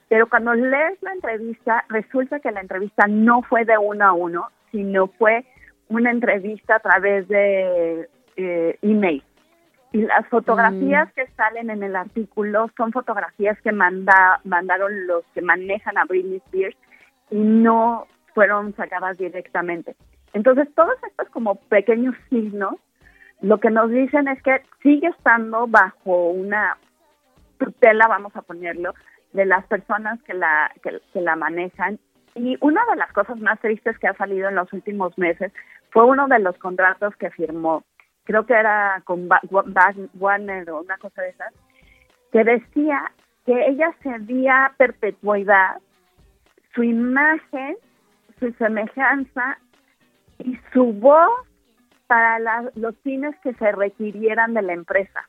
pero 0.09 0.27
cuando 0.27 0.53
lees 0.53 1.01
la 1.01 1.13
entrevista, 1.13 1.85
resulta 1.89 2.39
que 2.39 2.51
la 2.51 2.61
entrevista 2.61 3.07
no 3.07 3.41
fue 3.43 3.65
de 3.65 3.77
uno 3.77 4.05
a 4.05 4.13
uno, 4.13 4.47
sino 4.71 5.07
fue 5.07 5.45
una 5.89 6.11
entrevista 6.11 6.75
a 6.75 6.79
través 6.79 7.27
de 7.27 8.09
eh, 8.35 8.77
email. 8.81 9.23
Y 9.91 10.01
las 10.01 10.27
fotografías 10.27 11.09
mm. 11.09 11.11
que 11.15 11.27
salen 11.35 11.69
en 11.69 11.83
el 11.83 11.95
artículo 11.95 12.69
son 12.75 12.91
fotografías 12.91 13.59
que 13.61 13.71
manda, 13.71 14.41
mandaron 14.43 15.07
los 15.07 15.23
que 15.33 15.41
manejan 15.41 15.97
a 15.97 16.05
Britney 16.05 16.37
Spears 16.47 16.77
y 17.29 17.37
no 17.37 18.07
fueron 18.33 18.75
sacadas 18.75 19.17
directamente. 19.17 19.95
Entonces, 20.33 20.67
todos 20.73 20.95
estos 21.07 21.29
como 21.29 21.55
pequeños 21.55 22.15
signos 22.29 22.75
lo 23.43 23.59
que 23.59 23.69
nos 23.69 23.91
dicen 23.91 24.29
es 24.29 24.41
que 24.41 24.61
sigue 24.81 25.07
estando 25.07 25.67
bajo 25.67 26.29
una 26.29 26.77
tutela, 27.57 28.07
vamos 28.07 28.33
a 28.37 28.41
ponerlo, 28.41 28.93
de 29.33 29.45
las 29.45 29.65
personas 29.67 30.21
que 30.23 30.33
la, 30.33 30.71
que, 30.81 31.19
la 31.19 31.35
manejan. 31.35 31.99
Y 32.35 32.57
una 32.61 32.81
de 32.89 32.95
las 32.95 33.11
cosas 33.11 33.37
más 33.39 33.59
tristes 33.59 33.99
que 33.99 34.07
ha 34.07 34.15
salido 34.15 34.47
en 34.47 34.55
los 34.55 34.71
últimos 34.71 35.17
meses 35.17 35.51
fue 35.91 36.05
uno 36.05 36.27
de 36.29 36.39
los 36.39 36.57
contratos 36.57 37.13
que 37.17 37.31
firmó, 37.31 37.83
creo 38.23 38.45
que 38.45 38.53
era 38.53 39.01
con 39.05 39.29
Warner 40.15 40.69
o 40.71 40.81
una 40.81 40.97
cosa 40.97 41.21
de 41.21 41.29
esas, 41.29 41.53
que 42.31 42.43
decía 42.43 43.11
que 43.45 43.67
ella 43.67 43.93
cedía 44.01 44.73
perpetuidad, 44.77 45.77
su 46.73 46.83
imagen, 46.83 47.77
su 48.39 48.51
semejanza 48.53 49.57
y 50.39 50.57
su 50.71 50.93
voz 50.93 51.29
para 52.07 52.39
los 52.75 52.95
fines 53.03 53.35
que 53.43 53.53
se 53.53 53.71
requirieran 53.71 54.53
de 54.53 54.61
la 54.61 54.73
empresa. 54.73 55.27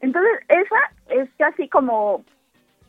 Entonces, 0.00 0.32
esa 0.48 1.20
es 1.20 1.28
casi 1.38 1.68
como 1.68 2.24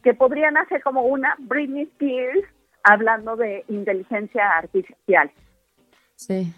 que 0.04 0.14
podrían 0.14 0.58
hacer 0.58 0.84
como 0.84 1.04
una 1.04 1.36
Britney 1.40 1.84
Spears 1.84 2.46
hablando 2.84 3.36
de 3.36 3.64
inteligencia 3.68 4.50
artificial. 4.50 5.32
Sí. 6.16 6.54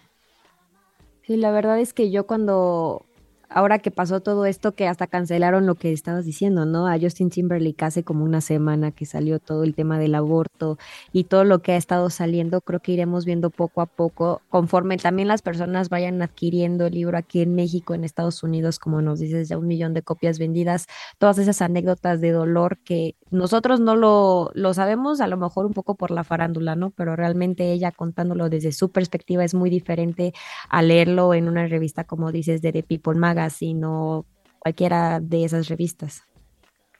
Sí, 1.28 1.36
la 1.36 1.50
verdad 1.50 1.78
es 1.78 1.92
que 1.92 2.10
yo 2.10 2.26
cuando 2.26 3.07
ahora 3.48 3.78
que 3.78 3.90
pasó 3.90 4.20
todo 4.20 4.46
esto, 4.46 4.72
que 4.72 4.86
hasta 4.86 5.06
cancelaron 5.06 5.66
lo 5.66 5.74
que 5.74 5.92
estabas 5.92 6.24
diciendo, 6.24 6.66
¿no? 6.66 6.86
A 6.86 6.98
Justin 6.98 7.30
Timberlake 7.30 7.84
hace 7.84 8.04
como 8.04 8.24
una 8.24 8.40
semana 8.40 8.90
que 8.90 9.06
salió 9.06 9.38
todo 9.38 9.64
el 9.64 9.74
tema 9.74 9.98
del 9.98 10.14
aborto 10.14 10.78
y 11.12 11.24
todo 11.24 11.44
lo 11.44 11.60
que 11.60 11.72
ha 11.72 11.76
estado 11.76 12.10
saliendo, 12.10 12.60
creo 12.60 12.80
que 12.80 12.92
iremos 12.92 13.24
viendo 13.24 13.50
poco 13.50 13.80
a 13.80 13.86
poco, 13.86 14.42
conforme 14.50 14.96
también 14.96 15.28
las 15.28 15.42
personas 15.42 15.88
vayan 15.88 16.20
adquiriendo 16.22 16.86
el 16.86 16.94
libro 16.94 17.16
aquí 17.16 17.40
en 17.40 17.54
México, 17.54 17.94
en 17.94 18.04
Estados 18.04 18.42
Unidos, 18.42 18.78
como 18.78 19.02
nos 19.02 19.18
dices, 19.18 19.48
ya 19.48 19.58
un 19.58 19.66
millón 19.66 19.94
de 19.94 20.02
copias 20.02 20.38
vendidas, 20.38 20.86
todas 21.18 21.38
esas 21.38 21.62
anécdotas 21.62 22.20
de 22.20 22.32
dolor 22.32 22.78
que 22.84 23.16
nosotros 23.30 23.80
no 23.80 23.96
lo, 23.96 24.50
lo 24.54 24.74
sabemos, 24.74 25.20
a 25.20 25.26
lo 25.26 25.36
mejor 25.36 25.66
un 25.66 25.72
poco 25.72 25.94
por 25.94 26.10
la 26.10 26.24
farándula, 26.24 26.76
¿no? 26.76 26.90
Pero 26.90 27.16
realmente 27.16 27.72
ella 27.72 27.92
contándolo 27.92 28.48
desde 28.48 28.72
su 28.72 28.90
perspectiva 28.90 29.44
es 29.44 29.54
muy 29.54 29.70
diferente 29.70 30.32
a 30.68 30.82
leerlo 30.82 31.34
en 31.34 31.48
una 31.48 31.66
revista, 31.66 32.04
como 32.04 32.32
dices, 32.32 32.62
de 32.62 32.72
The 32.72 32.82
People 32.82 33.18
Sino 33.48 34.24
cualquiera 34.58 35.20
de 35.20 35.44
esas 35.44 35.68
revistas. 35.68 36.26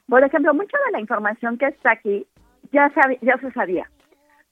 Por 0.09 0.23
ejemplo, 0.25 0.55
mucha 0.55 0.77
de 0.87 0.93
la 0.93 1.01
información 1.01 1.59
que 1.59 1.67
está 1.67 1.93
aquí 1.93 2.27
ya, 2.73 2.91
ya 3.21 3.39
se 3.39 3.53
sabía. 3.53 3.91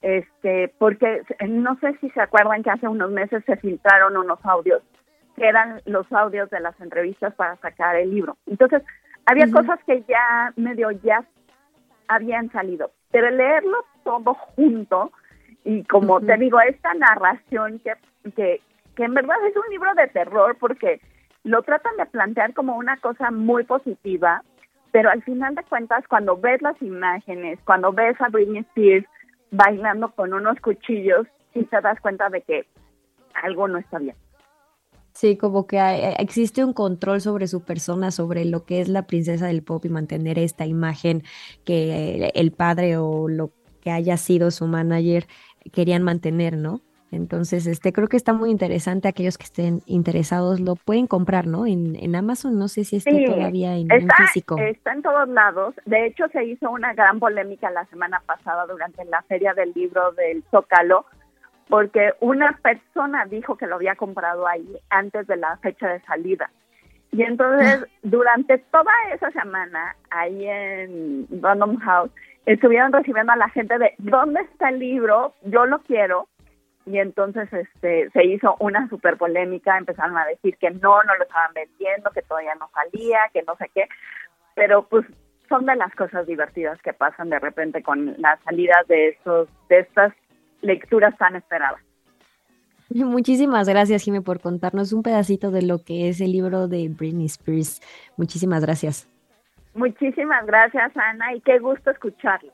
Este, 0.01 0.73
porque 0.77 1.23
no 1.47 1.77
sé 1.79 1.97
si 1.99 2.09
se 2.11 2.21
acuerdan 2.21 2.61
que 2.61 2.69
hace 2.69 2.87
unos 2.87 3.09
meses 3.09 3.43
se 3.45 3.57
filtraron 3.57 4.15
unos 4.15 4.39
audios 4.43 4.83
que 5.35 5.47
eran 5.47 5.81
los 5.85 6.11
audios 6.11 6.49
de 6.49 6.59
las 6.59 6.79
entrevistas 6.81 7.33
para 7.35 7.55
sacar 7.57 7.95
el 7.95 8.09
libro. 8.09 8.37
Entonces, 8.47 8.81
había 9.25 9.49
cosas 9.51 9.79
que 9.85 10.03
ya 10.07 10.51
medio 10.55 10.91
ya 10.91 11.23
habían 12.07 12.51
salido, 12.51 12.91
pero 13.11 13.29
leerlo 13.29 13.85
todo 14.03 14.33
junto 14.33 15.11
y 15.63 15.83
como 15.83 16.21
te 16.21 16.37
digo, 16.37 16.59
esta 16.61 16.93
narración 16.93 17.79
que, 17.79 17.93
que, 18.31 18.61
que 18.95 19.03
en 19.03 19.13
verdad 19.13 19.35
es 19.45 19.55
un 19.55 19.69
libro 19.69 19.93
de 19.95 20.07
terror 20.07 20.55
porque 20.59 21.01
lo 21.43 21.61
tratan 21.63 21.95
de 21.97 22.05
plantear 22.05 22.53
como 22.53 22.77
una 22.77 22.97
cosa 22.97 23.31
muy 23.31 23.63
positiva, 23.63 24.43
pero 24.91 25.09
al 25.09 25.23
final 25.23 25.55
de 25.55 25.63
cuentas, 25.63 26.03
cuando 26.07 26.37
ves 26.37 26.61
las 26.61 26.81
imágenes, 26.81 27.59
cuando 27.65 27.91
ves 27.91 28.19
a 28.19 28.29
Britney 28.29 28.61
Spears 28.61 29.05
bailando 29.51 30.11
con 30.11 30.33
unos 30.33 30.59
cuchillos, 30.59 31.27
sí 31.53 31.63
te 31.65 31.81
das 31.81 31.99
cuenta 32.01 32.29
de 32.29 32.41
que 32.41 32.65
algo 33.43 33.67
no 33.67 33.77
está 33.77 33.99
bien. 33.99 34.15
Sí, 35.13 35.35
como 35.35 35.65
que 35.65 35.79
existe 36.19 36.63
un 36.63 36.73
control 36.73 37.21
sobre 37.21 37.47
su 37.47 37.63
persona, 37.63 38.11
sobre 38.11 38.45
lo 38.45 38.65
que 38.65 38.81
es 38.81 38.87
la 38.87 39.07
princesa 39.07 39.47
del 39.47 39.63
pop 39.63 39.83
y 39.85 39.89
mantener 39.89 40.37
esta 40.37 40.67
imagen 40.67 41.23
que 41.65 42.31
el 42.35 42.51
padre 42.51 42.97
o 42.97 43.27
lo 43.27 43.51
que 43.81 43.89
haya 43.89 44.17
sido 44.17 44.51
su 44.51 44.67
manager 44.67 45.25
querían 45.73 46.03
mantener, 46.03 46.55
¿no? 46.55 46.81
Entonces, 47.11 47.67
este, 47.67 47.93
creo 47.93 48.07
que 48.07 48.17
está 48.17 48.33
muy 48.33 48.51
interesante. 48.51 49.07
Aquellos 49.07 49.37
que 49.37 49.45
estén 49.45 49.81
interesados 49.85 50.59
lo 50.59 50.75
pueden 50.75 51.07
comprar, 51.07 51.47
¿no? 51.47 51.65
En, 51.65 52.15
Amazon, 52.15 52.57
no 52.59 52.67
sé 52.67 52.83
si 52.83 52.97
está 52.97 53.11
todavía 53.25 53.75
en, 53.75 53.87
físico. 54.17 54.57
Está 54.57 54.93
en 54.93 55.01
todos 55.01 55.29
lados. 55.29 55.75
De 55.85 56.05
hecho, 56.05 56.27
se 56.29 56.43
hizo 56.43 56.69
una 56.69 56.93
gran 56.93 57.19
polémica 57.19 57.69
la 57.71 57.85
semana 57.85 58.21
pasada 58.25 58.65
durante 58.65 59.05
la 59.05 59.21
Feria 59.23 59.53
del 59.53 59.71
Libro 59.73 60.11
del 60.13 60.43
Zócalo, 60.51 61.05
porque 61.69 62.11
una 62.19 62.59
persona 62.61 63.25
dijo 63.25 63.55
que 63.55 63.67
lo 63.67 63.75
había 63.75 63.95
comprado 63.95 64.47
ahí 64.47 64.67
antes 64.89 65.27
de 65.27 65.37
la 65.37 65.57
fecha 65.57 65.87
de 65.87 66.01
salida. 66.01 66.49
Y 67.11 67.23
entonces, 67.23 67.83
ah. 67.83 67.87
durante 68.03 68.57
toda 68.57 68.91
esa 69.13 69.31
semana, 69.31 69.95
ahí 70.09 70.45
en 70.45 71.27
Random 71.41 71.77
House, 71.77 72.11
estuvieron 72.45 72.91
recibiendo 72.91 73.31
a 73.31 73.37
la 73.37 73.49
gente 73.49 73.77
de, 73.77 73.93
¿dónde 73.97 74.41
está 74.41 74.69
el 74.69 74.79
libro? 74.79 75.33
Yo 75.43 75.65
lo 75.65 75.79
quiero 75.79 76.27
y 76.87 76.99
entonces 76.99 77.51
este 77.51 78.09
se 78.11 78.25
hizo 78.25 78.55
una 78.59 78.87
super 78.89 79.17
polémica, 79.17 79.77
empezaron 79.77 80.17
a 80.17 80.25
decir 80.25 80.57
que 80.57 80.71
no, 80.71 81.03
no 81.03 81.15
lo 81.15 81.23
estaban 81.23 81.53
vendiendo, 81.53 82.09
que 82.11 82.21
todavía 82.21 82.55
no 82.55 82.69
salía, 82.73 83.19
que 83.33 83.43
no 83.43 83.55
sé 83.57 83.69
qué, 83.75 83.87
pero 84.55 84.87
pues 84.87 85.05
son 85.49 85.65
de 85.65 85.75
las 85.75 85.93
cosas 85.95 86.25
divertidas 86.25 86.81
que 86.81 86.93
pasan 86.93 87.29
de 87.29 87.39
repente 87.39 87.83
con 87.83 88.15
las 88.17 88.39
salidas 88.43 88.87
de 88.87 89.09
estos 89.09 89.49
de 89.69 89.79
estas 89.79 90.13
lecturas 90.61 91.17
tan 91.17 91.35
esperadas. 91.35 91.81
Muchísimas 92.89 93.67
gracias, 93.67 94.03
Jimé, 94.03 94.21
por 94.21 94.39
contarnos 94.39 94.93
un 94.93 95.03
pedacito 95.03 95.51
de 95.51 95.63
lo 95.63 95.83
que 95.83 96.07
es 96.09 96.21
el 96.21 96.31
libro 96.31 96.67
de 96.67 96.87
Britney 96.89 97.25
Spears. 97.25 97.81
Muchísimas 98.15 98.61
gracias. 98.61 99.09
Muchísimas 99.73 100.45
gracias, 100.45 100.91
Ana, 100.95 101.35
y 101.35 101.41
qué 101.41 101.59
gusto 101.59 101.91
escucharlo. 101.91 102.51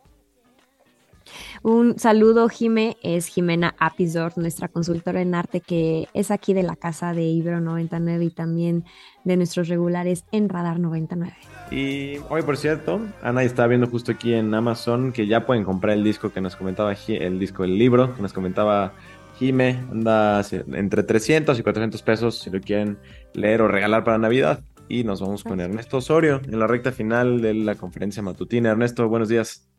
Un 1.62 1.98
saludo, 2.00 2.50
Jime, 2.50 2.98
es 3.04 3.28
Jimena 3.28 3.76
Apizor, 3.80 4.38
nuestra 4.38 4.68
consultora 4.68 5.22
en 5.22 5.36
arte 5.36 5.62
que 5.62 6.08
es 6.14 6.32
aquí 6.32 6.54
de 6.54 6.64
la 6.64 6.76
casa 6.76 7.14
de 7.14 7.24
Ibero 7.24 7.62
99 7.62 8.26
y 8.26 8.30
también 8.30 8.86
de 9.24 9.38
nuestros 9.38 9.68
regulares 9.68 10.26
en 10.32 10.50
Radar 10.50 10.80
99. 10.80 11.34
Y 11.72 12.18
hoy, 12.30 12.42
por 12.44 12.58
cierto, 12.58 13.02
Ana 13.22 13.44
está 13.44 13.68
viendo 13.68 13.88
justo 13.88 14.12
aquí 14.12 14.34
en 14.34 14.54
Amazon 14.54 15.12
que 15.12 15.28
ya 15.28 15.46
pueden 15.46 15.64
comprar 15.64 15.96
el 15.96 16.04
disco 16.04 16.32
que 16.32 16.42
nos 16.42 16.56
comentaba, 16.56 16.94
el 17.08 17.40
disco, 17.40 17.64
el 17.64 17.78
libro 17.78 18.16
que 18.16 18.22
nos 18.22 18.34
comentaba 18.34 18.94
Jime, 19.40 19.84
anda 19.92 20.42
entre 20.74 21.04
300 21.04 21.58
y 21.58 21.64
400 21.64 22.02
pesos 22.04 22.40
si 22.40 22.50
lo 22.50 22.62
quieren 22.62 23.00
leer 23.34 23.62
o 23.62 23.68
regalar 23.68 24.04
para 24.04 24.18
Navidad. 24.18 24.64
Y 24.90 25.04
nos 25.04 25.22
vamos 25.22 25.44
con 25.44 25.60
Ernesto 25.60 25.98
Osorio 25.98 26.42
en 26.46 26.60
la 26.60 26.68
recta 26.68 26.92
final 26.92 27.42
de 27.42 27.54
la 27.54 27.76
conferencia 27.76 28.22
matutina. 28.22 28.72
Ernesto, 28.72 29.08
buenos 29.08 29.30
días. 29.30 29.73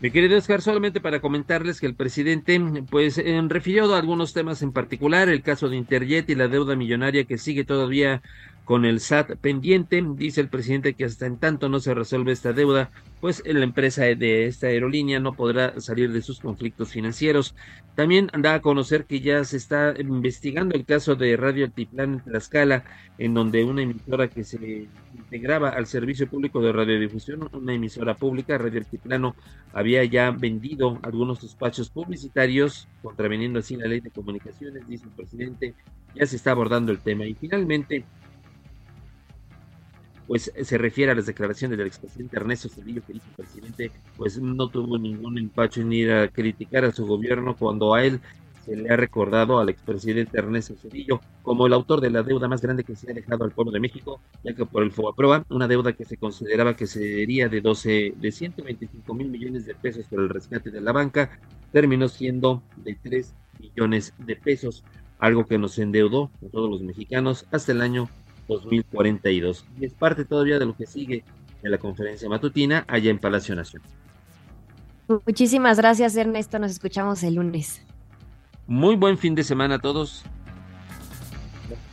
Mi 0.00 0.12
querido 0.12 0.38
Oscar, 0.38 0.62
solamente 0.62 1.00
para 1.00 1.20
comentarles 1.20 1.80
que 1.80 1.86
el 1.86 1.96
presidente 1.96 2.60
pues 2.88 3.20
refirió 3.48 3.92
a 3.92 3.98
algunos 3.98 4.32
temas 4.32 4.62
en 4.62 4.72
particular, 4.72 5.28
el 5.28 5.42
caso 5.42 5.68
de 5.68 5.76
Interjet 5.76 6.30
y 6.30 6.36
la 6.36 6.46
deuda 6.46 6.76
millonaria 6.76 7.24
que 7.24 7.36
sigue 7.36 7.64
todavía 7.64 8.22
con 8.68 8.84
el 8.84 9.00
SAT 9.00 9.36
pendiente. 9.36 10.04
Dice 10.16 10.42
el 10.42 10.50
presidente 10.50 10.92
que 10.92 11.06
hasta 11.06 11.24
en 11.24 11.38
tanto 11.38 11.70
no 11.70 11.80
se 11.80 11.94
resuelve 11.94 12.32
esta 12.32 12.52
deuda, 12.52 12.90
pues 13.18 13.42
la 13.46 13.64
empresa 13.64 14.02
de 14.02 14.44
esta 14.44 14.66
aerolínea 14.66 15.20
no 15.20 15.32
podrá 15.32 15.80
salir 15.80 16.12
de 16.12 16.20
sus 16.20 16.38
conflictos 16.38 16.90
financieros. 16.90 17.54
También 17.94 18.30
da 18.38 18.52
a 18.52 18.60
conocer 18.60 19.06
que 19.06 19.20
ya 19.20 19.42
se 19.44 19.56
está 19.56 19.94
investigando 19.98 20.74
el 20.74 20.84
caso 20.84 21.14
de 21.14 21.34
Radio 21.38 21.64
Altiplán 21.64 22.12
en 22.12 22.20
Tlaxcala, 22.20 22.84
en 23.16 23.32
donde 23.32 23.64
una 23.64 23.80
emisora 23.80 24.28
que 24.28 24.44
se 24.44 24.86
integraba 25.16 25.70
al 25.70 25.86
servicio 25.86 26.28
público 26.28 26.60
de 26.60 26.70
radiodifusión, 26.70 27.48
una 27.50 27.72
emisora 27.72 28.16
pública, 28.16 28.58
Radio 28.58 28.80
Altiplano, 28.80 29.34
había 29.72 30.04
ya 30.04 30.30
vendido 30.30 30.98
algunos 31.04 31.40
despachos 31.40 31.88
publicitarios, 31.88 32.86
contraveniendo 33.00 33.60
así 33.60 33.76
la 33.76 33.86
ley 33.86 34.00
de 34.00 34.10
comunicaciones, 34.10 34.86
dice 34.86 35.06
el 35.06 35.12
presidente. 35.12 35.74
Ya 36.14 36.26
se 36.26 36.36
está 36.36 36.50
abordando 36.50 36.92
el 36.92 36.98
tema. 36.98 37.24
Y 37.26 37.34
finalmente, 37.34 38.04
pues 40.28 40.52
se 40.62 40.78
refiere 40.78 41.10
a 41.10 41.14
las 41.14 41.24
declaraciones 41.24 41.78
del 41.78 41.86
expresidente 41.86 42.36
Ernesto 42.36 42.68
Cedillo, 42.68 43.02
que 43.04 43.14
dice 43.14 43.24
el 43.30 43.34
presidente, 43.34 43.90
pues 44.16 44.38
no 44.38 44.68
tuvo 44.68 44.98
ningún 44.98 45.38
empacho 45.38 45.80
en 45.80 45.92
ir 45.92 46.12
a 46.12 46.28
criticar 46.28 46.84
a 46.84 46.92
su 46.92 47.06
gobierno 47.06 47.56
cuando 47.56 47.94
a 47.94 48.04
él 48.04 48.20
se 48.62 48.76
le 48.76 48.90
ha 48.90 48.96
recordado 48.96 49.58
al 49.58 49.70
expresidente 49.70 50.38
Ernesto 50.38 50.74
Cedillo 50.76 51.22
como 51.42 51.66
el 51.66 51.72
autor 51.72 52.02
de 52.02 52.10
la 52.10 52.22
deuda 52.22 52.46
más 52.46 52.60
grande 52.60 52.84
que 52.84 52.94
se 52.94 53.10
ha 53.10 53.14
dejado 53.14 53.44
al 53.44 53.52
pueblo 53.52 53.72
de 53.72 53.80
México, 53.80 54.20
ya 54.44 54.52
que 54.52 54.66
por 54.66 54.82
el 54.82 54.92
FOBAPROA, 54.92 55.46
una 55.48 55.66
deuda 55.66 55.94
que 55.94 56.04
se 56.04 56.18
consideraba 56.18 56.76
que 56.76 56.86
sería 56.86 57.48
de 57.48 57.62
12, 57.62 58.12
de 58.14 58.30
125 58.30 59.14
mil 59.14 59.30
millones 59.30 59.64
de 59.64 59.74
pesos 59.74 60.04
por 60.08 60.20
el 60.20 60.28
rescate 60.28 60.70
de 60.70 60.82
la 60.82 60.92
banca, 60.92 61.40
terminó 61.72 62.06
siendo 62.06 62.62
de 62.76 62.98
3 63.02 63.34
millones 63.60 64.12
de 64.18 64.36
pesos, 64.36 64.84
algo 65.18 65.46
que 65.46 65.56
nos 65.56 65.78
endeudó 65.78 66.30
a 66.46 66.50
todos 66.50 66.68
los 66.68 66.82
mexicanos 66.82 67.46
hasta 67.50 67.72
el 67.72 67.80
año 67.80 68.10
2042. 68.48 69.64
Y 69.80 69.84
es 69.84 69.94
parte 69.94 70.24
todavía 70.24 70.58
de 70.58 70.66
lo 70.66 70.76
que 70.76 70.86
sigue 70.86 71.24
en 71.62 71.70
la 71.70 71.78
conferencia 71.78 72.28
matutina 72.28 72.84
allá 72.88 73.10
en 73.10 73.18
Palacio 73.18 73.54
Nacional. 73.54 73.88
Muchísimas 75.26 75.78
gracias 75.78 76.16
Ernesto, 76.16 76.58
nos 76.58 76.70
escuchamos 76.70 77.22
el 77.22 77.36
lunes. 77.36 77.82
Muy 78.66 78.96
buen 78.96 79.16
fin 79.16 79.34
de 79.34 79.42
semana 79.42 79.76
a 79.76 79.78
todos. 79.78 80.22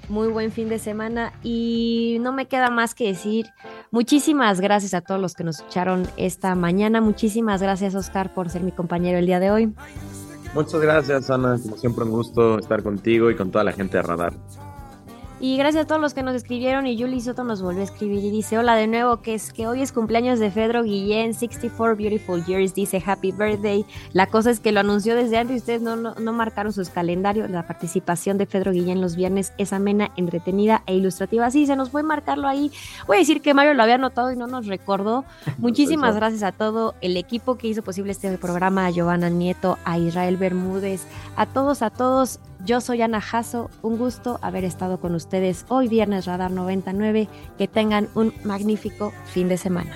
Muy 0.10 0.28
buen 0.28 0.52
fin 0.52 0.70
de 0.70 0.78
semana 0.78 1.34
y 1.42 2.18
no 2.20 2.32
me 2.34 2.48
queda 2.48 2.70
más 2.70 2.94
que 2.94 3.08
decir 3.08 3.48
muchísimas 3.90 4.60
gracias 4.60 4.94
a 4.94 5.02
todos 5.02 5.20
los 5.20 5.34
que 5.34 5.44
nos 5.44 5.60
escucharon 5.60 6.08
esta 6.18 6.54
mañana. 6.54 7.02
Muchísimas 7.02 7.62
gracias 7.62 7.96
Oscar 7.96 8.34
por 8.34 8.50
ser 8.50 8.62
mi 8.62 8.72
compañero 8.72 9.18
el 9.18 9.26
día 9.26 9.40
de 9.40 9.50
hoy. 9.50 9.74
Muchas 10.54 10.82
gracias 10.82 11.30
Ana, 11.30 11.58
como 11.62 11.78
siempre 11.78 12.04
un 12.04 12.12
gusto 12.12 12.60
estar 12.60 12.84
contigo 12.84 13.32
y 13.32 13.36
con 13.36 13.50
toda 13.50 13.64
la 13.64 13.72
gente 13.72 13.98
de 13.98 14.04
Radar. 14.04 14.34
Y 15.42 15.58
gracias 15.58 15.84
a 15.84 15.88
todos 15.88 16.00
los 16.00 16.14
que 16.14 16.24
nos 16.24 16.34
escribieron 16.34 16.88
y 16.88 16.98
Julie 16.98 17.20
Soto 17.20 17.44
nos 17.44 17.62
volvió 17.62 17.82
a 17.82 17.84
escribir 17.84 18.24
y 18.24 18.32
dice, 18.32 18.58
hola 18.58 18.76
de 18.76 18.88
nuevo, 18.88 19.22
que 19.22 19.34
es 19.34 19.52
que 19.52 19.68
hoy 19.68 19.82
es 19.82 19.92
cumpleaños 19.92 20.40
de 20.40 20.50
Fedro 20.50 20.82
Guillén, 20.84 21.34
64 21.34 21.98
Beautiful 21.98 22.46
Years, 22.46 22.74
dice 22.74 23.04
Happy 23.06 23.34
Birthday. 23.34 23.86
La 24.14 24.28
cosa 24.28 24.50
es 24.50 24.62
que 24.62 24.72
lo 24.72 24.80
anunció 24.80 25.14
desde 25.14 25.38
antes 25.38 25.58
y 25.58 25.60
ustedes 25.60 25.82
no, 25.82 25.98
no, 25.98 26.34
marcaron 26.34 26.72
sus 26.72 26.90
calendarios. 26.90 27.50
La 27.50 27.68
participación 27.68 28.38
de 28.38 28.46
Fedro 28.46 28.72
Guillén 28.72 29.02
los 29.02 29.18
viernes 29.18 29.52
es 29.58 29.74
amena, 29.74 30.10
entretenida 30.16 30.84
e 30.86 30.96
ilustrativa. 30.96 31.52
Sí, 31.52 31.66
se 31.66 31.76
nos 31.76 31.90
fue 31.90 32.02
marcarlo 32.02 32.48
ahí. 32.48 32.72
Voy 33.06 33.18
a 33.18 33.20
decir 33.20 33.42
que 33.42 33.54
Mario 33.54 33.74
lo 33.74 33.84
había 33.84 33.98
notado 33.98 34.32
y 34.32 34.38
no 34.38 34.48
nos 34.48 34.68
recordó. 34.68 35.26
Muchísimas 35.58 36.16
gracias 36.16 36.44
a 36.44 36.54
todo 36.54 36.96
el 37.02 37.18
equipo 37.18 37.58
que 37.58 37.68
hizo 37.68 37.84
posible 37.84 38.14
este 38.14 38.38
programa, 38.38 38.86
a 38.86 38.90
Giovanna 38.90 39.28
Nieto, 39.28 39.78
a 39.84 40.00
Israel 40.00 40.38
Bermúdez, 40.38 41.06
a 41.36 41.46
todos, 41.46 41.82
a 41.82 41.90
todos. 41.90 42.40
Yo 42.66 42.82
soy 42.82 43.04
Ana 43.04 43.22
Jasso, 43.22 43.70
un 43.84 43.96
gusto 43.96 44.40
haber 44.42 44.64
estado 44.64 45.00
con 45.00 45.14
ustedes 45.14 45.66
hoy 45.70 45.88
viernes 45.88 46.26
Radar 46.26 46.50
99. 46.50 47.28
Que 47.60 47.68
tengan 47.68 48.10
un 48.16 48.34
magnífico 48.44 49.14
fin 49.26 49.48
de 49.50 49.58
semana. 49.58 49.96